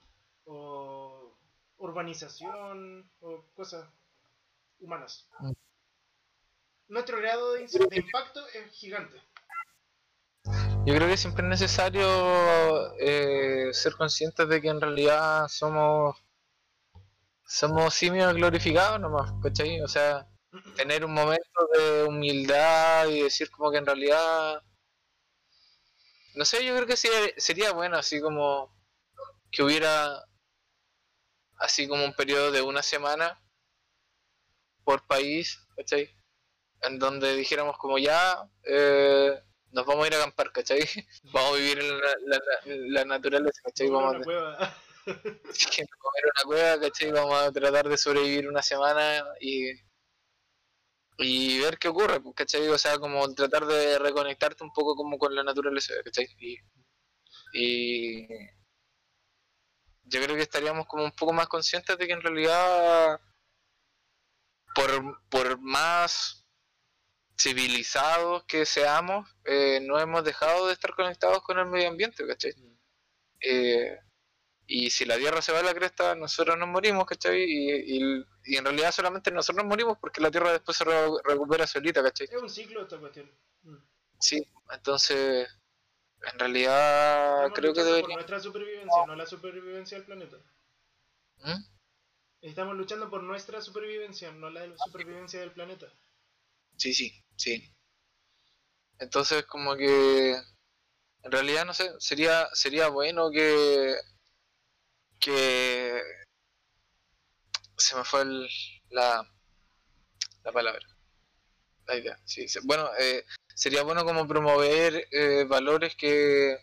o 0.48 1.36
urbanización 1.76 3.08
o 3.20 3.44
cosas 3.54 3.86
humanas. 4.80 5.28
Mm. 5.40 5.52
Nuestro 6.88 7.18
grado 7.18 7.52
de, 7.52 7.66
impacto 7.92 8.40
es 8.48 8.72
gigante. 8.72 9.20
Yo 10.86 10.94
creo 10.94 11.08
que 11.08 11.18
siempre 11.18 11.44
es 11.44 11.50
necesario 11.50 12.96
eh, 12.98 13.68
ser 13.72 13.94
conscientes 13.94 14.48
de 14.48 14.60
que 14.62 14.68
en 14.68 14.80
realidad 14.80 15.46
somos 15.48 16.16
somos 17.44 17.94
simios 17.94 18.34
glorificados 18.34 19.00
nomás, 19.00 19.32
¿cachai? 19.42 19.80
O 19.82 19.88
sea, 19.88 20.26
tener 20.76 21.04
un 21.04 21.12
momento 21.12 21.68
de 21.74 22.04
humildad 22.04 23.08
y 23.08 23.22
decir 23.22 23.50
como 23.50 23.70
que 23.70 23.78
en 23.78 23.86
realidad 23.86 24.62
no 26.34 26.44
sé, 26.44 26.64
yo 26.64 26.72
creo 26.74 26.86
que 26.86 26.96
sí, 26.96 27.08
sería 27.36 27.72
bueno 27.72 27.96
así 27.96 28.20
como 28.20 28.72
que 29.50 29.64
hubiera 29.64 30.24
así 31.58 31.88
como 31.88 32.04
un 32.04 32.14
periodo 32.14 32.50
de 32.52 32.62
una 32.62 32.82
semana 32.82 33.40
por 34.84 35.06
país, 35.06 35.58
¿cachai? 35.76 36.10
En 36.82 36.98
donde 36.98 37.34
dijéramos 37.36 37.76
como 37.78 37.98
ya 37.98 38.48
eh, 38.64 39.32
nos 39.72 39.86
vamos 39.86 40.04
a 40.04 40.08
ir 40.08 40.14
a 40.14 40.18
acampar, 40.18 40.52
¿cachai? 40.52 40.80
Vamos 41.32 41.52
a 41.54 41.56
vivir 41.56 41.78
en 41.80 41.88
la, 42.00 42.14
la- 42.26 42.40
la- 42.66 43.04
naturaleza, 43.04 43.60
¿cachai? 43.64 43.88
Vamos 43.90 44.14
a 44.16 44.18
comer 46.00 46.24
una 46.34 46.44
cueva, 46.44 46.80
¿cachai? 46.80 47.12
Vamos 47.12 47.34
a 47.34 47.52
tratar 47.52 47.88
de 47.88 47.98
sobrevivir 47.98 48.48
una 48.48 48.62
semana 48.62 49.24
y, 49.40 49.70
y 51.18 51.60
ver 51.60 51.78
qué 51.78 51.88
ocurre, 51.88 52.20
pues, 52.20 52.34
¿cachai? 52.36 52.68
O 52.68 52.78
sea, 52.78 52.98
como 52.98 53.32
tratar 53.34 53.66
de 53.66 53.98
reconectarte 53.98 54.62
un 54.64 54.72
poco 54.72 54.94
como 54.96 55.18
con 55.18 55.34
la 55.34 55.42
naturaleza, 55.42 55.94
¿cachai? 56.04 56.28
Y, 56.38 56.56
y 57.52 58.26
yo 60.08 60.22
creo 60.22 60.36
que 60.36 60.42
estaríamos 60.42 60.86
como 60.86 61.04
un 61.04 61.12
poco 61.12 61.32
más 61.32 61.48
conscientes 61.48 61.96
de 61.98 62.06
que 62.06 62.12
en 62.12 62.22
realidad 62.22 63.20
por, 64.74 65.20
por 65.28 65.58
más 65.60 66.46
civilizados 67.38 68.44
que 68.44 68.66
seamos, 68.66 69.28
eh, 69.44 69.80
no 69.82 69.98
hemos 69.98 70.24
dejado 70.24 70.66
de 70.66 70.72
estar 70.72 70.94
conectados 70.94 71.42
con 71.42 71.58
el 71.58 71.66
medio 71.66 71.88
ambiente, 71.88 72.26
¿cachai? 72.26 72.52
Eh, 73.40 73.96
y 74.66 74.90
si 74.90 75.04
la 75.04 75.16
Tierra 75.16 75.40
se 75.40 75.52
va 75.52 75.60
a 75.60 75.62
la 75.62 75.74
cresta, 75.74 76.14
nosotros 76.14 76.58
nos 76.58 76.68
morimos, 76.68 77.06
¿cachai? 77.06 77.42
Y, 77.42 77.96
y, 77.96 78.24
y 78.44 78.56
en 78.56 78.64
realidad 78.64 78.92
solamente 78.92 79.30
nosotros 79.30 79.64
nos 79.64 79.70
morimos 79.70 79.96
porque 79.98 80.20
la 80.20 80.30
Tierra 80.30 80.52
después 80.52 80.76
se 80.76 80.84
re- 80.84 81.08
recupera 81.24 81.66
solita, 81.66 82.02
¿cachai? 82.02 82.26
Es 82.30 82.42
un 82.42 82.50
ciclo 82.50 82.82
esta 82.82 82.98
cuestión. 82.98 83.30
Mm. 83.62 83.76
Sí, 84.20 84.44
entonces, 84.72 85.48
en 86.22 86.38
realidad 86.38 87.46
Estamos 87.46 87.58
creo 87.58 87.72
que 87.72 87.80
luchando 87.80 87.90
por 87.90 87.96
debería... 87.96 88.14
nuestra 88.16 88.40
supervivencia, 88.40 89.06
no 89.06 89.14
la 89.14 89.26
supervivencia 89.26 89.98
del 89.98 90.06
planeta. 90.06 90.36
¿Mm? 91.38 91.64
Estamos 92.40 92.76
luchando 92.76 93.10
por 93.10 93.22
nuestra 93.22 93.60
supervivencia, 93.60 94.32
no 94.32 94.50
la 94.50 94.62
de 94.62 94.68
la 94.68 94.76
supervivencia 94.78 95.40
del 95.40 95.52
planeta. 95.52 95.86
Sí, 96.76 96.94
sí, 96.94 97.24
sí. 97.36 97.74
Entonces 98.98 99.44
como 99.46 99.76
que 99.76 100.32
en 101.22 101.32
realidad 101.32 101.64
no 101.64 101.74
sé, 101.74 101.90
sería 101.98 102.48
sería 102.52 102.88
bueno 102.88 103.30
que 103.30 103.94
que 105.18 106.02
se 107.76 107.96
me 107.96 108.04
fue 108.04 108.22
el, 108.22 108.48
la 108.90 109.28
la 110.44 110.52
palabra 110.52 110.86
la 111.86 111.96
idea 111.96 112.20
sí, 112.24 112.46
bueno 112.64 112.88
eh, 112.98 113.24
sería 113.58 113.82
bueno 113.82 114.04
como 114.04 114.28
promover 114.28 115.08
eh, 115.10 115.44
valores 115.48 115.96
que 115.96 116.56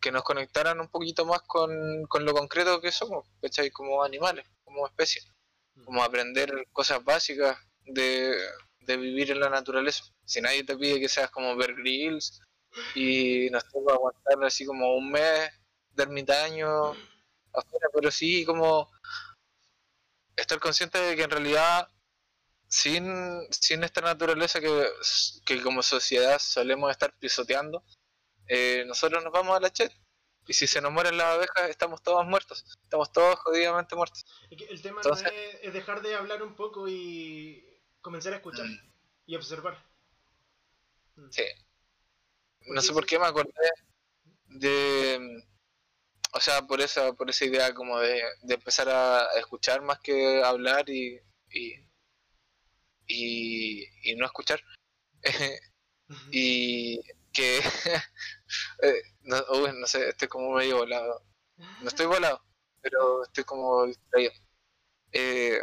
que 0.00 0.12
nos 0.12 0.22
conectaran 0.22 0.80
un 0.80 0.88
poquito 0.88 1.24
más 1.24 1.40
con, 1.46 2.04
con 2.08 2.26
lo 2.26 2.34
concreto 2.34 2.78
que 2.78 2.92
somos, 2.92 3.26
¿cachai? 3.40 3.70
Como 3.70 4.04
animales, 4.04 4.44
como 4.62 4.86
especie. 4.86 5.22
Como 5.82 6.04
aprender 6.04 6.68
cosas 6.72 7.02
básicas 7.02 7.56
de, 7.86 8.36
de 8.80 8.96
vivir 8.98 9.30
en 9.30 9.40
la 9.40 9.48
naturaleza. 9.48 10.04
Si 10.26 10.42
nadie 10.42 10.62
te 10.62 10.76
pide 10.76 11.00
que 11.00 11.08
seas 11.08 11.30
como 11.30 11.56
ver 11.56 11.74
grills 11.74 12.42
y 12.94 13.48
nos 13.50 13.64
toca 13.70 13.94
aguantar 13.94 14.44
así 14.44 14.66
como 14.66 14.94
un 14.94 15.10
mes 15.10 15.50
de 15.92 16.02
ermitaño 16.02 16.90
afuera, 17.54 17.88
pero 17.94 18.10
sí 18.10 18.44
como 18.44 18.90
estar 20.36 20.60
consciente 20.60 20.98
de 20.98 21.16
que 21.16 21.22
en 21.22 21.30
realidad 21.30 21.88
sin, 22.74 23.46
sin 23.52 23.84
esta 23.84 24.00
naturaleza 24.00 24.60
que, 24.60 24.88
que 25.46 25.62
como 25.62 25.80
sociedad 25.80 26.40
solemos 26.40 26.90
estar 26.90 27.16
pisoteando, 27.20 27.84
eh, 28.48 28.82
nosotros 28.84 29.22
nos 29.22 29.32
vamos 29.32 29.56
a 29.56 29.60
la 29.60 29.72
chat. 29.72 29.92
Y 30.48 30.54
si 30.54 30.66
se 30.66 30.80
nos 30.80 30.90
mueren 30.90 31.16
las 31.16 31.36
abejas, 31.36 31.70
estamos 31.70 32.02
todos 32.02 32.26
muertos. 32.26 32.64
Estamos 32.82 33.12
todos 33.12 33.36
jodidamente 33.36 33.94
muertos. 33.94 34.26
El 34.50 34.82
tema 34.82 35.00
no 35.04 35.14
es, 35.14 35.72
dejar 35.72 36.02
de 36.02 36.16
hablar 36.16 36.42
un 36.42 36.56
poco 36.56 36.88
y 36.88 37.64
comenzar 38.00 38.32
a 38.32 38.36
escuchar 38.36 38.66
mm. 38.66 38.92
y 39.26 39.36
observar. 39.36 39.86
Mm. 41.14 41.30
Sí. 41.30 41.44
No 42.66 42.82
sé 42.82 42.92
por 42.92 43.06
qué 43.06 43.20
me 43.20 43.26
acordé 43.26 43.52
de. 44.46 45.44
O 46.32 46.40
sea, 46.40 46.66
por 46.66 46.80
esa, 46.80 47.12
por 47.12 47.30
esa 47.30 47.44
idea 47.44 47.72
como 47.72 48.00
de, 48.00 48.20
de 48.42 48.54
empezar 48.54 48.88
a 48.88 49.28
escuchar 49.38 49.80
más 49.80 50.00
que 50.00 50.42
hablar 50.42 50.90
y, 50.90 51.20
y, 51.50 51.84
y 53.06 54.14
no 54.16 54.26
escuchar. 54.26 54.60
y 56.30 57.00
que 57.32 57.58
eh, 58.82 59.02
no, 59.22 59.42
no, 59.72 59.86
sé, 59.86 60.08
estoy 60.08 60.28
como 60.28 60.54
medio 60.54 60.78
volado. 60.78 61.22
No 61.56 61.88
estoy 61.88 62.06
volado, 62.06 62.42
pero 62.80 63.24
estoy 63.24 63.44
como 63.44 63.86
distraído. 63.86 64.32
Eh, 65.12 65.60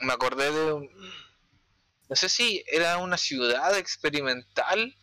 me 0.00 0.12
acordé 0.12 0.52
de 0.52 0.72
un, 0.72 0.90
no 2.08 2.16
sé 2.16 2.28
si 2.28 2.64
era 2.66 2.98
una 2.98 3.16
ciudad 3.16 3.76
experimental 3.76 4.94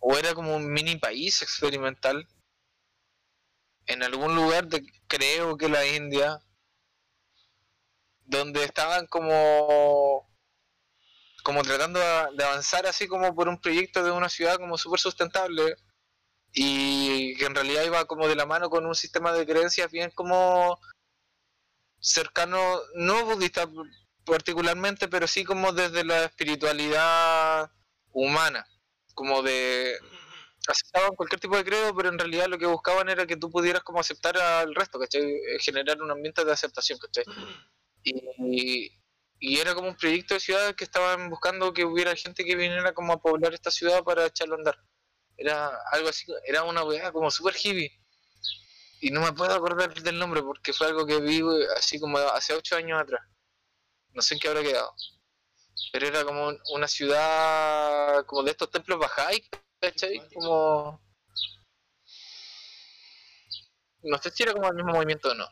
o 0.00 0.16
era 0.16 0.34
como 0.34 0.56
un 0.56 0.72
mini 0.72 0.96
país 0.96 1.42
experimental 1.42 2.26
en 3.86 4.02
algún 4.02 4.34
lugar 4.34 4.68
de 4.68 4.86
creo 5.08 5.58
que 5.58 5.68
la 5.68 5.84
India 5.86 6.40
donde 8.30 8.64
estaban 8.64 9.06
como 9.06 10.28
como 11.42 11.62
tratando 11.62 11.98
de 11.98 12.44
avanzar 12.44 12.86
así 12.86 13.08
como 13.08 13.34
por 13.34 13.48
un 13.48 13.60
proyecto 13.60 14.04
de 14.04 14.10
una 14.10 14.28
ciudad 14.28 14.56
como 14.56 14.78
súper 14.78 15.00
sustentable 15.00 15.76
y 16.52 17.36
que 17.36 17.46
en 17.46 17.54
realidad 17.54 17.84
iba 17.84 18.04
como 18.04 18.28
de 18.28 18.36
la 18.36 18.46
mano 18.46 18.70
con 18.70 18.86
un 18.86 18.94
sistema 18.94 19.32
de 19.32 19.46
creencias 19.46 19.90
bien 19.90 20.10
como 20.14 20.78
cercano, 21.98 22.58
no 22.94 23.24
budista 23.24 23.68
particularmente, 24.24 25.08
pero 25.08 25.26
sí 25.26 25.44
como 25.44 25.72
desde 25.72 26.04
la 26.04 26.24
espiritualidad 26.24 27.70
humana, 28.12 28.66
como 29.14 29.42
de 29.42 29.96
aceptaban 30.68 31.16
cualquier 31.16 31.40
tipo 31.40 31.56
de 31.56 31.64
credo, 31.64 31.94
pero 31.96 32.10
en 32.10 32.18
realidad 32.18 32.46
lo 32.46 32.58
que 32.58 32.66
buscaban 32.66 33.08
era 33.08 33.26
que 33.26 33.36
tú 33.36 33.50
pudieras 33.50 33.82
como 33.82 34.00
aceptar 34.00 34.36
al 34.38 34.74
resto, 34.74 34.98
¿cachai? 34.98 35.24
Generar 35.60 36.00
un 36.02 36.10
ambiente 36.10 36.44
de 36.44 36.52
aceptación, 36.52 36.98
¿cachai? 36.98 37.24
Y, 38.04 38.92
y 39.40 39.58
era 39.58 39.74
como 39.74 39.88
un 39.88 39.96
proyecto 39.96 40.34
de 40.34 40.40
ciudad 40.40 40.74
que 40.74 40.84
estaban 40.84 41.30
buscando 41.30 41.72
que 41.72 41.84
hubiera 41.84 42.14
gente 42.14 42.44
que 42.44 42.56
viniera 42.56 42.92
como 42.92 43.14
a 43.14 43.20
poblar 43.20 43.54
esta 43.54 43.70
ciudad 43.70 44.04
para 44.04 44.26
echarlo 44.26 44.54
a 44.54 44.58
andar. 44.58 44.78
Era 45.36 45.70
algo 45.92 46.10
así, 46.10 46.26
era 46.44 46.64
una 46.64 46.84
weá 46.84 47.10
como 47.12 47.30
super 47.30 47.54
hippie. 47.56 47.90
Y 49.00 49.10
no 49.10 49.22
me 49.22 49.32
puedo 49.32 49.54
acordar 49.54 49.94
del 49.94 50.18
nombre 50.18 50.42
porque 50.42 50.74
fue 50.74 50.88
algo 50.88 51.06
que 51.06 51.20
vi 51.20 51.40
así 51.76 51.98
como 51.98 52.18
hace 52.18 52.52
ocho 52.52 52.76
años 52.76 53.00
atrás. 53.00 53.22
No 54.12 54.20
sé 54.20 54.34
en 54.34 54.40
qué 54.40 54.48
habrá 54.48 54.62
quedado. 54.62 54.94
Pero 55.92 56.06
era 56.06 56.24
como 56.24 56.52
una 56.74 56.86
ciudad 56.86 58.26
como 58.26 58.42
de 58.42 58.50
estos 58.50 58.70
templos 58.70 58.98
bajáis, 58.98 59.48
¿cachai? 59.80 60.20
Como... 60.34 61.00
No 64.02 64.18
sé 64.18 64.30
si 64.30 64.42
era 64.42 64.52
como 64.52 64.68
el 64.68 64.74
mismo 64.74 64.92
movimiento 64.92 65.30
o 65.30 65.34
no. 65.34 65.46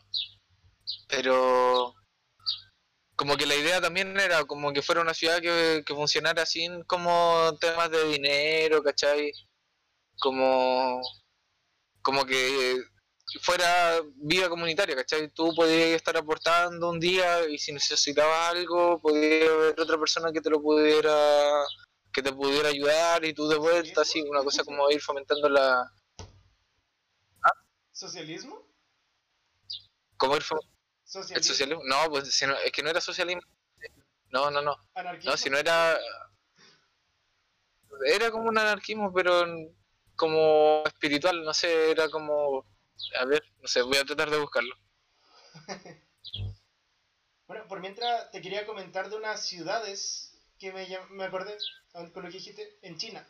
Pero 1.09 1.95
como 3.19 3.37
que 3.37 3.47
la 3.47 3.57
idea 3.57 3.81
también 3.81 4.17
era 4.21 4.45
como 4.45 4.73
que 4.73 4.81
fuera 4.81 5.01
una 5.01 5.13
ciudad 5.13 5.41
que, 5.41 5.83
funcionara 5.89 6.47
sin 6.47 6.85
como 6.85 7.59
temas 7.61 7.91
de 7.91 8.05
dinero, 8.05 8.81
¿cachai? 8.81 9.33
Como, 10.21 11.01
como 12.01 12.25
que 12.25 12.81
fuera 13.43 14.01
vida 14.15 14.49
comunitaria, 14.49 14.95
¿cachai? 14.95 15.31
Tú 15.31 15.53
podías 15.57 15.97
estar 15.97 16.17
aportando 16.17 16.91
un 16.91 17.01
día 17.01 17.49
y 17.49 17.59
si 17.59 17.73
necesitabas 17.73 18.51
algo, 18.51 19.01
podía 19.01 19.51
haber 19.51 19.81
otra 19.81 19.99
persona 19.99 20.31
que 20.33 20.41
te 20.41 20.51
lo 20.51 20.63
pudiera 20.63 21.13
que 22.13 22.23
te 22.23 22.33
pudiera 22.33 22.69
ayudar 22.69 23.25
y 23.25 23.35
tú 23.35 23.49
de 23.49 23.57
vuelta, 23.57 24.03
así, 24.03 24.23
una 24.23 24.45
cosa 24.45 24.63
como 24.63 24.89
ir 24.93 25.01
fomentando 25.01 25.49
la... 25.49 25.93
¿Socialismo? 27.91 28.65
Como 30.17 30.37
ir 30.37 30.43
fomentando 30.43 30.78
¿El 31.15 31.43
socialismo? 31.43 31.83
No, 31.85 32.11
pues 32.11 32.29
es 32.29 32.73
que 32.73 32.83
no 32.83 32.91
era 32.91 33.01
socialismo. 33.01 33.43
No, 34.31 34.51
no, 34.51 34.61
no. 34.61 34.77
No, 35.25 35.37
si 35.37 35.49
no 35.49 35.59
era. 35.59 35.99
Era 38.07 38.31
como 38.31 38.49
un 38.49 38.59
anarquismo, 38.59 39.13
pero 39.13 39.47
como 40.15 40.83
espiritual, 40.87 41.43
no 41.45 41.55
sé, 41.55 41.91
era 41.91 42.09
como. 42.11 42.67
A 43.19 43.25
ver, 43.25 43.43
no 43.61 43.69
sé, 43.69 43.83
voy 43.83 43.97
a 43.97 44.05
tratar 44.05 44.31
de 44.31 44.39
buscarlo. 44.39 44.75
bueno, 47.47 47.67
por 47.69 47.81
mientras 47.81 48.31
te 48.31 48.43
quería 48.43 48.67
comentar 48.67 49.09
de 49.09 49.17
unas 49.17 49.47
ciudades 49.47 50.39
que 50.59 50.73
me, 50.73 50.87
me 51.11 51.25
acordé 51.25 51.57
con 51.93 52.23
lo 52.23 52.29
que 52.29 52.37
dijiste, 52.37 52.79
en 52.83 52.99
China. 52.99 53.27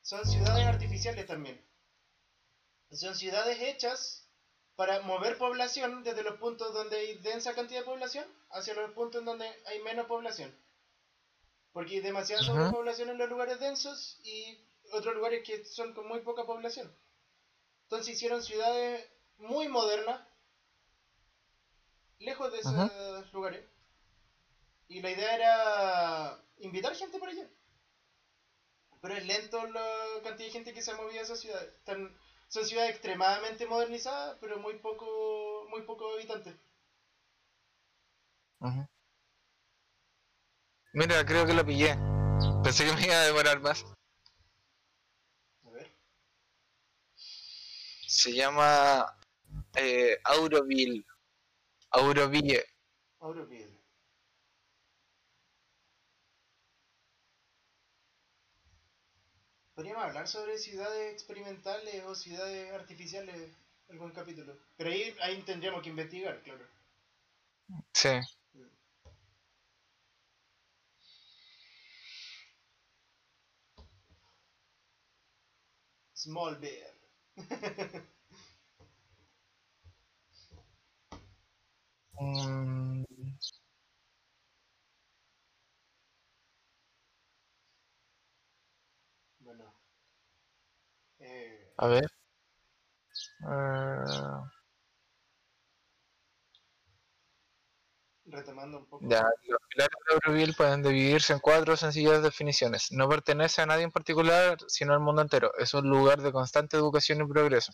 Son 0.00 0.24
ciudades 0.24 0.64
artificiales 0.64 1.26
también. 1.26 1.62
Son 2.90 3.14
ciudades 3.14 3.58
hechas 3.60 4.29
para 4.80 5.02
mover 5.02 5.36
población 5.36 6.02
desde 6.04 6.22
los 6.22 6.38
puntos 6.38 6.72
donde 6.72 6.96
hay 6.96 7.18
densa 7.18 7.54
cantidad 7.54 7.80
de 7.80 7.84
población 7.84 8.24
hacia 8.48 8.72
los 8.72 8.90
puntos 8.92 9.22
donde 9.22 9.44
hay 9.66 9.78
menos 9.82 10.06
población. 10.06 10.58
Porque 11.74 11.96
hay 11.96 12.00
demasiada 12.00 12.42
sobrepoblación 12.42 13.10
en 13.10 13.18
los 13.18 13.28
lugares 13.28 13.60
densos 13.60 14.18
y 14.24 14.58
otros 14.92 15.14
lugares 15.14 15.46
que 15.46 15.66
son 15.66 15.92
con 15.92 16.08
muy 16.08 16.20
poca 16.20 16.46
población. 16.46 16.90
Entonces 17.82 18.14
hicieron 18.14 18.42
ciudades 18.42 19.06
muy 19.36 19.68
modernas, 19.68 20.26
lejos 22.18 22.50
de 22.50 22.60
esos 22.60 23.32
lugares. 23.34 23.62
Y 24.88 25.02
la 25.02 25.10
idea 25.10 25.34
era 25.34 26.44
invitar 26.56 26.94
gente 26.94 27.18
por 27.18 27.28
allá. 27.28 27.46
Pero 29.02 29.14
es 29.14 29.26
lento 29.26 29.62
la 29.66 29.96
cantidad 30.22 30.48
de 30.48 30.52
gente 30.52 30.72
que 30.72 30.80
se 30.80 30.94
movía 30.94 31.20
a 31.20 31.24
esas 31.24 31.40
ciudades. 31.40 31.70
Son 32.50 32.66
ciudades 32.66 32.90
extremadamente 32.90 33.64
modernizadas, 33.64 34.36
pero 34.40 34.58
muy 34.58 34.74
poco, 34.80 35.68
muy 35.70 35.82
poco 35.82 36.12
habitantes. 36.14 36.56
Mira, 40.92 41.24
creo 41.24 41.46
que 41.46 41.54
lo 41.54 41.64
pillé. 41.64 41.94
Pensé 42.64 42.84
que 42.84 42.92
me 42.92 43.06
iba 43.06 43.14
a 43.14 43.26
demorar 43.26 43.60
más. 43.60 43.84
A 45.64 45.70
ver. 45.70 45.94
Se 48.08 48.32
llama 48.32 49.06
eh, 49.76 50.18
Auroville. 50.24 51.06
Auroville. 51.90 52.64
Auroville. 53.20 53.79
Podríamos 59.80 60.04
hablar 60.04 60.28
sobre 60.28 60.58
ciudades 60.58 61.10
experimentales 61.10 62.04
o 62.04 62.14
ciudades 62.14 62.70
artificiales 62.70 63.50
algún 63.88 64.10
capítulo. 64.10 64.54
Pero 64.76 64.90
ahí, 64.90 65.16
ahí 65.22 65.40
tendríamos 65.40 65.82
que 65.82 65.88
investigar, 65.88 66.38
claro. 66.42 66.66
Sí. 67.94 68.20
Small 76.12 76.56
Bear. 76.56 76.92
Eh, 91.20 91.72
A 91.76 91.86
ver. 91.86 92.06
Eh, 93.42 94.04
retomando 98.26 98.78
un 98.78 98.86
poco. 98.86 99.08
ya, 99.08 99.22
los 99.22 99.58
pilares 99.68 99.96
de 100.08 100.14
Auroville 100.14 100.52
pueden 100.54 100.82
dividirse 100.82 101.32
en 101.32 101.40
cuatro 101.40 101.76
sencillas 101.76 102.22
definiciones. 102.22 102.88
No 102.92 103.08
pertenece 103.08 103.62
a 103.62 103.66
nadie 103.66 103.84
en 103.84 103.90
particular, 103.90 104.58
sino 104.68 104.92
al 104.92 105.00
mundo 105.00 105.22
entero. 105.22 105.52
Es 105.58 105.74
un 105.74 105.88
lugar 105.88 106.20
de 106.22 106.32
constante 106.32 106.76
educación 106.76 107.20
y 107.22 107.26
progreso. 107.28 107.72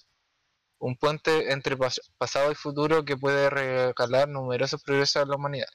Un 0.79 0.97
puente 0.97 1.53
entre 1.53 1.77
pas- 1.77 2.01
pasado 2.19 2.53
y 2.53 2.55
futuro 2.55 3.05
que 3.05 3.17
puede 3.17 3.51
regalar 3.51 4.29
numerosos 4.29 4.83
progresos 4.83 5.17
a 5.23 5.27
la 5.27 5.37
humanidad. 5.37 5.69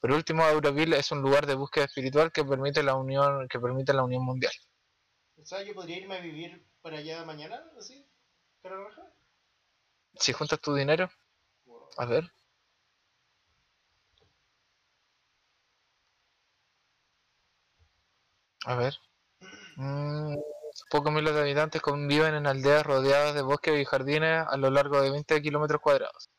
Por 0.00 0.12
último, 0.12 0.44
Auroville 0.44 0.96
es 0.98 1.10
un 1.12 1.22
lugar 1.22 1.46
de 1.46 1.54
búsqueda 1.54 1.84
espiritual 1.84 2.32
que 2.32 2.44
permite 2.44 2.82
la 2.82 2.94
unión, 2.94 3.46
que 3.48 3.60
permite 3.60 3.92
la 3.92 4.04
unión 4.04 4.24
mundial. 4.24 4.52
O 5.36 5.44
sea, 5.44 5.62
yo 5.62 5.74
podría 5.74 5.98
irme 5.98 6.16
a 6.16 6.20
vivir 6.20 6.66
para 6.82 6.98
allá 6.98 7.24
mañana, 7.24 7.62
así, 7.78 8.06
cara. 8.62 8.76
Si 10.14 10.32
juntas 10.32 10.60
tu 10.60 10.74
dinero, 10.74 11.10
a 11.98 12.06
ver. 12.06 12.30
A 18.64 18.74
ver. 18.74 18.94
Mm, 19.76 20.36
pocos 20.90 21.12
miles 21.12 21.34
de 21.34 21.40
habitantes 21.42 21.82
conviven 21.82 22.34
en 22.34 22.46
aldeas 22.46 22.84
rodeadas 22.86 23.34
de 23.34 23.42
bosques 23.42 23.80
y 23.80 23.84
jardines 23.84 24.46
a 24.48 24.56
lo 24.56 24.70
largo 24.70 25.00
de 25.02 25.10
20 25.10 25.42
kilómetros 25.42 25.80
cuadrados. 25.82 26.30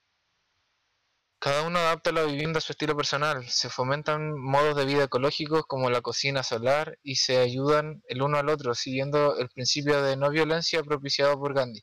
Cada 1.41 1.63
uno 1.63 1.79
adapta 1.79 2.11
la 2.11 2.21
vivienda 2.21 2.59
a 2.59 2.61
su 2.61 2.71
estilo 2.71 2.95
personal. 2.95 3.49
Se 3.49 3.67
fomentan 3.67 4.39
modos 4.39 4.75
de 4.75 4.85
vida 4.85 5.05
ecológicos 5.05 5.63
como 5.65 5.89
la 5.89 6.01
cocina 6.01 6.43
solar 6.43 6.99
y 7.01 7.15
se 7.15 7.39
ayudan 7.39 8.03
el 8.07 8.21
uno 8.21 8.37
al 8.37 8.47
otro, 8.47 8.75
siguiendo 8.75 9.35
el 9.37 9.49
principio 9.49 10.03
de 10.03 10.15
no 10.15 10.29
violencia 10.29 10.83
propiciado 10.83 11.39
por 11.39 11.55
Gandhi. 11.55 11.81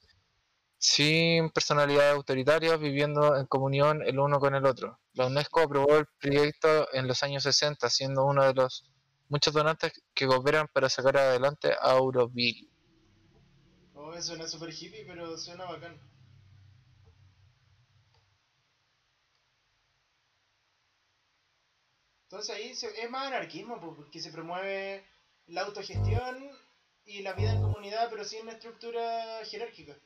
Sin 0.79 1.51
personalidades 1.51 2.15
autoritarias, 2.15 2.79
viviendo 2.79 3.35
en 3.35 3.47
comunión 3.47 4.01
el 4.07 4.21
uno 4.21 4.39
con 4.39 4.55
el 4.55 4.65
otro. 4.65 5.01
La 5.15 5.27
UNESCO 5.27 5.63
aprobó 5.63 5.97
el 5.97 6.07
proyecto 6.21 6.87
en 6.93 7.09
los 7.09 7.25
años 7.25 7.43
60, 7.43 7.91
siendo 7.91 8.27
uno 8.27 8.45
de 8.45 8.55
los 8.55 8.89
muchos 9.29 9.53
donantes 9.53 9.91
que 10.15 10.29
cooperan 10.29 10.69
para 10.73 10.89
sacar 10.89 11.17
adelante 11.17 11.73
a 11.73 11.95
Auroville. 11.95 12.71
Oh, 13.95 14.23
suena 14.23 14.47
super 14.47 14.73
hippie, 14.73 15.05
pero 15.05 15.37
suena 15.37 15.65
bacán. 15.65 16.01
Entonces 22.31 22.55
ahí 22.55 22.75
se- 22.75 23.03
es 23.03 23.11
más 23.11 23.27
anarquismo, 23.27 23.81
po, 23.81 23.97
porque 23.97 24.21
se 24.21 24.31
promueve 24.31 25.03
la 25.47 25.63
autogestión 25.63 26.51
y 27.07 27.23
la 27.23 27.33
vida 27.33 27.53
en 27.55 27.63
comunidad, 27.63 28.09
pero 28.11 28.23
sin 28.23 28.47
estructura 28.51 29.43
jerárquica. 29.47 29.97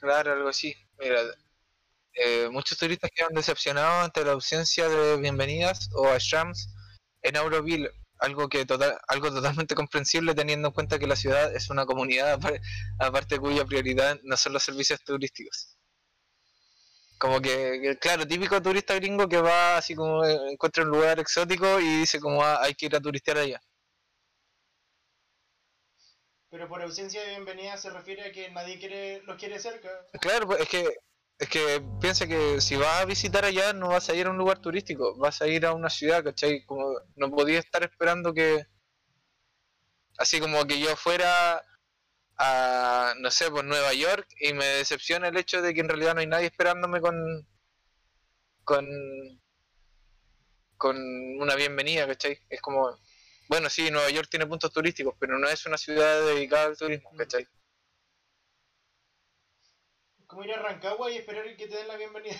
Claro, 0.00 0.32
algo 0.32 0.48
así. 0.48 0.74
Mira, 0.98 1.20
eh, 2.14 2.48
muchos 2.50 2.78
turistas 2.78 3.10
quedan 3.14 3.34
decepcionados 3.34 4.04
ante 4.04 4.24
la 4.24 4.32
ausencia 4.32 4.88
de 4.88 5.16
bienvenidas 5.18 5.88
o 5.94 6.08
ashrams 6.08 6.68
en 7.22 7.36
Auroville, 7.36 7.90
algo 8.20 8.48
que 8.48 8.66
total, 8.66 8.98
algo 9.08 9.30
totalmente 9.32 9.74
comprensible 9.76 10.34
teniendo 10.34 10.68
en 10.68 10.74
cuenta 10.74 10.98
que 10.98 11.06
la 11.06 11.16
ciudad 11.16 11.54
es 11.54 11.70
una 11.70 11.86
comunidad 11.86 12.34
apar- 12.40 12.60
aparte 12.98 13.38
cuya 13.38 13.64
prioridad 13.64 14.18
no 14.24 14.36
son 14.36 14.52
los 14.54 14.62
servicios 14.64 15.00
turísticos. 15.04 15.73
Como 17.18 17.40
que, 17.40 17.96
claro, 18.00 18.26
típico 18.26 18.60
turista 18.62 18.94
gringo 18.94 19.28
que 19.28 19.40
va 19.40 19.78
así 19.78 19.94
como 19.94 20.24
eh, 20.24 20.52
encuentra 20.52 20.84
un 20.84 20.90
lugar 20.90 21.18
exótico 21.20 21.80
y 21.80 22.00
dice 22.00 22.20
como 22.20 22.42
"Ah, 22.42 22.58
hay 22.62 22.74
que 22.74 22.86
ir 22.86 22.94
a 22.96 23.00
turistear 23.00 23.38
allá. 23.38 23.60
Pero 26.50 26.68
por 26.68 26.80
ausencia 26.82 27.20
de 27.22 27.30
bienvenida 27.30 27.76
se 27.76 27.90
refiere 27.90 28.22
a 28.24 28.32
que 28.32 28.50
nadie 28.50 28.78
quiere 28.78 29.22
los 29.22 29.36
quiere 29.36 29.58
cerca. 29.58 29.88
Claro, 30.20 30.46
pues 30.46 30.60
es 30.60 30.68
que 30.68 30.96
es 31.38 31.48
que 31.48 31.82
piensa 32.00 32.26
que 32.28 32.60
si 32.60 32.76
vas 32.76 33.02
a 33.02 33.04
visitar 33.04 33.44
allá 33.44 33.72
no 33.72 33.88
vas 33.88 34.08
a 34.08 34.14
ir 34.14 34.26
a 34.26 34.30
un 34.30 34.38
lugar 34.38 34.60
turístico, 34.60 35.16
vas 35.16 35.42
a 35.42 35.48
ir 35.48 35.66
a 35.66 35.72
una 35.74 35.90
ciudad, 35.90 36.22
¿cachai? 36.22 36.64
Como 36.64 36.94
no 37.16 37.30
podía 37.30 37.58
estar 37.58 37.82
esperando 37.82 38.32
que 38.32 38.66
así 40.18 40.40
como 40.40 40.64
que 40.64 40.80
yo 40.80 40.94
fuera 40.96 41.62
a 42.38 43.14
no 43.18 43.30
sé, 43.30 43.50
pues 43.50 43.64
Nueva 43.64 43.92
York 43.94 44.26
y 44.40 44.52
me 44.52 44.64
decepciona 44.64 45.28
el 45.28 45.36
hecho 45.36 45.62
de 45.62 45.74
que 45.74 45.80
en 45.80 45.88
realidad 45.88 46.14
no 46.14 46.20
hay 46.20 46.26
nadie 46.26 46.46
esperándome 46.46 47.00
con 47.00 47.46
con 48.64 48.86
con 50.76 50.96
una 51.40 51.54
bienvenida, 51.54 52.06
¿cachai? 52.06 52.38
Es 52.48 52.60
como 52.60 52.98
bueno, 53.48 53.68
sí, 53.68 53.90
Nueva 53.90 54.10
York 54.10 54.28
tiene 54.30 54.46
puntos 54.46 54.72
turísticos, 54.72 55.14
pero 55.18 55.38
no 55.38 55.48
es 55.48 55.64
una 55.66 55.76
ciudad 55.76 56.24
dedicada 56.26 56.66
al 56.66 56.76
turismo, 56.78 57.10
¿cachai? 57.16 57.46
Es 60.18 60.26
como 60.26 60.44
ir 60.44 60.52
a 60.54 60.62
Rancagua 60.62 61.10
y 61.10 61.18
esperar 61.18 61.44
que 61.56 61.66
te 61.68 61.76
den 61.76 61.88
la 61.88 61.96
bienvenida. 61.96 62.36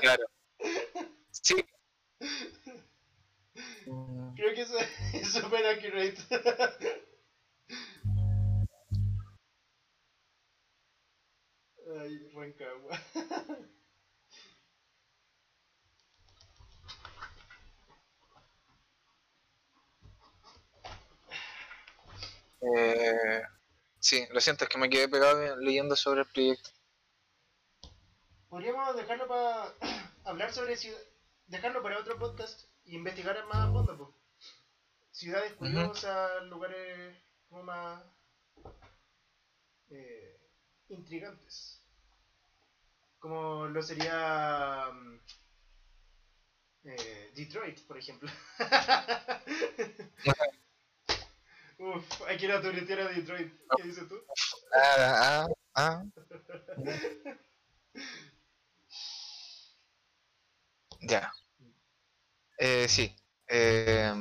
Claro. 0.00 0.24
Sí. 1.30 1.54
Mm, 3.86 4.34
Creo 4.34 4.54
que 4.54 4.62
eso 4.62 4.74
es 5.14 5.32
super 5.32 5.64
accurate. 5.66 6.16
Ay, 11.88 12.30
Rancagua. 12.34 13.00
Eh, 22.60 23.40
sí, 24.00 24.26
lo 24.32 24.40
siento, 24.40 24.64
es 24.64 24.70
que 24.70 24.78
me 24.78 24.90
quedé 24.90 25.08
pegado 25.08 25.56
leyendo 25.58 25.94
sobre 25.94 26.22
el 26.22 26.26
proyecto. 26.26 26.70
Podríamos 28.48 28.96
dejarlo 28.96 29.28
para 29.28 29.72
hablar 30.24 30.52
sobre 30.52 30.76
ciudad, 30.76 30.98
dejarlo 31.46 31.84
para 31.84 32.00
otro 32.00 32.18
podcast 32.18 32.68
y 32.84 32.96
investigar 32.96 33.46
más 33.46 33.68
a 33.68 33.72
fondo, 33.72 33.96
po. 33.96 34.14
Ciudades 35.12 35.52
curiosas, 35.52 36.42
lugares 36.46 37.16
como 37.48 37.62
más 37.62 38.02
eh, 39.90 40.40
intrigantes. 40.88 41.77
Como 43.20 43.66
lo 43.68 43.80
sería 43.82 44.90
mm, 44.92 45.18
eh, 46.84 47.30
Detroit, 47.34 47.80
por 47.86 47.98
ejemplo. 47.98 48.30
Uf, 51.78 52.22
hay 52.26 52.36
que 52.36 52.46
ir 52.46 52.52
a 52.52 52.60
turistear 52.60 53.00
a 53.00 53.08
Detroit. 53.08 53.52
¿Qué 53.76 53.82
dices 53.84 54.08
tú? 54.08 54.16
Ah, 54.74 55.46
ah, 55.74 55.74
ah. 55.74 56.02
Ya. 61.00 61.32
Eh, 62.58 62.88
sí. 62.88 63.14
Eh, 63.48 64.12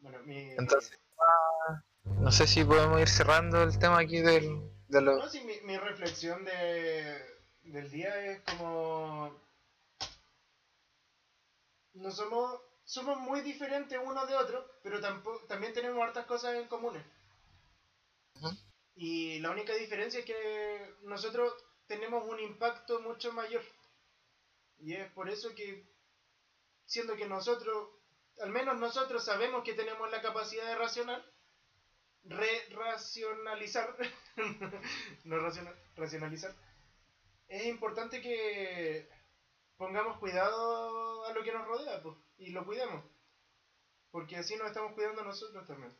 Bueno, 0.00 0.18
mi, 0.24 0.50
entonces, 0.58 0.98
ah, 1.18 1.82
no 2.20 2.30
sé 2.32 2.46
si 2.46 2.64
podemos 2.64 3.00
ir 3.00 3.08
cerrando 3.08 3.62
el 3.62 3.78
tema 3.78 3.98
aquí 4.00 4.20
del, 4.20 4.60
de 4.88 5.00
lo... 5.00 5.16
No, 5.18 5.28
sí, 5.28 5.40
mi, 5.44 5.60
mi 5.62 5.76
reflexión 5.78 6.44
de, 6.44 6.95
del 7.76 7.90
día 7.90 8.18
es 8.24 8.40
como... 8.40 9.30
No 11.94 12.10
somos, 12.10 12.60
somos 12.84 13.18
muy 13.18 13.40
diferentes 13.42 13.98
uno 14.02 14.24
de 14.26 14.34
otro, 14.34 14.66
pero 14.82 15.00
tampoco, 15.00 15.44
también 15.46 15.72
tenemos 15.74 16.02
hartas 16.02 16.24
cosas 16.24 16.54
en 16.54 16.66
comunes. 16.68 17.04
Ujú. 18.36 18.50
Y 18.94 19.38
la 19.40 19.50
única 19.50 19.74
diferencia 19.74 20.20
es 20.20 20.26
que 20.26 20.94
nosotros 21.02 21.52
tenemos 21.86 22.24
un 22.26 22.40
impacto 22.40 23.00
mucho 23.00 23.32
mayor. 23.32 23.62
Y 24.78 24.94
es 24.94 25.10
por 25.12 25.28
eso 25.28 25.54
que, 25.54 25.84
siendo 26.86 27.14
que 27.14 27.26
nosotros, 27.26 27.88
al 28.40 28.50
menos 28.50 28.76
nosotros 28.78 29.24
sabemos 29.24 29.64
que 29.64 29.74
tenemos 29.74 30.10
la 30.10 30.22
capacidad 30.22 30.66
de 30.66 30.76
racional, 30.76 31.22
re-racionalizar, 32.24 33.96
no 35.24 35.38
raciona- 35.38 35.74
racionalizar, 35.96 36.54
es 37.48 37.66
importante 37.66 38.20
que 38.20 39.08
pongamos 39.76 40.18
cuidado 40.18 41.24
a 41.26 41.32
lo 41.32 41.42
que 41.42 41.52
nos 41.52 41.66
rodea 41.66 42.02
pues, 42.02 42.16
y 42.38 42.50
lo 42.50 42.64
cuidemos. 42.64 43.04
Porque 44.10 44.36
así 44.36 44.56
nos 44.56 44.68
estamos 44.68 44.92
cuidando 44.94 45.22
nosotros 45.22 45.66
también. 45.66 45.96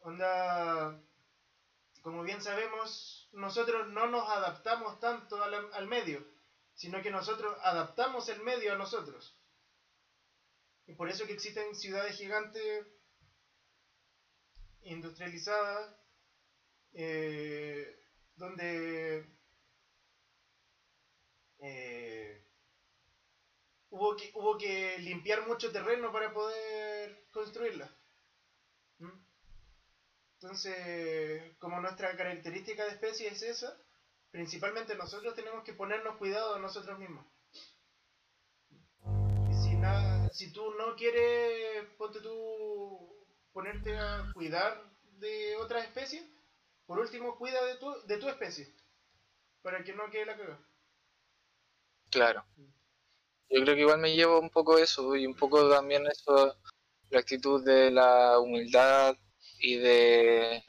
Onda, 0.00 1.00
como 2.02 2.22
bien 2.22 2.40
sabemos, 2.40 3.28
nosotros 3.32 3.88
no 3.88 4.06
nos 4.06 4.28
adaptamos 4.28 4.98
tanto 5.00 5.42
al, 5.42 5.72
al 5.72 5.86
medio, 5.86 6.24
sino 6.74 7.02
que 7.02 7.10
nosotros 7.10 7.56
adaptamos 7.62 8.28
el 8.28 8.40
medio 8.42 8.72
a 8.72 8.76
nosotros. 8.76 9.36
Y 10.86 10.94
por 10.94 11.08
eso 11.08 11.26
que 11.26 11.34
existen 11.34 11.74
ciudades 11.74 12.16
gigantes 12.16 12.86
industrializadas, 14.82 15.94
eh, 16.92 18.02
donde 18.36 19.39
eh, 21.60 22.42
hubo, 23.90 24.56
que, 24.58 24.98
limpiar 24.98 25.46
mucho 25.46 25.70
terreno 25.70 26.12
para 26.12 26.32
poder 26.32 27.26
construirla. 27.30 27.90
¿Mm? 28.98 29.30
Entonces, 30.34 31.56
como 31.58 31.80
nuestra 31.80 32.16
característica 32.16 32.84
de 32.84 32.92
especie 32.92 33.28
es 33.28 33.42
esa, 33.42 33.76
principalmente 34.30 34.94
nosotros 34.96 35.34
tenemos 35.34 35.64
que 35.64 35.74
ponernos 35.74 36.16
cuidado 36.16 36.54
a 36.54 36.60
nosotros 36.60 36.98
mismos. 36.98 37.26
Y 39.50 39.54
si, 39.54 39.76
nada, 39.76 40.30
si 40.30 40.52
tú 40.52 40.72
no 40.74 40.96
quieres, 40.96 41.84
ponte 41.98 42.20
tú, 42.20 43.26
ponerte 43.52 43.98
a 43.98 44.30
cuidar 44.32 44.82
de 45.18 45.56
otras 45.56 45.84
especies, 45.84 46.24
por 46.86 46.98
último, 46.98 47.36
cuida 47.36 47.62
de 47.66 47.76
tu, 47.76 47.92
de 48.06 48.16
tu 48.16 48.28
especie, 48.28 48.74
para 49.62 49.84
que 49.84 49.92
no 49.92 50.10
quede 50.10 50.26
la 50.26 50.36
cagada. 50.36 50.69
Claro. 52.10 52.44
Yo 53.48 53.62
creo 53.62 53.74
que 53.74 53.80
igual 53.80 54.00
me 54.00 54.14
llevo 54.14 54.40
un 54.40 54.50
poco 54.50 54.78
eso 54.78 55.16
y 55.16 55.26
un 55.26 55.34
poco 55.34 55.68
también 55.68 56.06
eso, 56.06 56.56
la 57.10 57.20
actitud 57.20 57.64
de 57.64 57.90
la 57.90 58.38
humildad 58.38 59.16
y 59.58 59.76
de 59.76 60.62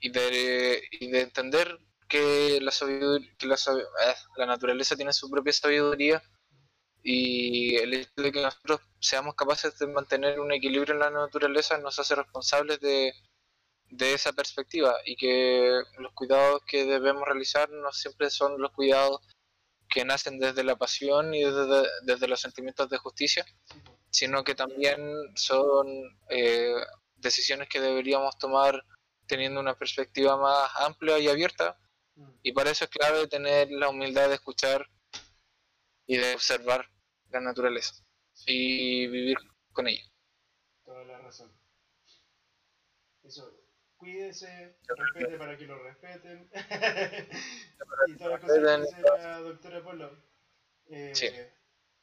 y 0.00 0.10
de, 0.10 0.82
y 0.92 1.10
de 1.10 1.20
entender 1.22 1.78
que 2.08 2.58
la 2.60 2.70
sabiduría, 2.70 3.34
que 3.36 3.46
la, 3.46 3.54
eh, 3.56 4.14
la 4.36 4.46
naturaleza 4.46 4.96
tiene 4.96 5.12
su 5.12 5.30
propia 5.30 5.52
sabiduría 5.52 6.22
y 7.02 7.76
el 7.76 7.94
hecho 7.94 8.10
de 8.16 8.32
que 8.32 8.42
nosotros 8.42 8.80
seamos 9.00 9.34
capaces 9.34 9.78
de 9.78 9.86
mantener 9.86 10.40
un 10.40 10.52
equilibrio 10.52 10.94
en 10.94 11.00
la 11.00 11.10
naturaleza 11.10 11.78
nos 11.78 11.98
hace 11.98 12.14
responsables 12.14 12.80
de, 12.80 13.12
de 13.90 14.12
esa 14.14 14.32
perspectiva 14.32 14.96
y 15.04 15.16
que 15.16 15.82
los 15.98 16.12
cuidados 16.12 16.62
que 16.66 16.84
debemos 16.84 17.24
realizar 17.24 17.70
no 17.70 17.92
siempre 17.92 18.30
son 18.30 18.60
los 18.60 18.72
cuidados 18.72 19.20
que 19.88 20.04
nacen 20.04 20.38
desde 20.38 20.64
la 20.64 20.76
pasión 20.76 21.34
y 21.34 21.42
desde, 21.44 21.88
desde 22.02 22.28
los 22.28 22.40
sentimientos 22.40 22.88
de 22.90 22.98
justicia, 22.98 23.44
sino 24.10 24.44
que 24.44 24.54
también 24.54 25.00
son 25.34 25.86
eh, 26.28 26.74
decisiones 27.16 27.68
que 27.68 27.80
deberíamos 27.80 28.36
tomar 28.38 28.84
teniendo 29.26 29.60
una 29.60 29.78
perspectiva 29.78 30.36
más 30.36 30.70
amplia 30.76 31.18
y 31.18 31.28
abierta. 31.28 31.78
Y 32.42 32.52
para 32.52 32.70
eso 32.70 32.84
es 32.84 32.90
clave 32.90 33.28
tener 33.28 33.70
la 33.70 33.88
humildad 33.88 34.28
de 34.28 34.34
escuchar 34.34 34.88
y 36.06 36.16
de 36.16 36.34
observar 36.34 36.88
la 37.30 37.40
naturaleza 37.40 37.94
y 38.46 39.06
vivir 39.06 39.36
con 39.72 39.86
ella. 39.86 40.02
Toda 40.84 41.04
la 41.04 41.18
razón. 41.18 41.52
Eso, 43.22 43.52
cuídese, 43.98 44.76
respete 44.86 45.36
para 45.36 45.58
que 45.58 45.66
lo 45.66 45.82
respeten. 45.82 46.48
y 48.06 48.16
todas 48.16 48.32
las 48.32 48.40
cosas 48.40 48.58
que 48.58 48.80
dice 48.82 49.02
la 49.02 49.38
doctora 49.40 49.82
Polo. 49.82 50.10
Eh, 50.86 51.12
Sí. 51.14 51.28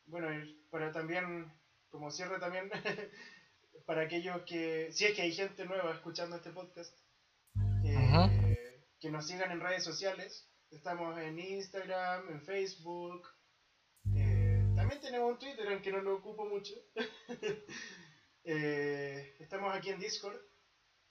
Bueno, 0.07 0.31
y 0.31 0.53
para 0.69 0.91
también, 0.91 1.51
como 1.89 2.11
cierre 2.11 2.37
también, 2.39 2.69
para 3.87 4.01
aquellos 4.03 4.43
que, 4.43 4.91
si 4.91 5.05
es 5.05 5.15
que 5.15 5.23
hay 5.23 5.31
gente 5.31 5.65
nueva 5.65 5.93
escuchando 5.93 6.35
este 6.35 6.51
podcast, 6.51 6.95
eh, 7.83 8.83
que 8.99 9.09
nos 9.09 9.25
sigan 9.25 9.51
en 9.51 9.61
redes 9.61 9.83
sociales. 9.83 10.47
Estamos 10.69 11.17
en 11.17 11.39
Instagram, 11.39 12.29
en 12.29 12.41
Facebook. 12.41 13.27
eh, 14.15 14.63
también 14.75 15.01
tenemos 15.01 15.31
un 15.31 15.39
Twitter, 15.39 15.67
aunque 15.69 15.91
no 15.91 16.01
lo 16.01 16.17
ocupo 16.17 16.45
mucho. 16.45 16.73
Estamos 18.43 19.75
aquí 19.75 19.89
en 19.89 19.99
Discord. 19.99 20.39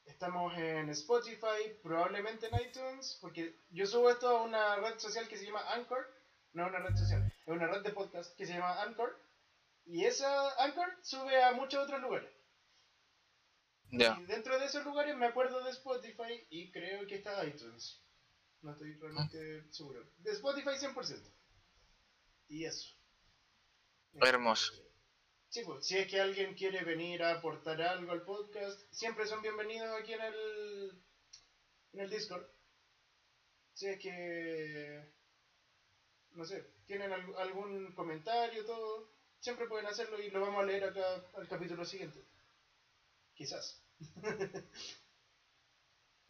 Estamos 0.04 0.56
en 0.58 0.90
Spotify, 0.90 1.78
probablemente 1.82 2.46
en 2.46 2.60
iTunes, 2.60 3.18
porque 3.20 3.58
yo 3.70 3.86
subo 3.86 4.10
esto 4.10 4.28
a 4.28 4.42
una 4.42 4.76
red 4.76 4.98
social 4.98 5.26
que 5.28 5.36
se 5.36 5.46
llama 5.46 5.72
Anchor. 5.72 6.06
No 6.52 6.66
una 6.66 6.78
red 6.78 6.94
social, 6.94 7.32
es 7.46 7.48
una 7.48 7.66
red 7.66 7.82
de 7.82 7.90
podcast 7.90 8.36
que 8.36 8.46
se 8.46 8.52
llama 8.52 8.82
Anchor. 8.82 9.18
Y 9.86 10.04
esa 10.04 10.62
Anchor 10.62 10.98
sube 11.02 11.42
a 11.42 11.52
muchos 11.52 11.84
otros 11.84 12.00
lugares. 12.00 12.30
Ya. 13.90 14.18
Y 14.20 14.24
dentro 14.26 14.58
de 14.58 14.66
esos 14.66 14.84
lugares 14.84 15.16
me 15.16 15.26
acuerdo 15.26 15.62
de 15.64 15.70
Spotify 15.70 16.46
y 16.50 16.70
creo 16.70 17.06
que 17.06 17.16
está 17.16 17.44
iTunes. 17.44 18.00
No 18.60 18.72
estoy 18.72 18.94
realmente 18.94 19.70
seguro. 19.72 20.04
De 20.18 20.32
Spotify 20.32 20.70
100%. 20.70 21.32
Y 22.48 22.64
eso. 22.64 22.94
Hermoso. 24.14 24.72
Sí, 25.54 25.62
pues, 25.64 25.86
si 25.86 25.96
es 25.96 26.08
que 26.10 26.20
alguien 26.20 26.54
quiere 26.54 26.82
venir 26.82 27.22
a 27.22 27.34
aportar 27.34 27.80
algo 27.80 28.10
al 28.10 28.22
podcast, 28.22 28.80
siempre 28.90 29.24
son 29.24 29.40
bienvenidos 29.40 29.88
aquí 29.96 30.12
en 30.12 30.20
el, 30.20 31.02
en 31.92 32.00
el 32.00 32.10
Discord. 32.10 32.44
Si 33.72 33.86
es 33.86 34.00
que, 34.00 35.12
no 36.32 36.44
sé, 36.44 36.60
tienen 36.86 37.12
al- 37.12 37.36
algún 37.36 37.94
comentario, 37.94 38.64
todo, 38.66 39.08
siempre 39.38 39.68
pueden 39.68 39.86
hacerlo 39.86 40.20
y 40.20 40.28
lo 40.30 40.40
vamos 40.40 40.60
a 40.60 40.66
leer 40.66 40.86
acá 40.86 41.24
al 41.36 41.46
capítulo 41.46 41.84
siguiente. 41.84 42.24
Quizás. 43.34 43.80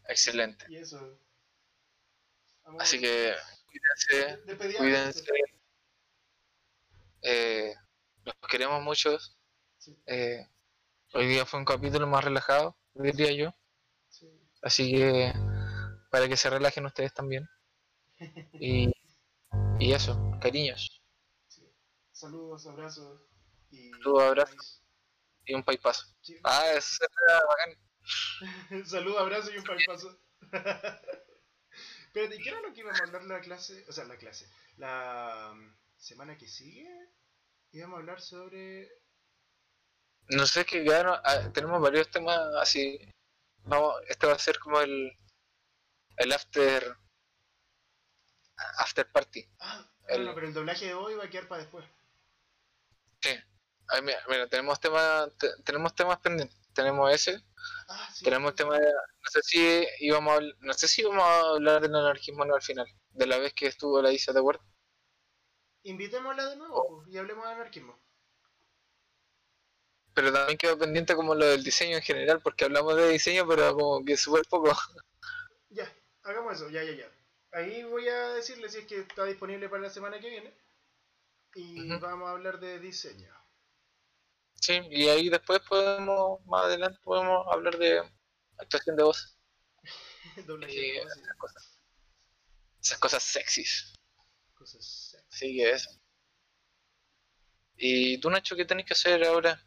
Excelente. 0.07 0.67
Y 0.69 0.77
eso. 0.77 1.19
Así 2.79 3.01
que 3.01 3.35
cuídense, 3.71 4.77
cuídense. 4.77 5.25
Eh, 7.23 7.75
los 8.25 8.35
queremos 8.51 8.83
mucho. 8.83 9.19
Sí, 9.79 9.97
Eh, 10.07 10.47
hoy 11.13 11.27
día 11.27 11.45
fue 11.47 11.59
un 11.61 11.65
capítulo 11.67 12.07
más 12.07 12.25
relajado, 12.25 12.77
diría 12.95 13.33
yo. 13.33 13.55
sí. 14.09 14.29
Así 14.63 14.91
que 14.93 15.33
para 16.11 16.27
que 16.29 16.37
se 16.37 16.49
relajen 16.51 16.87
ustedes 16.87 17.13
también. 17.13 17.47
Y, 18.61 18.91
y 19.79 19.93
eso, 19.93 20.17
cariños. 20.41 21.03
Sí. 21.49 21.69
Saludos, 22.13 22.67
abrazos 22.67 23.21
y 23.71 23.91
Saludos, 23.91 24.23
abrazos. 24.23 24.83
Y 25.47 25.55
un 25.55 25.63
paipazo. 25.63 26.07
Ah, 26.45 26.73
será 26.81 27.41
bacán. 27.49 27.75
Saludos, 28.87 29.21
abrazo 29.21 29.51
y 29.53 29.59
un 29.59 29.65
palpazo. 29.65 30.19
Pero 32.13 32.29
¿de 32.29 32.39
qué 32.39 32.49
era 32.49 32.61
lo 32.61 32.73
que 32.73 32.81
íbamos 32.81 33.01
a 33.01 33.05
hablar 33.05 33.25
la 33.25 33.41
clase? 33.41 33.85
O 33.89 33.93
sea, 33.93 34.05
la 34.05 34.17
clase. 34.17 34.49
La 34.77 35.53
mm, 35.55 35.77
semana 35.97 36.39
que 36.39 36.49
sigue 36.49 36.89
íbamos 37.75 37.97
a 37.97 38.01
hablar 38.01 38.21
sobre... 38.21 38.91
No 40.31 40.47
sé 40.47 40.65
qué 40.65 40.83
quedaron. 40.85 41.19
ah, 41.23 41.51
tenemos 41.53 41.81
varios 41.83 42.11
temas 42.11 42.39
así. 42.61 42.99
Vamos, 43.65 43.95
este 44.09 44.27
va 44.27 44.33
a 44.35 44.39
ser 44.39 44.59
como 44.59 44.81
el 44.81 45.13
el 46.17 46.33
after 46.33 46.97
after 48.79 49.11
party. 49.11 49.45
Ah, 49.61 49.87
El- 50.09 50.19
bueno, 50.23 50.35
pero 50.35 50.47
el 50.47 50.55
doblaje 50.55 50.87
de 50.87 50.95
hoy 50.95 51.15
va 51.15 51.25
a 51.25 51.31
quedar 51.31 51.49
para 51.49 51.61
después. 51.63 51.85
Sí. 53.21 53.31
Ay, 53.89 54.03
mira, 54.03 54.19
mira, 54.29 54.49
tenemos 54.49 54.81
temas 54.81 55.31
te- 55.39 55.63
tenemos 55.65 55.95
temas 55.95 56.19
pendientes. 56.21 56.59
Tenemos 56.73 57.13
ese, 57.13 57.43
Ah, 57.89 58.09
sí. 58.15 58.25
tenemos 58.25 58.51
el 58.53 58.57
tema 58.57 58.79
de 58.79 58.87
no 58.93 59.31
sé 59.31 59.41
si 59.43 59.87
íbamos 60.01 60.39
a, 60.39 60.41
no 60.61 60.73
sé 60.75 60.89
si 60.89 61.03
íbamos 61.03 61.23
a 61.23 61.41
hablar 61.51 61.83
del 61.83 61.95
anarquismo 61.95 62.45
no 62.45 62.55
al 62.55 62.63
final, 62.63 62.87
de 63.11 63.27
la 63.27 63.39
vez 63.39 63.53
que 63.55 63.67
estuvo 63.67 64.01
la 64.03 64.11
Isa 64.13 64.33
de 64.33 64.41
Word. 64.41 64.61
Invitémosla 65.85 66.51
de 66.51 66.57
nuevo 66.57 66.89
pues, 66.89 67.09
y 67.15 67.19
hablemos 67.19 67.47
de 67.47 67.53
anarquismo. 67.53 67.99
Pero 70.15 70.33
también 70.33 70.59
quedó 70.59 70.79
pendiente 70.79 71.15
como 71.15 71.35
lo 71.35 71.45
del 71.45 71.63
diseño 71.63 71.97
en 71.97 72.03
general, 72.03 72.41
porque 72.41 72.65
hablamos 72.65 72.97
de 72.97 73.11
diseño, 73.11 73.47
pero 73.47 73.75
como 73.75 74.05
que 74.05 74.17
súper 74.17 74.45
poco. 74.49 74.71
Ya, 75.71 75.93
hagamos 76.23 76.55
eso, 76.55 76.71
ya, 76.71 76.85
ya, 76.85 76.93
ya. 76.93 77.11
Ahí 77.51 77.83
voy 77.83 78.07
a 78.09 78.29
decirle 78.35 78.69
si 78.69 78.79
es 78.79 78.87
que 78.87 79.01
está 79.01 79.25
disponible 79.25 79.69
para 79.69 79.83
la 79.83 79.91
semana 79.91 80.21
que 80.21 80.31
viene. 80.31 80.55
Y 81.57 81.89
vamos 81.99 82.29
a 82.29 82.33
hablar 82.33 82.61
de 82.61 82.79
diseño. 82.79 83.35
Sí, 84.55 84.81
y 84.89 85.09
ahí 85.09 85.29
después 85.29 85.61
podemos, 85.69 86.47
más 86.47 86.67
adelante 86.67 87.01
podemos 87.03 87.45
hablar 87.53 87.77
de 87.77 88.09
actuación 88.59 88.95
de 88.95 89.03
voz. 89.03 89.37
Y 90.69 90.97
esas 90.97 91.37
cosas. 91.39 91.81
Esas 92.81 92.99
cosas 92.99 93.23
sexys. 93.25 93.95
Sexy. 94.67 95.17
Así 95.31 95.57
que 95.57 95.71
eso. 95.71 95.91
¿Y 97.77 98.19
tú, 98.19 98.31
Nacho, 98.31 98.57
qué 98.57 98.65
tenés 98.65 98.87
que 98.87 98.93
hacer 98.95 99.25
ahora? 99.25 99.61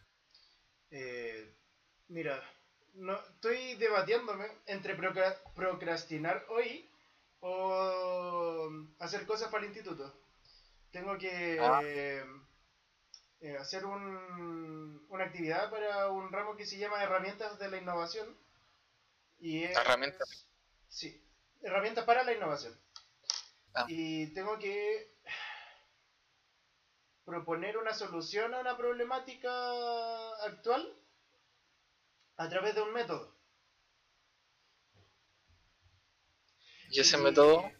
Eh, 0.91 1.53
mira, 2.07 2.41
no, 2.93 3.13
estoy 3.33 3.75
debatiéndome 3.75 4.47
entre 4.65 4.97
procra- 4.97 5.37
procrastinar 5.55 6.45
hoy 6.49 6.89
o 7.41 8.69
hacer 8.99 9.25
cosas 9.25 9.49
para 9.49 9.63
el 9.65 9.69
instituto. 9.71 10.13
Tengo 10.91 11.17
que 11.17 11.59
Ah. 11.61 11.81
eh, 11.83 12.25
eh, 13.41 13.57
hacer 13.57 13.85
un- 13.85 15.05
una 15.09 15.25
actividad 15.25 15.69
para 15.69 16.09
un 16.09 16.31
ramo 16.31 16.55
que 16.55 16.65
se 16.65 16.77
llama 16.77 17.03
Herramientas 17.03 17.59
de 17.59 17.69
la 17.69 17.77
Innovación. 17.77 18.35
Y 19.39 19.63
es- 19.65 19.77
Herramientas. 19.77 20.47
Sí, 20.89 21.21
herramientas 21.61 22.05
para 22.05 22.23
la 22.23 22.33
innovación. 22.33 22.75
Ah. 23.79 23.85
Y 23.87 24.33
tengo 24.33 24.57
que 24.57 25.13
proponer 27.23 27.77
una 27.77 27.93
solución 27.93 28.55
a 28.55 28.61
una 28.61 28.75
problemática 28.75 29.49
actual 30.45 30.97
a 32.37 32.49
través 32.49 32.73
de 32.73 32.81
un 32.81 32.91
método. 32.93 33.37
¿Y 36.89 37.01
ese 37.01 37.17
método? 37.17 37.71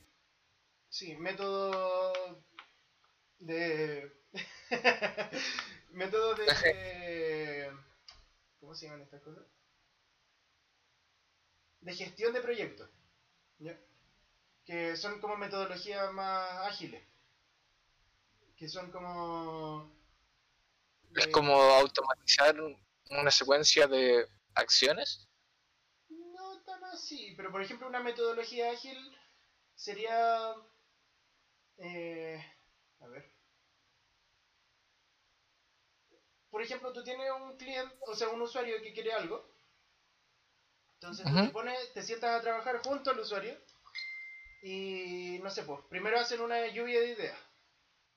Sí, 0.90 1.16
método 1.16 2.44
de... 3.40 4.22
método 5.90 6.36
de... 6.36 7.72
¿Cómo 8.60 8.76
se 8.76 8.86
llaman 8.86 9.02
estas 9.02 9.24
cosas? 9.24 9.46
de 11.88 11.94
gestión 11.96 12.34
de 12.34 12.42
proyectos. 12.42 12.90
¿ya? 13.60 13.80
Que 14.68 14.98
son 14.98 15.22
como 15.22 15.38
metodologías 15.38 16.12
más 16.12 16.68
ágiles. 16.68 17.02
Que 18.58 18.68
son 18.68 18.92
como... 18.92 19.96
Es 21.16 21.28
como 21.28 21.54
automatizar 21.54 22.54
una 23.10 23.32
secuencia 23.32 23.88
de 23.88 24.28
acciones. 24.56 25.30
No 26.10 26.62
tan 26.64 26.84
así, 26.84 27.34
pero 27.38 27.50
por 27.50 27.62
ejemplo 27.62 27.88
una 27.88 28.02
metodología 28.02 28.72
ágil 28.72 28.98
sería... 29.74 30.54
eh, 31.78 32.46
a 33.00 33.08
ver. 33.08 33.34
Por 36.50 36.62
ejemplo, 36.62 36.92
tú 36.92 37.06
tienes 37.06 37.32
un 37.32 37.56
cliente, 37.56 37.96
o 38.06 38.16
sea, 38.16 38.30
un 38.30 38.42
usuario 38.42 38.82
que 38.82 38.94
quiere 38.94 39.14
algo. 39.14 39.50
Entonces 40.96 41.26
tú 41.26 41.34
te 41.34 41.50
pones, 41.52 41.94
te 41.94 42.04
sientas 42.04 42.38
a 42.38 42.42
trabajar 42.42 42.82
junto 42.84 43.12
al 43.12 43.20
usuario 43.20 43.58
y 44.62 45.40
no 45.42 45.50
sé, 45.50 45.64
pues, 45.64 45.82
primero 45.90 46.20
hacen 46.20 46.42
una 46.42 46.68
lluvia 46.68 47.00
de 47.02 47.10
ideas. 47.10 47.38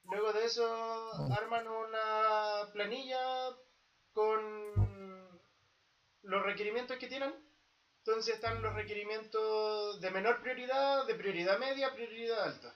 Luego 0.04 0.32
de 0.32 0.44
eso 0.44 0.64
Mm. 1.18 1.32
arman 1.32 1.68
una 1.68 2.68
planilla 2.72 3.50
con 4.12 5.40
los 6.22 6.42
requerimientos 6.42 6.98
que 6.98 7.08
tienen. 7.08 7.34
Entonces 7.98 8.34
están 8.34 8.62
los 8.62 8.74
requerimientos 8.74 10.00
de 10.00 10.10
menor 10.10 10.38
prioridad, 10.40 11.04
de 11.06 11.14
prioridad 11.14 11.58
media, 11.58 11.90
prioridad 11.92 12.44
alta. 12.44 12.74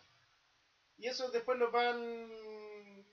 Y 0.96 1.06
eso 1.08 1.28
después 1.30 1.58
los 1.58 1.70
van 1.70 3.04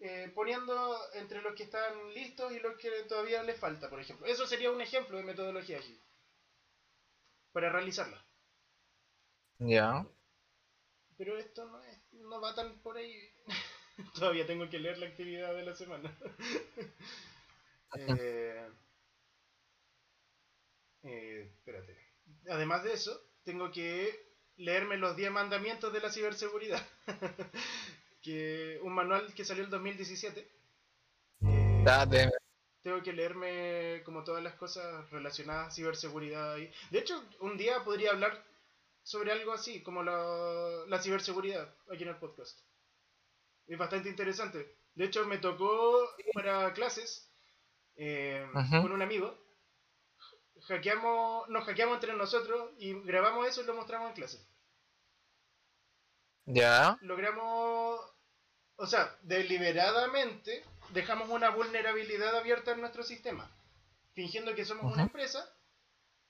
eh, 0.00 0.28
poniendo 0.34 0.98
entre 1.12 1.40
los 1.42 1.54
que 1.54 1.62
están 1.64 2.12
listos 2.12 2.52
y 2.52 2.58
los 2.58 2.74
que 2.76 3.02
todavía 3.04 3.42
les 3.42 3.56
falta, 3.56 3.88
por 3.88 4.00
ejemplo. 4.00 4.26
Eso 4.26 4.46
sería 4.46 4.70
un 4.70 4.80
ejemplo 4.80 5.16
de 5.16 5.22
metodología 5.22 5.78
ágil. 5.78 6.00
Para 7.52 7.68
realizarla. 7.68 8.24
Ya. 9.60 10.06
Pero 11.18 11.36
esto 11.36 11.66
no, 11.66 11.82
es, 11.84 12.12
no 12.12 12.40
va 12.40 12.54
tan 12.54 12.80
por 12.80 12.96
ahí. 12.96 13.14
Todavía 14.14 14.46
tengo 14.46 14.68
que 14.70 14.78
leer 14.78 14.98
la 14.98 15.06
actividad 15.06 15.54
de 15.54 15.64
la 15.64 15.74
semana. 15.74 16.16
eh, 17.98 18.68
eh, 21.02 21.52
espérate. 21.54 21.96
Además 22.48 22.84
de 22.84 22.94
eso, 22.94 23.20
tengo 23.44 23.70
que 23.70 24.30
leerme 24.56 24.96
los 24.96 25.14
10 25.16 25.30
mandamientos 25.30 25.92
de 25.92 26.00
la 26.00 26.10
ciberseguridad. 26.10 26.82
que 28.22 28.80
un 28.82 28.94
manual 28.94 29.34
que 29.34 29.44
salió 29.44 29.64
en 29.64 29.70
2017. 29.70 30.40
Eh, 31.42 31.82
Date. 31.84 32.30
tengo 32.82 33.02
que 33.02 33.12
leerme 33.12 34.02
como 34.04 34.24
todas 34.24 34.42
las 34.42 34.54
cosas 34.54 35.10
relacionadas 35.10 35.68
a 35.68 35.70
ciberseguridad. 35.70 36.54
ahí. 36.54 36.72
De 36.90 37.00
hecho, 37.00 37.22
un 37.40 37.58
día 37.58 37.84
podría 37.84 38.12
hablar 38.12 38.49
sobre 39.02 39.32
algo 39.32 39.52
así, 39.52 39.82
como 39.82 40.02
la, 40.02 40.84
la 40.86 41.02
ciberseguridad, 41.02 41.74
aquí 41.92 42.02
en 42.02 42.10
el 42.10 42.18
podcast. 42.18 42.60
Es 43.66 43.78
bastante 43.78 44.08
interesante. 44.08 44.76
De 44.94 45.04
hecho, 45.04 45.26
me 45.26 45.38
tocó 45.38 46.08
para 46.34 46.72
clases 46.72 47.30
eh, 47.96 48.46
con 48.52 48.92
un 48.92 49.02
amigo. 49.02 49.36
Hackeamos, 50.62 51.48
nos 51.48 51.64
hackeamos 51.64 51.96
entre 51.96 52.14
nosotros 52.14 52.70
y 52.78 52.94
grabamos 53.02 53.46
eso 53.48 53.62
y 53.62 53.66
lo 53.66 53.74
mostramos 53.74 54.08
en 54.08 54.14
clase. 54.14 54.46
Ya. 56.46 56.98
Logramos, 57.02 58.00
o 58.76 58.86
sea, 58.86 59.16
deliberadamente 59.22 60.64
dejamos 60.90 61.28
una 61.28 61.50
vulnerabilidad 61.50 62.36
abierta 62.36 62.72
en 62.72 62.80
nuestro 62.80 63.02
sistema, 63.02 63.50
fingiendo 64.14 64.54
que 64.54 64.64
somos 64.64 64.92
una 64.92 65.02
empresa 65.02 65.48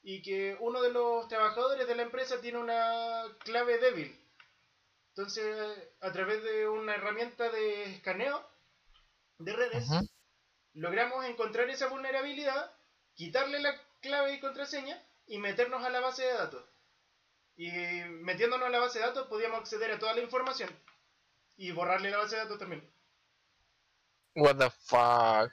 y 0.03 0.23
que 0.23 0.57
uno 0.61 0.81
de 0.83 0.91
los 0.91 1.29
trabajadores 1.29 1.87
de 1.87 1.95
la 1.95 2.03
empresa 2.03 2.41
tiene 2.41 2.59
una 2.59 3.25
clave 3.41 3.79
débil. 3.79 4.17
Entonces, 5.09 5.55
a 6.01 6.13
través 6.13 6.43
de 6.43 6.69
una 6.69 6.95
herramienta 6.95 7.51
de 7.51 7.85
escaneo 7.85 8.49
de 9.39 9.53
redes, 9.53 9.89
logramos 10.73 11.25
encontrar 11.27 11.69
esa 11.69 11.89
vulnerabilidad, 11.89 12.75
quitarle 13.15 13.61
la 13.61 13.75
clave 14.01 14.35
y 14.35 14.41
contraseña 14.41 15.03
y 15.27 15.39
meternos 15.39 15.85
a 15.85 15.91
la 15.91 16.01
base 16.01 16.23
de 16.23 16.33
datos. 16.33 16.65
Y 17.57 17.71
metiéndonos 17.71 18.67
a 18.67 18.71
la 18.71 18.79
base 18.79 19.01
de 19.01 19.07
datos 19.07 19.27
podíamos 19.29 19.61
acceder 19.61 19.91
a 19.91 19.99
toda 19.99 20.15
la 20.15 20.23
información 20.23 20.71
y 21.57 21.73
borrarle 21.73 22.11
la 22.11 22.19
base 22.19 22.37
de 22.37 22.43
datos 22.43 22.59
también. 22.59 22.91
What 24.35 24.57
the 24.57 24.71
fuck. 24.71 25.53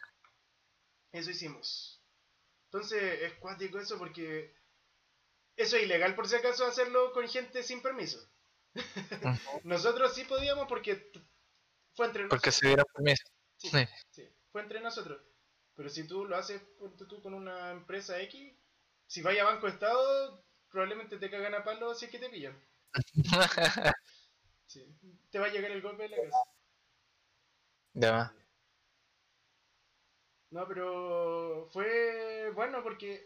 Eso 1.11 1.31
hicimos. 1.31 1.96
Entonces 2.77 3.21
es 3.23 3.33
cuático 3.39 3.79
eso 3.79 3.97
porque 3.97 4.53
eso 5.55 5.77
es 5.77 5.83
ilegal 5.83 6.13
por 6.13 6.27
si 6.27 6.35
acaso 6.35 6.63
hacerlo 6.65 7.11
con 7.11 7.27
gente 7.27 7.63
sin 7.63 7.81
permiso. 7.81 8.19
Nosotros 9.63 10.13
sí 10.13 10.23
podíamos 10.25 10.67
porque 10.67 11.11
fue 11.95 12.05
entre 12.05 12.27
Porque 12.27 12.51
nosotros. 12.51 12.55
se 12.55 12.67
dieron 12.67 12.85
permiso. 12.93 13.23
Sí, 13.57 13.69
Sí. 13.69 13.87
sí, 14.11 14.29
fue 14.51 14.61
entre 14.61 14.79
nosotros. 14.81 15.19
Pero 15.73 15.89
si 15.89 16.05
tú 16.07 16.25
lo 16.25 16.37
haces 16.37 16.61
tú 17.09 17.21
con 17.23 17.33
una 17.33 17.71
empresa 17.71 18.19
X, 18.21 18.53
si 19.07 19.21
vaya 19.23 19.41
a 19.41 19.45
Banco 19.53 19.67
Estado, 19.67 20.45
probablemente 20.69 21.17
te 21.17 21.31
cagan 21.31 21.55
a 21.55 21.63
palo 21.63 21.95
si 21.95 22.05
es 22.05 22.11
que 22.11 22.19
te 22.19 22.29
pillan. 22.29 22.55
Sí. 24.67 24.85
Te 25.31 25.39
va 25.39 25.45
a 25.47 25.49
llegar 25.49 25.71
el 25.71 25.81
golpe 25.81 26.03
de 26.03 26.09
la 26.09 26.17
casa. 26.17 26.37
ya. 27.93 28.33
No, 30.51 30.67
pero 30.67 31.67
fue 31.73 32.51
bueno 32.55 32.81
porque 32.83 33.25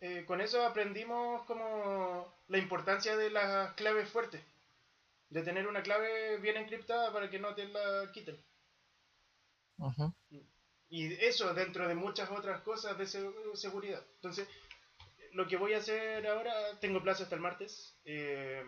eh, 0.00 0.24
con 0.26 0.40
eso 0.40 0.64
aprendimos 0.64 1.42
como 1.44 2.34
la 2.48 2.58
importancia 2.58 3.16
de 3.16 3.30
las 3.30 3.74
claves 3.74 4.08
fuertes. 4.08 4.40
De 5.28 5.42
tener 5.42 5.68
una 5.68 5.82
clave 5.82 6.38
bien 6.38 6.56
encriptada 6.56 7.12
para 7.12 7.30
que 7.30 7.38
no 7.38 7.54
te 7.54 7.68
la 7.68 8.10
quiten. 8.12 8.36
Y 10.88 11.12
eso 11.24 11.54
dentro 11.54 11.86
de 11.86 11.94
muchas 11.94 12.28
otras 12.30 12.60
cosas 12.62 12.98
de 12.98 13.06
se- 13.06 13.30
seguridad. 13.54 14.02
Entonces, 14.16 14.48
lo 15.34 15.46
que 15.46 15.56
voy 15.56 15.74
a 15.74 15.78
hacer 15.78 16.26
ahora, 16.26 16.52
tengo 16.80 17.00
plazo 17.02 17.22
hasta 17.22 17.36
el 17.36 17.40
martes. 17.40 17.94
eh, 18.04 18.64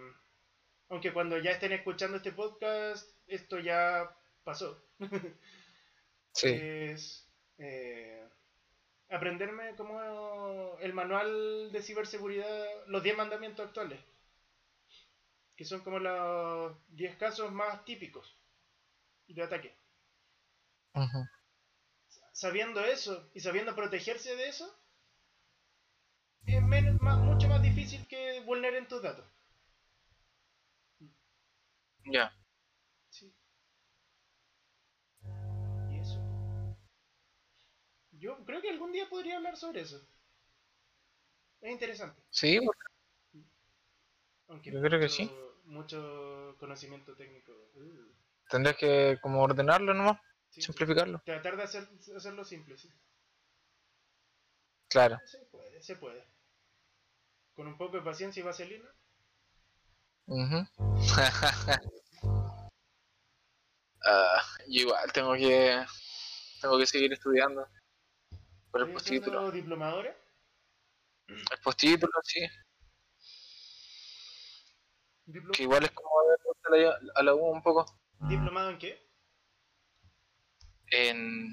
aunque 0.88 1.12
cuando 1.12 1.38
ya 1.38 1.52
estén 1.52 1.72
escuchando 1.72 2.18
este 2.18 2.32
podcast, 2.32 3.10
esto 3.26 3.58
ya 3.58 4.14
pasó. 4.44 4.80
Sí. 6.34 6.48
Es 6.48 7.28
eh, 7.64 8.28
aprenderme 9.08 9.74
como 9.76 10.76
el 10.80 10.92
manual 10.92 11.70
de 11.72 11.82
ciberseguridad, 11.82 12.86
los 12.86 13.02
10 13.02 13.16
mandamientos 13.16 13.66
actuales. 13.66 14.00
Que 15.56 15.64
son 15.64 15.80
como 15.82 15.98
los 15.98 16.76
10 16.88 17.16
casos 17.16 17.52
más 17.52 17.84
típicos 17.84 18.36
de 19.28 19.42
ataque. 19.42 19.74
Sabiendo 22.32 22.80
eso 22.84 23.30
y 23.34 23.40
sabiendo 23.40 23.74
protegerse 23.74 24.34
de 24.36 24.48
eso, 24.48 24.66
es 26.46 26.62
menos- 26.62 27.00
más- 27.00 27.18
mucho 27.18 27.48
más 27.48 27.62
difícil 27.62 28.06
que 28.08 28.40
vulneren 28.40 28.88
tus 28.88 29.02
datos. 29.02 29.24
Ya. 32.06 32.32
Yo 38.22 38.36
creo 38.44 38.62
que 38.62 38.70
algún 38.70 38.92
día 38.92 39.08
podría 39.08 39.36
hablar 39.36 39.56
sobre 39.56 39.80
eso. 39.80 40.00
Es 41.60 41.72
interesante. 41.72 42.22
Sí, 42.30 42.60
Aunque 44.46 44.70
Yo 44.70 44.80
creo 44.80 45.00
que 45.00 45.06
mucho- 45.06 45.14
sí. 45.14 45.30
Mucho 45.64 46.56
conocimiento 46.60 47.16
técnico. 47.16 47.52
Uh, 47.74 48.12
tendrás 48.48 48.76
que 48.76 49.18
como 49.22 49.42
ordenarlo 49.42 49.92
nomás, 49.94 50.20
sí, 50.50 50.62
simplificarlo. 50.62 51.20
Tratar 51.24 51.56
de 51.56 51.62
hacer, 51.64 51.88
hacerlo 52.16 52.44
simple, 52.44 52.76
sí. 52.76 52.88
Claro. 54.88 55.18
Se 55.24 55.38
puede, 55.46 55.82
se 55.82 55.96
puede. 55.96 56.24
Con 57.54 57.66
un 57.66 57.76
poco 57.76 57.96
de 57.96 58.02
paciencia 58.02 58.40
y 58.40 58.44
vaselina. 58.44 58.88
Ujú. 60.26 60.64
Ah, 64.04 64.42
yo 64.66 64.80
igual 64.82 65.12
tengo 65.12 65.32
que 65.34 65.80
tengo 66.60 66.76
que 66.76 66.86
seguir 66.88 67.12
estudiando 67.12 67.64
por 68.72 68.80
el 68.80 68.88
¿Estás 68.88 69.02
postítulo. 69.02 69.50
diplomadora? 69.50 70.16
El 71.28 71.58
postítulo, 71.62 72.12
sí, 72.24 72.40
que 75.52 75.62
igual 75.62 75.84
es 75.84 75.90
como 75.92 76.08
a 76.10 76.76
la, 76.76 76.98
a 77.14 77.22
la 77.22 77.34
U 77.34 77.46
un 77.52 77.62
poco. 77.62 77.84
¿Diplomado 78.28 78.70
en 78.70 78.78
qué? 78.78 79.08
En 80.86 81.50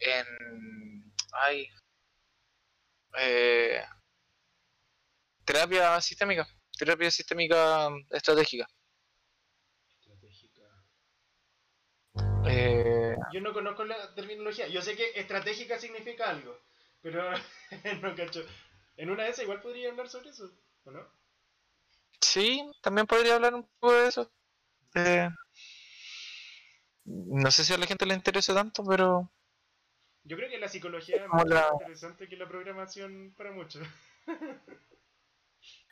en 0.00 1.12
ay 1.32 1.68
eh, 3.18 3.82
terapia 5.44 6.00
sistémica, 6.00 6.46
terapia 6.78 7.10
sistémica 7.10 7.88
estratégica. 8.10 8.66
Yo 13.32 13.40
no 13.40 13.52
conozco 13.52 13.84
la 13.84 14.14
terminología. 14.14 14.68
Yo 14.68 14.82
sé 14.82 14.96
que 14.96 15.10
estratégica 15.18 15.78
significa 15.78 16.30
algo, 16.30 16.58
pero 17.02 17.30
no 18.02 18.14
cacho. 18.14 18.44
En 18.96 19.10
una 19.10 19.24
de 19.24 19.30
esas 19.30 19.44
igual 19.44 19.60
podría 19.60 19.90
hablar 19.90 20.08
sobre 20.08 20.30
eso, 20.30 20.50
¿o 20.84 20.90
no? 20.90 21.06
Sí, 22.20 22.62
también 22.82 23.06
podría 23.06 23.34
hablar 23.36 23.54
un 23.54 23.64
poco 23.80 23.92
de 23.94 24.08
eso. 24.08 24.30
Eh, 24.94 25.28
no 27.04 27.50
sé 27.50 27.64
si 27.64 27.72
a 27.72 27.78
la 27.78 27.86
gente 27.86 28.06
le 28.06 28.14
interesa 28.14 28.54
tanto, 28.54 28.84
pero 28.84 29.32
Yo 30.22 30.36
creo 30.36 30.48
que 30.48 30.58
la 30.58 30.68
psicología 30.68 31.24
es 31.24 31.28
más 31.28 31.44
interesante 31.72 32.28
que 32.28 32.36
la 32.36 32.46
programación 32.48 33.34
para 33.36 33.50
muchos. 33.52 33.86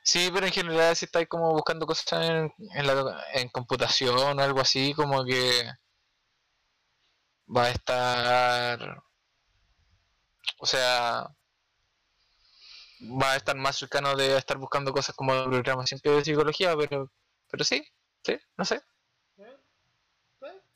sí, 0.02 0.30
pero 0.32 0.46
en 0.46 0.52
general 0.52 0.96
si 0.96 1.04
estáis 1.06 1.28
como 1.28 1.52
buscando 1.52 1.86
cosas 1.86 2.28
en, 2.30 2.52
en, 2.74 2.86
la, 2.86 3.24
en 3.34 3.48
computación 3.48 4.38
o 4.38 4.42
algo 4.42 4.60
así, 4.60 4.94
como 4.94 5.24
que 5.24 5.70
va 7.54 7.64
a 7.64 7.70
estar, 7.70 9.02
o 10.58 10.66
sea, 10.66 11.28
va 13.00 13.32
a 13.32 13.36
estar 13.36 13.56
más 13.56 13.76
cercano 13.76 14.14
de 14.16 14.36
estar 14.36 14.58
buscando 14.58 14.92
cosas 14.92 15.14
como 15.14 15.34
de 15.34 15.44
programación 15.48 16.00
que 16.00 16.10
de 16.10 16.24
psicología, 16.24 16.76
pero, 16.76 17.10
pero 17.50 17.64
sí, 17.64 17.84
sí, 18.24 18.38
no 18.56 18.64
sé. 18.64 18.82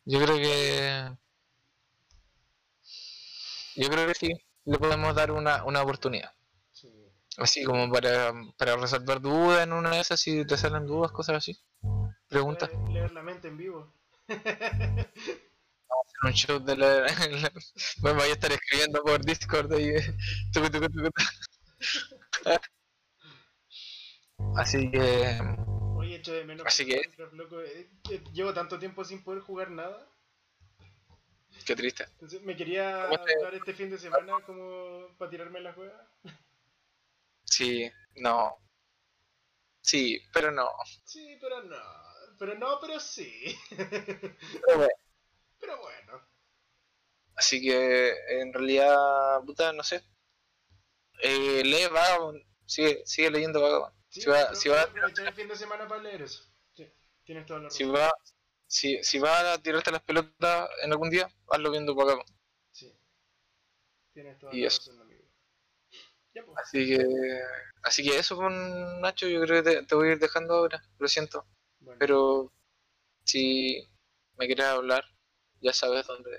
Yo 0.04 0.18
creo 0.20 0.36
que. 0.38 1.10
Yo 3.76 3.88
creo 3.88 4.06
que 4.06 4.14
sí, 4.14 4.32
le 4.64 4.78
podemos 4.78 5.14
dar 5.14 5.30
una, 5.30 5.64
una 5.64 5.82
oportunidad. 5.82 6.32
Sí. 6.72 6.88
Así 7.36 7.62
como 7.64 7.90
para, 7.92 8.32
para 8.56 8.76
resolver 8.76 9.20
dudas 9.20 9.62
en 9.62 9.72
una 9.72 9.90
de 9.90 10.00
esas, 10.00 10.20
si 10.20 10.44
te 10.44 10.56
salen 10.56 10.86
dudas, 10.86 11.12
cosas 11.12 11.36
así. 11.36 11.58
Preguntas. 12.28 12.70
Leer 12.88 13.12
la 13.12 13.22
mente 13.22 13.48
en 13.48 13.56
vivo. 13.56 13.94
Un 16.22 16.32
show 16.32 16.58
de 16.58 16.76
la. 16.76 16.88
la- 17.42 17.52
me 18.02 18.12
voy 18.12 18.28
a 18.28 18.32
estar 18.32 18.52
escribiendo 18.52 19.02
por 19.02 19.24
Discord 19.24 19.68
tucu, 20.52 20.70
tucu. 20.70 21.10
Así 24.56 24.90
que. 24.90 25.38
Oye, 25.96 26.16
echo 26.16 26.32
de 26.32 26.44
menos 26.44 26.66
Así 26.66 26.84
que- 26.86 27.02
loco. 27.32 27.60
Eh, 27.60 27.90
eh, 28.10 28.22
Llevo 28.32 28.52
tanto 28.54 28.78
tiempo 28.78 29.04
sin 29.04 29.22
poder 29.22 29.40
jugar 29.42 29.70
nada. 29.70 30.06
Qué 31.66 31.76
triste. 31.76 32.04
Entonces 32.12 32.42
me 32.42 32.56
quería 32.56 33.06
¿Cómo 33.08 33.24
te- 33.24 33.42
dar 33.42 33.54
este 33.54 33.74
fin 33.74 33.90
de 33.90 33.98
semana 33.98 34.34
como 34.46 35.08
para 35.18 35.30
tirarme 35.30 35.60
la 35.60 35.72
juega. 35.72 36.08
Sí, 37.44 37.90
no. 38.16 38.56
Sí, 39.82 40.20
pero 40.32 40.50
no. 40.50 40.68
Sí, 41.04 41.36
pero 41.40 41.62
no. 41.62 41.76
Pero 42.38 42.54
no, 42.58 42.78
pero 42.80 42.98
sí. 43.00 43.54
Pero 43.76 44.76
bueno. 44.76 44.88
Pero 45.70 45.82
bueno. 45.82 46.20
Así 47.36 47.60
que 47.62 48.12
en 48.40 48.52
realidad, 48.52 49.40
puta, 49.46 49.72
no 49.72 49.82
sé. 49.84 50.02
Eh, 51.22 51.62
lee 51.64 51.86
Vagabond, 51.92 52.42
sigue, 52.66 53.02
sigue 53.06 53.30
leyendo 53.30 53.60
Vagabond. 53.60 53.94
Sí, 54.08 54.22
Si 54.22 54.28
va- 54.28 54.54
si 54.54 54.68
va- 54.68 54.82
el 55.24 55.32
fin 55.34 55.46
de 55.48 55.54
semana 55.56 55.86
para 55.86 56.02
leer 56.02 56.22
eso. 56.22 56.42
Sí, 56.72 56.92
tienes 57.24 57.46
toda 57.46 57.60
la 57.60 57.64
razón. 57.66 57.76
Si 57.78 57.84
va, 57.84 58.12
si, 58.66 59.04
si 59.04 59.18
va 59.20 59.52
a 59.52 59.58
tirarte 59.62 59.92
las 59.92 60.02
pelotas 60.02 60.68
en 60.82 60.90
algún 60.90 61.10
día, 61.10 61.30
hazlo 61.48 61.70
viendo 61.70 61.94
Vagabond. 61.94 62.28
Sí. 62.72 62.92
Tienes 64.12 64.38
toda 64.38 64.52
Y 64.54 64.62
la 64.62 64.66
eso. 64.68 64.78
razón, 64.80 65.00
amigo. 65.02 65.24
Ya, 66.34 66.44
pues. 66.44 66.58
Así 66.58 66.86
que, 66.88 67.06
así 67.82 68.02
que 68.02 68.18
eso 68.18 68.36
con 68.36 69.00
Nacho, 69.00 69.28
yo 69.28 69.40
creo 69.42 69.62
que 69.62 69.70
te, 69.70 69.86
te 69.86 69.94
voy 69.94 70.08
a 70.08 70.12
ir 70.12 70.18
dejando 70.18 70.54
ahora, 70.54 70.82
lo 70.98 71.06
siento. 71.08 71.46
Bueno. 71.78 71.98
Pero 72.00 72.52
si 73.24 73.88
me 74.36 74.46
quieres 74.46 74.66
hablar, 74.66 75.04
ya 75.60 75.72
sabes 75.72 76.06
dónde 76.06 76.30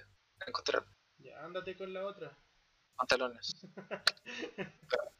encontrar 0.47 0.85
Ya, 1.17 1.43
ándate 1.43 1.75
con 1.77 1.93
la 1.93 2.05
otra. 2.05 2.37
pantalones. 2.95 3.53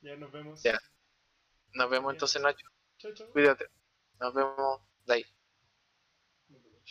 Ya 0.00 0.16
nos 0.16 0.30
vemos. 0.32 0.62
Ya. 0.62 0.78
Nos 1.72 1.88
vemos 1.88 2.12
entonces, 2.12 2.42
Nacho. 2.42 2.66
Chau, 2.98 3.14
chau. 3.14 3.30
Cuídate. 3.32 3.70
Nos 4.20 4.34
vemos 4.34 4.82
de 5.06 5.14
ahí. 5.14 5.24